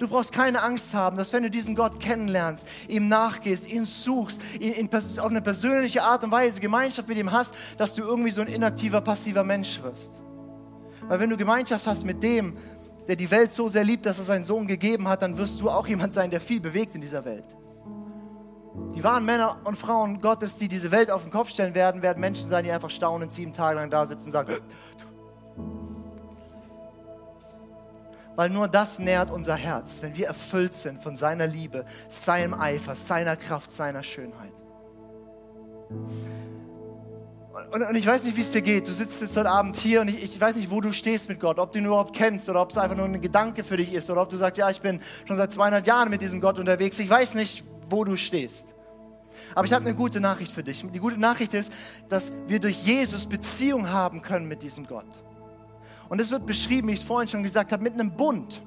Du 0.03 0.09
brauchst 0.09 0.33
keine 0.33 0.61
Angst 0.61 0.95
haben, 0.95 1.17
dass 1.17 1.33
wenn 1.33 1.45
du 1.45 1.49
diesen 1.49 1.77
Gott 1.77 2.01
kennenlernst, 2.01 2.67
ihm 2.89 3.07
nachgehst, 3.07 3.71
ihn 3.71 3.85
suchst, 3.85 4.41
ihn, 4.59 4.89
pers- 4.89 5.21
auf 5.21 5.31
eine 5.31 5.41
persönliche 5.41 6.03
Art 6.03 6.25
und 6.25 6.33
Weise 6.33 6.59
Gemeinschaft 6.59 7.07
mit 7.07 7.19
ihm 7.19 7.31
hast, 7.31 7.55
dass 7.79 7.95
du 7.95 8.03
irgendwie 8.03 8.33
so 8.33 8.41
ein 8.41 8.49
inaktiver, 8.49 9.01
passiver 9.01 9.45
Mensch 9.45 9.81
wirst. 9.81 10.21
Weil 11.07 11.21
wenn 11.21 11.31
du 11.31 11.37
Gemeinschaft 11.37 11.87
hast 11.87 12.05
mit 12.05 12.21
dem, 12.21 12.57
der 13.07 13.15
die 13.15 13.31
Welt 13.31 13.53
so 13.53 13.69
sehr 13.69 13.85
liebt, 13.85 14.05
dass 14.05 14.19
er 14.19 14.25
seinen 14.25 14.45
Sohn 14.45 14.67
gegeben 14.67 15.07
hat, 15.07 15.23
dann 15.23 15.39
wirst 15.39 15.61
du 15.61 15.71
auch 15.71 15.87
jemand 15.87 16.13
sein, 16.13 16.33
der 16.33 16.41
viel 16.41 16.59
bewegt 16.59 16.97
in 16.97 17.01
dieser 17.01 17.25
Welt. 17.25 17.57
Die 18.97 19.05
wahren 19.05 19.25
Männer 19.25 19.59
und 19.65 19.77
Frauen 19.77 20.21
Gottes, 20.21 20.57
die 20.57 20.67
diese 20.67 20.91
Welt 20.91 21.13
auf 21.13 21.23
den 21.23 21.31
Kopf 21.31 21.51
stellen 21.51 21.75
werden, 21.75 22.03
werden 22.03 22.19
Menschen 22.19 22.49
sein, 22.49 22.65
die 22.65 22.73
einfach 22.73 22.91
staunend 22.91 23.33
sieben 23.33 23.53
Tage 23.53 23.77
lang 23.77 23.91
da 23.91 24.05
sitzen 24.07 24.27
und 24.27 24.33
sagen, 24.33 24.55
weil 28.37 28.51
nur 28.51 28.69
das 28.69 28.99
nährt 28.99 29.31
unser 29.31 29.57
Herz, 29.57 30.03
wenn 30.03 30.17
wir 30.17 30.27
erfüllt 30.27 30.75
sind 30.75 31.03
von 31.03 31.17
seiner 31.17 31.47
Liebe, 31.47 31.85
seinem 32.09 32.55
Eifer, 32.55 32.95
seiner 32.97 33.37
Kraft, 33.37 33.71
seiner 33.71 34.03
Schönheit. 34.03 34.53
Und, 37.73 37.83
und 37.83 37.95
ich 37.95 38.07
weiß 38.07 38.25
nicht, 38.25 38.37
wie 38.37 38.41
es 38.41 38.53
dir 38.53 38.63
geht. 38.63 38.89
Du 38.89 38.93
sitzt 38.93 39.21
jetzt 39.21 39.37
heute 39.37 39.51
Abend 39.51 39.77
hier 39.77 40.01
und 40.01 40.09
ich, 40.09 40.23
ich 40.23 40.41
weiß 40.41 40.57
nicht, 40.57 40.71
wo 40.71 40.81
du 40.81 40.93
stehst 40.93 41.29
mit 41.29 41.39
Gott. 41.39 41.59
Ob 41.59 41.73
du 41.73 41.79
ihn 41.79 41.85
überhaupt 41.85 42.15
kennst 42.17 42.49
oder 42.49 42.63
ob 42.63 42.71
es 42.71 42.79
einfach 42.79 42.97
nur 42.97 43.05
ein 43.05 43.21
Gedanke 43.21 43.63
für 43.63 43.77
dich 43.77 43.93
ist 43.93 44.11
oder 44.11 44.23
ob 44.23 44.31
du 44.31 44.37
sagst, 44.37 44.59
ja, 44.59 44.71
ich 44.71 44.81
bin 44.81 45.01
schon 45.27 45.37
seit 45.37 45.53
200 45.53 45.87
Jahren 45.87 46.09
mit 46.11 46.23
diesem 46.23 46.41
Gott 46.41 46.59
unterwegs. 46.59 46.99
Ich 46.99 47.11
weiß 47.11 47.35
nicht, 47.35 47.65
wo 47.89 48.05
du 48.05 48.17
stehst. 48.17 48.75
Aber 49.55 49.67
ich 49.67 49.73
habe 49.73 49.85
eine 49.85 49.95
gute 49.95 50.21
Nachricht 50.21 50.53
für 50.53 50.63
dich. 50.63 50.85
Die 50.93 50.99
gute 50.99 51.19
Nachricht 51.19 51.53
ist, 51.53 51.73
dass 52.09 52.33
wir 52.47 52.59
durch 52.59 52.83
Jesus 52.85 53.27
Beziehung 53.27 53.91
haben 53.91 54.23
können 54.23 54.49
mit 54.49 54.63
diesem 54.63 54.87
Gott. 54.87 55.23
Und 56.13 56.21
es 56.21 56.31
wird 56.31 56.45
beschrieben, 56.45 56.89
wie 56.89 56.93
ich 56.93 57.01
es 57.01 57.07
vorhin 57.07 57.27
schon 57.27 57.43
gesagt 57.43 57.73
habe, 57.73 57.83
mit 57.83 57.95
einem 57.95 58.11
Bund. 58.11 58.61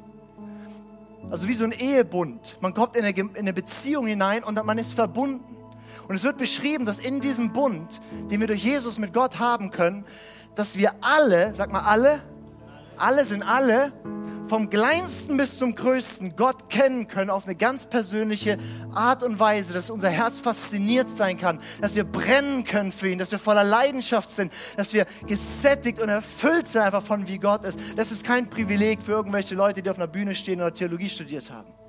Also 1.29 1.47
wie 1.47 1.53
so 1.53 1.63
ein 1.63 1.73
Ehebund. 1.73 2.57
Man 2.59 2.73
kommt 2.73 2.95
in 2.95 3.05
eine, 3.05 3.53
Beziehung 3.53 4.07
hinein 4.07 4.43
und 4.43 4.65
man 4.65 4.79
ist 4.79 4.93
verbunden. 4.93 5.55
Und 6.07 6.15
es 6.15 6.23
wird 6.23 6.39
beschrieben, 6.39 6.87
dass 6.87 6.97
in 6.97 7.19
diesem 7.19 7.53
Bund, 7.53 8.01
den 8.31 8.39
wir 8.39 8.47
durch 8.47 8.63
Jesus 8.63 8.97
mit 8.97 9.13
Gott 9.13 9.37
haben 9.37 9.69
können, 9.69 10.05
dass 10.55 10.75
wir 10.75 10.95
alle, 11.01 11.53
sag 11.53 11.71
mal 11.71 11.81
alle, 11.81 12.23
alle 12.97 13.25
sind 13.25 13.43
alle, 13.43 13.93
vom 14.47 14.69
kleinsten 14.69 15.37
bis 15.37 15.57
zum 15.57 15.75
größten 15.75 16.35
Gott 16.35 16.69
kennen 16.69 17.07
können 17.07 17.29
auf 17.29 17.45
eine 17.45 17.55
ganz 17.55 17.85
persönliche 17.85 18.57
Art 18.93 19.23
und 19.23 19.39
Weise, 19.39 19.73
dass 19.73 19.89
unser 19.89 20.09
Herz 20.09 20.39
fasziniert 20.39 21.09
sein 21.09 21.37
kann, 21.37 21.59
dass 21.81 21.95
wir 21.95 22.03
brennen 22.03 22.63
können 22.63 22.91
für 22.91 23.09
ihn, 23.09 23.19
dass 23.19 23.31
wir 23.31 23.39
voller 23.39 23.63
Leidenschaft 23.63 24.29
sind, 24.29 24.51
dass 24.77 24.93
wir 24.93 25.05
gesättigt 25.27 25.99
und 25.99 26.09
erfüllt 26.09 26.67
sind 26.67 26.81
einfach 26.81 27.03
von 27.03 27.27
wie 27.27 27.37
Gott 27.37 27.65
ist. 27.65 27.79
Das 27.95 28.11
ist 28.11 28.23
kein 28.23 28.49
Privileg 28.49 29.01
für 29.01 29.13
irgendwelche 29.13 29.55
Leute, 29.55 29.81
die 29.81 29.89
auf 29.89 29.97
einer 29.97 30.07
Bühne 30.07 30.35
stehen 30.35 30.61
oder 30.61 30.73
Theologie 30.73 31.09
studiert 31.09 31.49
haben. 31.51 31.84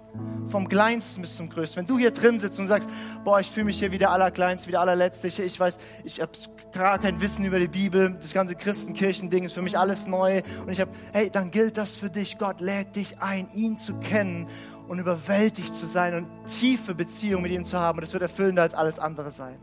Vom 0.49 0.69
Kleinsten 0.69 1.23
bis 1.23 1.37
zum 1.37 1.51
Größten. 1.51 1.81
Wenn 1.81 1.87
du 1.87 1.99
hier 1.99 2.13
drin 2.13 2.39
sitzt 2.39 2.59
und 2.61 2.69
sagst, 2.69 2.89
boah, 3.25 3.41
ich 3.41 3.51
fühle 3.51 3.67
mich 3.67 3.79
hier 3.79 3.91
wie 3.91 3.99
der 3.99 4.13
Allerkleinste, 4.13 4.69
wie 4.69 4.73
der 4.73 4.81
Allerletzte, 4.81 5.29
ich, 5.29 5.41
ich 5.41 5.59
weiß, 5.59 5.79
ich 6.05 6.21
habe 6.21 6.31
gar 6.73 6.99
kein 6.99 7.21
Wissen 7.21 7.45
über 7.45 7.59
die 7.59 7.69
Bibel, 7.69 8.17
das 8.21 8.33
ganze 8.33 8.55
Christenkirchending 8.55 9.45
ist 9.45 9.55
für 9.55 9.63
mich 9.63 9.79
alles 9.79 10.07
neu 10.07 10.43
und 10.65 10.71
ich 10.71 10.81
habe, 10.81 10.91
hey, 11.13 11.31
dann 11.31 11.51
gilt 11.51 11.77
das 11.77 11.97
für 11.97 12.11
dich. 12.11 12.39
Gott 12.39 12.61
lädt 12.61 12.97
dich 12.97 13.21
ein, 13.21 13.49
ihn 13.55 13.77
zu 13.77 13.95
kennen 13.95 14.49
und 14.89 14.99
überwältigt 14.99 15.75
zu 15.75 15.87
sein 15.87 16.15
und 16.15 16.47
tiefe 16.47 16.95
Beziehung 16.95 17.43
mit 17.43 17.53
ihm 17.53 17.65
zu 17.65 17.79
haben 17.79 17.99
und 17.99 18.03
das 18.03 18.13
wird 18.13 18.23
erfüllender 18.23 18.63
als 18.63 18.75
alles 18.75 18.99
andere 18.99 19.33
sein. 19.33 19.57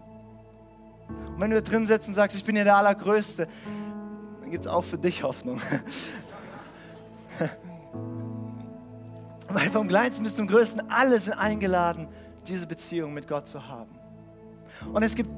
Und 1.07 1.39
wenn 1.39 1.49
du 1.49 1.55
hier 1.55 1.63
drin 1.63 1.87
sitzt 1.87 2.07
und 2.07 2.13
sagst, 2.13 2.35
ich 2.35 2.43
bin 2.43 2.55
hier 2.55 2.65
der 2.65 2.75
Allergrößte, 2.75 3.47
dann 4.41 4.51
gibt 4.51 4.65
es 4.65 4.71
auch 4.71 4.83
für 4.83 4.97
dich 4.97 5.23
Hoffnung. 5.23 5.61
Weil 9.53 9.69
vom 9.69 9.87
Kleinsten 9.87 10.23
bis 10.23 10.35
zum 10.35 10.47
Größten, 10.47 10.89
alle 10.89 11.19
sind 11.19 11.33
eingeladen, 11.33 12.07
diese 12.47 12.65
Beziehung 12.65 13.13
mit 13.13 13.27
Gott 13.27 13.47
zu 13.47 13.67
haben. 13.67 13.91
Und 14.91 15.03
es 15.03 15.15
gibt 15.15 15.29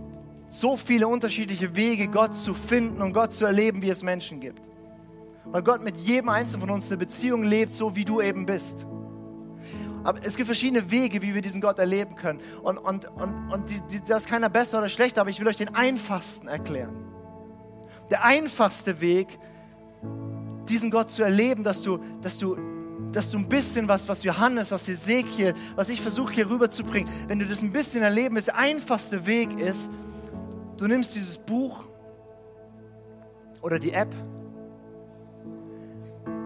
so 0.50 0.78
viele 0.78 1.08
unterschiedliche 1.08 1.76
Wege, 1.76 2.08
Gott 2.08 2.34
zu 2.34 2.54
finden 2.54 3.02
und 3.02 3.12
Gott 3.12 3.34
zu 3.34 3.46
erleben, 3.46 3.82
wie 3.82 3.90
es 3.90 4.04
Menschen 4.04 4.40
gibt. 4.40 4.62
Weil 5.46 5.64
Gott 5.64 5.84
mit 5.84 5.98
jedem 5.98 6.30
Einzelnen 6.30 6.62
von 6.62 6.70
uns 6.76 6.90
eine 6.90 6.98
Beziehung 6.98 7.44
lebt, 7.44 7.74
so 7.74 7.96
wie 7.96 8.06
du 8.06 8.22
eben 8.22 8.46
bist. 8.46 8.88
Aber 10.06 10.20
es 10.24 10.38
gibt 10.38 10.46
verschiedene 10.46 10.90
Wege, 10.92 11.22
wie 11.22 11.36
wir 11.36 11.42
diesen 11.42 11.62
Gott 11.62 11.78
erleben 11.80 12.16
können. 12.16 12.40
Und, 12.64 12.78
und, 12.78 13.06
und, 13.16 13.52
und 13.52 13.70
die, 13.70 13.82
die, 13.92 14.04
da 14.04 14.18
ist 14.18 14.28
keiner 14.28 14.50
besser 14.50 14.78
oder 14.78 14.90
schlechter, 14.90 15.22
aber 15.22 15.30
ich 15.30 15.40
will 15.40 15.48
euch 15.48 15.58
den 15.58 15.76
einfachsten 15.76 16.48
erklären. 16.48 16.96
Der 18.12 18.24
einfachste 18.24 19.02
Weg, 19.02 19.40
diesen 20.70 20.90
Gott 20.90 21.12
zu 21.12 21.22
erleben, 21.22 21.64
dass 21.64 21.82
du, 21.82 22.00
dass 22.22 22.38
du, 22.38 22.56
dass 23.16 23.32
du 23.32 23.38
ein 23.38 23.48
bisschen 23.48 23.88
was, 23.88 24.10
was 24.10 24.24
Johannes, 24.24 24.72
was 24.72 24.90
Ezekiel, 24.90 25.54
was 25.76 25.88
ich 25.88 26.02
versuche 26.02 26.34
hier 26.34 26.50
rüberzubringen, 26.50 27.10
wenn 27.28 27.40
du 27.40 27.46
das 27.46 27.62
ein 27.62 27.72
bisschen 27.72 28.04
erleben 28.04 28.36
willst, 28.36 28.50
der 28.50 28.58
einfachste 28.58 29.26
Weg 29.26 29.58
ist, 29.58 29.90
du 30.78 30.88
nimmst 30.88 31.16
dieses 31.16 31.38
Buch 31.38 31.86
oder 33.62 33.80
die 33.80 33.94
App 33.94 34.14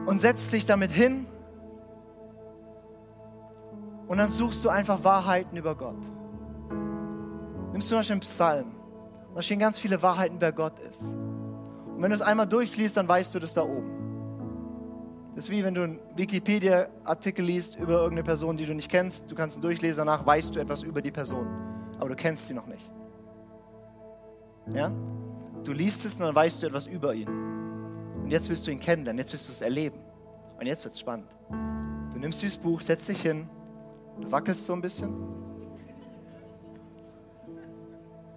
und 0.05 0.21
setzt 0.21 0.53
dich 0.53 0.67
damit 0.67 0.91
hin 0.91 1.25
und 4.07 4.19
dann 4.19 4.29
suchst 4.29 4.63
du 4.63 4.69
einfach 4.69 5.03
Wahrheiten 5.03 5.57
über 5.57 5.75
Gott. 5.75 5.97
Nimmst 7.71 7.89
zum 7.89 7.97
Beispiel 7.97 8.13
einen 8.13 8.21
Psalm. 8.21 8.75
Da 9.33 9.41
stehen 9.41 9.59
ganz 9.59 9.79
viele 9.79 10.01
Wahrheiten, 10.01 10.37
wer 10.39 10.51
Gott 10.51 10.77
ist. 10.79 11.03
Und 11.03 12.01
wenn 12.01 12.09
du 12.09 12.15
es 12.15 12.21
einmal 12.21 12.47
durchliest, 12.47 12.97
dann 12.97 13.07
weißt 13.07 13.33
du 13.33 13.39
das 13.39 13.55
da 13.55 13.63
oben. 13.63 13.98
Das 15.39 15.45
ist 15.45 15.51
wie 15.51 15.63
wenn 15.63 15.73
du 15.73 15.83
einen 15.83 15.99
Wikipedia-Artikel 16.17 17.45
liest 17.45 17.77
über 17.77 17.93
irgendeine 17.93 18.23
Person, 18.23 18.57
die 18.57 18.65
du 18.65 18.73
nicht 18.73 18.91
kennst. 18.91 19.31
Du 19.31 19.35
kannst 19.35 19.55
ihn 19.55 19.61
durchlesen, 19.61 20.05
danach 20.05 20.25
weißt 20.25 20.53
du 20.53 20.59
etwas 20.59 20.83
über 20.83 21.01
die 21.01 21.11
Person. 21.11 21.47
Aber 21.97 22.09
du 22.09 22.15
kennst 22.17 22.47
sie 22.47 22.53
noch 22.53 22.67
nicht. 22.67 22.91
Ja? 24.73 24.91
Du 25.63 25.71
liest 25.71 26.03
es 26.03 26.19
und 26.19 26.25
dann 26.25 26.35
weißt 26.35 26.61
du 26.61 26.67
etwas 26.67 26.87
über 26.87 27.13
ihn. 27.15 27.29
Und 28.21 28.29
jetzt 28.29 28.49
willst 28.49 28.67
du 28.67 28.71
ihn 28.71 28.81
kennenlernen, 28.81 29.17
jetzt 29.17 29.31
willst 29.31 29.47
du 29.47 29.53
es 29.53 29.61
erleben. 29.61 30.01
Und 30.59 30.65
jetzt 30.65 30.83
wird 30.83 30.93
es 30.93 30.99
spannend. 30.99 31.33
Du 32.11 32.19
nimmst 32.19 32.41
dieses 32.41 32.57
Buch, 32.57 32.81
setzt 32.81 33.07
dich 33.07 33.21
hin, 33.21 33.47
du 34.19 34.29
wackelst 34.29 34.65
so 34.65 34.73
ein 34.73 34.81
bisschen. 34.81 35.15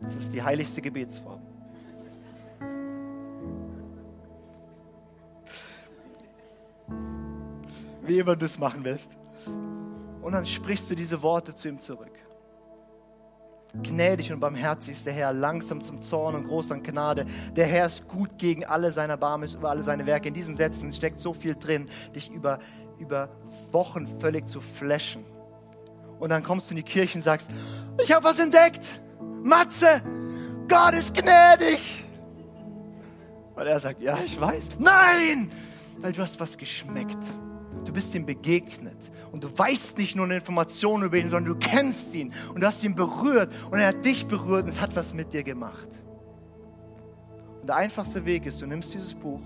Das 0.03 0.15
ist 0.15 0.33
die 0.33 0.41
heiligste 0.41 0.81
Gebetsform. 0.81 1.41
Du 8.21 8.47
es 8.47 8.59
machen 8.59 8.85
willst. 8.85 9.11
Und 10.23 10.33
dann 10.33 10.47
sprichst 10.47 10.91
du 10.91 10.95
diese 10.95 11.23
Worte 11.23 11.55
zu 11.55 11.69
ihm 11.69 11.79
zurück. 11.79 12.13
Gnädig 13.75 14.31
und 14.31 14.41
barmherzig 14.41 14.93
ist 14.93 15.07
der 15.07 15.15
Herr, 15.15 15.33
langsam 15.33 15.81
zum 15.81 16.03
Zorn 16.03 16.35
und 16.35 16.47
groß 16.47 16.73
an 16.73 16.83
Gnade. 16.83 17.25
Der 17.57 17.67
Herr 17.67 17.87
ist 17.87 18.07
gut 18.07 18.37
gegen 18.37 18.67
alle 18.67 18.93
seine 18.93 19.17
Barmes, 19.17 19.55
über 19.55 19.71
alle 19.71 19.83
seine 19.83 20.05
Werke. 20.05 20.29
In 20.29 20.35
diesen 20.35 20.57
Sätzen 20.57 20.93
steckt 20.93 21.19
so 21.19 21.33
viel 21.33 21.55
drin, 21.55 21.87
dich 22.15 22.31
über, 22.31 22.59
über 22.99 23.31
Wochen 23.71 24.07
völlig 24.21 24.47
zu 24.47 24.61
flashen. 24.61 25.25
Und 26.21 26.29
dann 26.29 26.43
kommst 26.43 26.69
du 26.69 26.73
in 26.73 26.77
die 26.77 26.83
Kirche 26.83 27.17
und 27.17 27.23
sagst, 27.23 27.51
ich 28.03 28.13
habe 28.13 28.25
was 28.25 28.39
entdeckt. 28.39 29.01
Matze, 29.43 30.03
Gott 30.69 30.95
ist 30.95 31.15
gnädig. 31.15 32.05
Weil 33.55 33.67
er 33.67 33.81
sagt, 33.81 34.03
ja, 34.03 34.19
ich 34.25 34.39
weiß. 34.39 34.79
Nein, 34.79 35.51
weil 35.99 36.13
du 36.13 36.21
hast 36.21 36.39
was 36.39 36.59
geschmeckt. 36.59 37.19
Du 37.85 37.93
bist 37.93 38.15
ihm 38.15 38.25
begegnet 38.25 39.11
und 39.33 39.43
du 39.45 39.59
weißt 39.59 39.99
nicht 39.99 40.15
nur 40.15 40.25
eine 40.25 40.37
Information 40.37 41.03
über 41.03 41.17
ihn, 41.17 41.29
sondern 41.29 41.55
du 41.55 41.59
kennst 41.59 42.15
ihn 42.15 42.33
und 42.55 42.61
du 42.61 42.67
hast 42.67 42.83
ihn 42.85 42.95
berührt 42.95 43.53
und 43.71 43.79
er 43.79 43.89
hat 43.89 44.05
dich 44.05 44.27
berührt 44.27 44.65
und 44.65 44.69
es 44.69 44.81
hat 44.81 44.95
was 44.95 45.15
mit 45.15 45.33
dir 45.33 45.43
gemacht. 45.43 45.89
Und 47.61 47.69
der 47.69 47.77
einfachste 47.77 48.25
Weg 48.25 48.47
ist, 48.47 48.61
du 48.61 48.67
nimmst 48.67 48.95
dieses 48.95 49.15
Buch, 49.15 49.41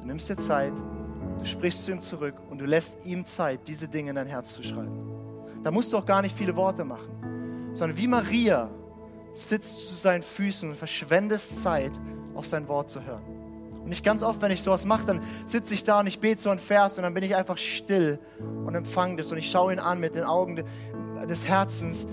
du 0.00 0.06
nimmst 0.06 0.28
dir 0.28 0.36
Zeit, 0.36 0.72
du 1.38 1.44
sprichst 1.44 1.84
zu 1.84 1.92
ihm 1.92 2.02
zurück 2.02 2.34
und 2.50 2.58
du 2.58 2.66
lässt 2.66 3.04
ihm 3.04 3.24
Zeit, 3.24 3.66
diese 3.68 3.88
Dinge 3.88 4.10
in 4.10 4.16
dein 4.16 4.26
Herz 4.26 4.54
zu 4.54 4.62
schreiben. 4.62 5.10
Da 5.62 5.70
musst 5.70 5.92
du 5.92 5.98
auch 5.98 6.06
gar 6.06 6.22
nicht 6.22 6.36
viele 6.36 6.56
Worte 6.56 6.84
machen, 6.84 7.70
sondern 7.74 7.98
wie 7.98 8.06
Maria 8.06 8.70
sitzt 9.32 9.88
zu 9.88 9.94
seinen 9.94 10.22
Füßen 10.22 10.70
und 10.70 10.76
verschwendest 10.76 11.62
Zeit, 11.62 11.92
auf 12.34 12.46
sein 12.46 12.68
Wort 12.68 12.90
zu 12.90 13.04
hören. 13.04 13.39
Und 13.90 13.94
nicht 13.94 14.04
ganz 14.04 14.22
oft, 14.22 14.40
wenn 14.40 14.52
ich 14.52 14.62
sowas 14.62 14.86
mache, 14.86 15.04
dann 15.04 15.20
sitze 15.46 15.74
ich 15.74 15.82
da 15.82 15.98
und 15.98 16.06
ich 16.06 16.20
bete 16.20 16.40
so 16.40 16.48
einen 16.48 16.60
Vers 16.60 16.96
und 16.96 17.02
dann 17.02 17.12
bin 17.12 17.24
ich 17.24 17.34
einfach 17.34 17.58
still 17.58 18.20
und 18.38 18.72
empfange 18.76 19.16
das 19.16 19.32
und 19.32 19.38
ich 19.38 19.50
schaue 19.50 19.72
ihn 19.72 19.80
an 19.80 19.98
mit 19.98 20.14
den 20.14 20.22
Augen 20.22 20.62
des 21.28 21.48
Herzens 21.48 22.06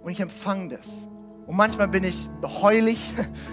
und 0.00 0.12
ich 0.12 0.20
empfange 0.20 0.68
das. 0.68 1.08
Und 1.48 1.56
manchmal 1.56 1.88
bin 1.88 2.04
ich 2.04 2.28
heulig, 2.44 3.00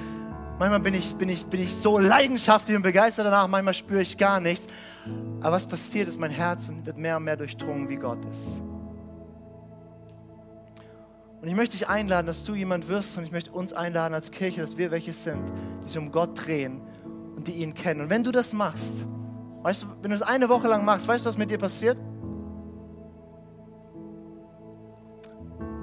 manchmal 0.59 0.79
bin 0.79 0.93
ich, 0.93 1.15
bin, 1.15 1.27
ich, 1.27 1.47
bin 1.47 1.59
ich 1.59 1.75
so 1.75 1.97
leidenschaftlich 1.97 2.77
und 2.77 2.83
begeistert 2.83 3.25
danach, 3.25 3.47
manchmal 3.47 3.73
spüre 3.73 4.03
ich 4.03 4.15
gar 4.19 4.39
nichts. 4.39 4.67
Aber 5.41 5.53
was 5.55 5.65
passiert 5.65 6.07
ist, 6.07 6.19
mein 6.19 6.29
Herz 6.29 6.71
wird 6.83 6.99
mehr 6.99 7.17
und 7.17 7.23
mehr 7.23 7.35
durchdrungen, 7.35 7.89
wie 7.89 7.95
Gott 7.95 8.23
ist. 8.25 8.61
Und 11.45 11.51
ich 11.51 11.57
möchte 11.57 11.77
dich 11.77 11.87
einladen, 11.87 12.25
dass 12.25 12.43
du 12.43 12.55
jemand 12.55 12.87
wirst 12.87 13.19
und 13.19 13.23
ich 13.23 13.31
möchte 13.31 13.51
uns 13.51 13.71
einladen 13.71 14.15
als 14.15 14.31
Kirche, 14.31 14.61
dass 14.61 14.79
wir 14.79 14.89
welche 14.89 15.13
sind, 15.13 15.43
die 15.83 15.87
sich 15.87 15.97
um 15.99 16.11
Gott 16.11 16.43
drehen 16.43 16.81
und 17.35 17.47
die 17.47 17.51
ihn 17.51 17.75
kennen. 17.75 18.01
Und 18.01 18.09
wenn 18.09 18.23
du 18.23 18.31
das 18.31 18.51
machst, 18.51 19.05
weißt 19.61 19.83
du, 19.83 19.87
wenn 20.01 20.09
du 20.09 20.15
es 20.15 20.23
eine 20.23 20.49
Woche 20.49 20.67
lang 20.67 20.83
machst, 20.83 21.07
weißt 21.07 21.23
du, 21.23 21.29
was 21.29 21.37
mit 21.37 21.51
dir 21.51 21.59
passiert? 21.59 21.99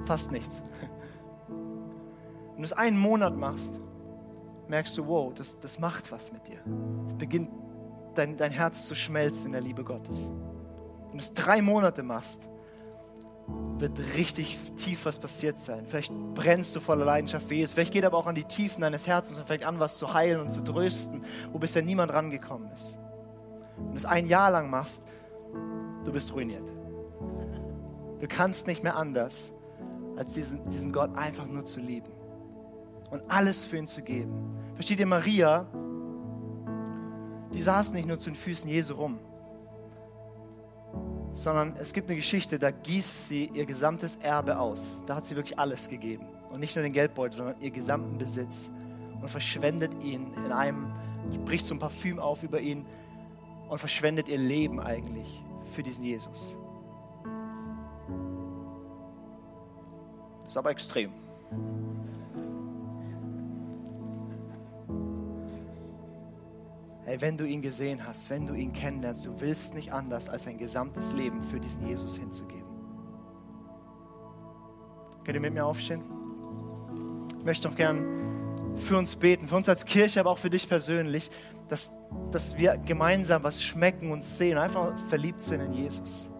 Fast 0.03 0.33
nichts. 0.33 0.61
Wenn 1.47 2.57
du 2.57 2.63
es 2.63 2.73
einen 2.73 2.99
Monat 2.99 3.37
machst, 3.37 3.79
merkst 4.67 4.97
du, 4.97 5.07
wow, 5.07 5.33
das, 5.33 5.59
das 5.59 5.79
macht 5.79 6.11
was 6.11 6.33
mit 6.33 6.45
dir. 6.45 6.59
Es 7.05 7.13
beginnt 7.13 7.49
dein, 8.15 8.35
dein 8.35 8.51
Herz 8.51 8.85
zu 8.85 8.95
schmelzen 8.95 9.45
in 9.45 9.51
der 9.53 9.61
Liebe 9.61 9.85
Gottes. 9.85 10.29
Wenn 11.07 11.19
du 11.19 11.23
es 11.23 11.33
drei 11.33 11.61
Monate 11.61 12.03
machst, 12.03 12.49
wird 13.47 13.99
richtig 14.15 14.57
tief 14.77 15.05
was 15.05 15.19
passiert 15.19 15.59
sein. 15.59 15.85
Vielleicht 15.85 16.13
brennst 16.33 16.75
du 16.75 16.79
voller 16.79 17.05
Leidenschaft 17.05 17.47
für 17.47 17.55
Jesus. 17.55 17.73
Vielleicht 17.73 17.93
geht 17.93 18.05
aber 18.05 18.17
auch 18.17 18.27
an 18.27 18.35
die 18.35 18.45
Tiefen 18.45 18.81
deines 18.81 19.07
Herzens 19.07 19.37
und 19.37 19.47
fängt 19.47 19.65
an, 19.65 19.79
was 19.79 19.97
zu 19.97 20.13
heilen 20.13 20.39
und 20.39 20.51
zu 20.51 20.61
trösten, 20.61 21.23
wo 21.51 21.59
bisher 21.59 21.81
niemand 21.81 22.13
rangekommen 22.13 22.71
ist. 22.71 22.97
Wenn 23.77 23.91
du 23.91 23.97
es 23.97 24.05
ein 24.05 24.27
Jahr 24.27 24.51
lang 24.51 24.69
machst, 24.69 25.03
du 26.05 26.11
bist 26.11 26.33
ruiniert. 26.33 26.63
Du 28.19 28.27
kannst 28.27 28.67
nicht 28.67 28.83
mehr 28.83 28.95
anders, 28.95 29.51
als 30.15 30.33
diesen, 30.33 30.69
diesen 30.69 30.93
Gott 30.93 31.17
einfach 31.17 31.45
nur 31.45 31.65
zu 31.65 31.81
lieben 31.81 32.11
und 33.09 33.29
alles 33.29 33.65
für 33.65 33.77
ihn 33.77 33.87
zu 33.87 34.01
geben. 34.01 34.55
Versteht 34.75 34.99
ihr, 34.99 35.05
Maria, 35.05 35.67
die 37.53 37.61
saß 37.61 37.91
nicht 37.91 38.07
nur 38.07 38.17
zu 38.17 38.29
den 38.29 38.35
Füßen 38.35 38.69
Jesu 38.69 38.93
rum 38.95 39.19
sondern 41.33 41.73
es 41.77 41.93
gibt 41.93 42.09
eine 42.09 42.17
Geschichte, 42.17 42.59
da 42.59 42.71
gießt 42.71 43.27
sie 43.27 43.49
ihr 43.53 43.65
gesamtes 43.65 44.17
Erbe 44.17 44.59
aus. 44.59 45.01
Da 45.07 45.15
hat 45.15 45.25
sie 45.25 45.35
wirklich 45.35 45.57
alles 45.59 45.89
gegeben. 45.89 46.25
Und 46.51 46.59
nicht 46.59 46.75
nur 46.75 46.83
den 46.83 46.93
Geldbeutel, 46.93 47.35
sondern 47.35 47.55
ihr 47.59 47.71
gesamten 47.71 48.17
Besitz. 48.17 48.69
Und 49.19 49.27
verschwendet 49.27 49.91
ihn 50.03 50.31
in 50.45 50.51
einem, 50.51 50.93
bricht 51.43 51.65
so 51.65 51.73
ein 51.73 51.79
Parfüm 51.79 52.19
auf 52.19 52.43
über 52.43 52.59
ihn 52.59 52.85
und 53.67 53.79
verschwendet 53.79 54.29
ihr 54.29 54.37
Leben 54.37 54.79
eigentlich 54.79 55.43
für 55.73 55.81
diesen 55.81 56.05
Jesus. 56.05 56.55
Das 60.41 60.49
ist 60.49 60.57
aber 60.57 60.69
extrem. 60.69 61.11
Hey, 67.13 67.21
wenn 67.21 67.37
du 67.37 67.45
ihn 67.45 67.61
gesehen 67.61 68.07
hast, 68.07 68.31
wenn 68.31 68.47
du 68.47 68.55
ihn 68.55 68.73
kennenlernst, 68.73 69.27
du 69.27 69.39
willst 69.39 69.75
nicht 69.75 69.93
anders, 69.93 70.29
als 70.29 70.47
ein 70.47 70.57
gesamtes 70.57 71.11
Leben 71.13 71.43
für 71.43 71.59
diesen 71.59 71.87
Jesus 71.87 72.17
hinzugeben. 72.17 72.65
Könnt 75.23 75.35
ihr 75.35 75.39
mit 75.39 75.53
mir 75.53 75.63
aufstehen? 75.63 76.01
Ich 77.37 77.45
möchte 77.45 77.69
doch 77.69 77.75
gern 77.75 78.03
für 78.77 78.97
uns 78.97 79.15
beten, 79.15 79.47
für 79.47 79.57
uns 79.57 79.69
als 79.69 79.85
Kirche, 79.85 80.21
aber 80.21 80.31
auch 80.31 80.39
für 80.39 80.49
dich 80.49 80.67
persönlich, 80.67 81.29
dass, 81.67 81.91
dass 82.31 82.57
wir 82.57 82.77
gemeinsam 82.77 83.43
was 83.43 83.61
schmecken 83.61 84.09
und 84.09 84.25
sehen, 84.25 84.57
einfach 84.57 84.97
verliebt 85.09 85.41
sind 85.43 85.61
in 85.61 85.73
Jesus. 85.73 86.31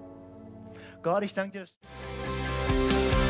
Gott, 1.04 1.24
ich 1.24 1.36
danke 1.36 1.66
dir. 1.66 3.23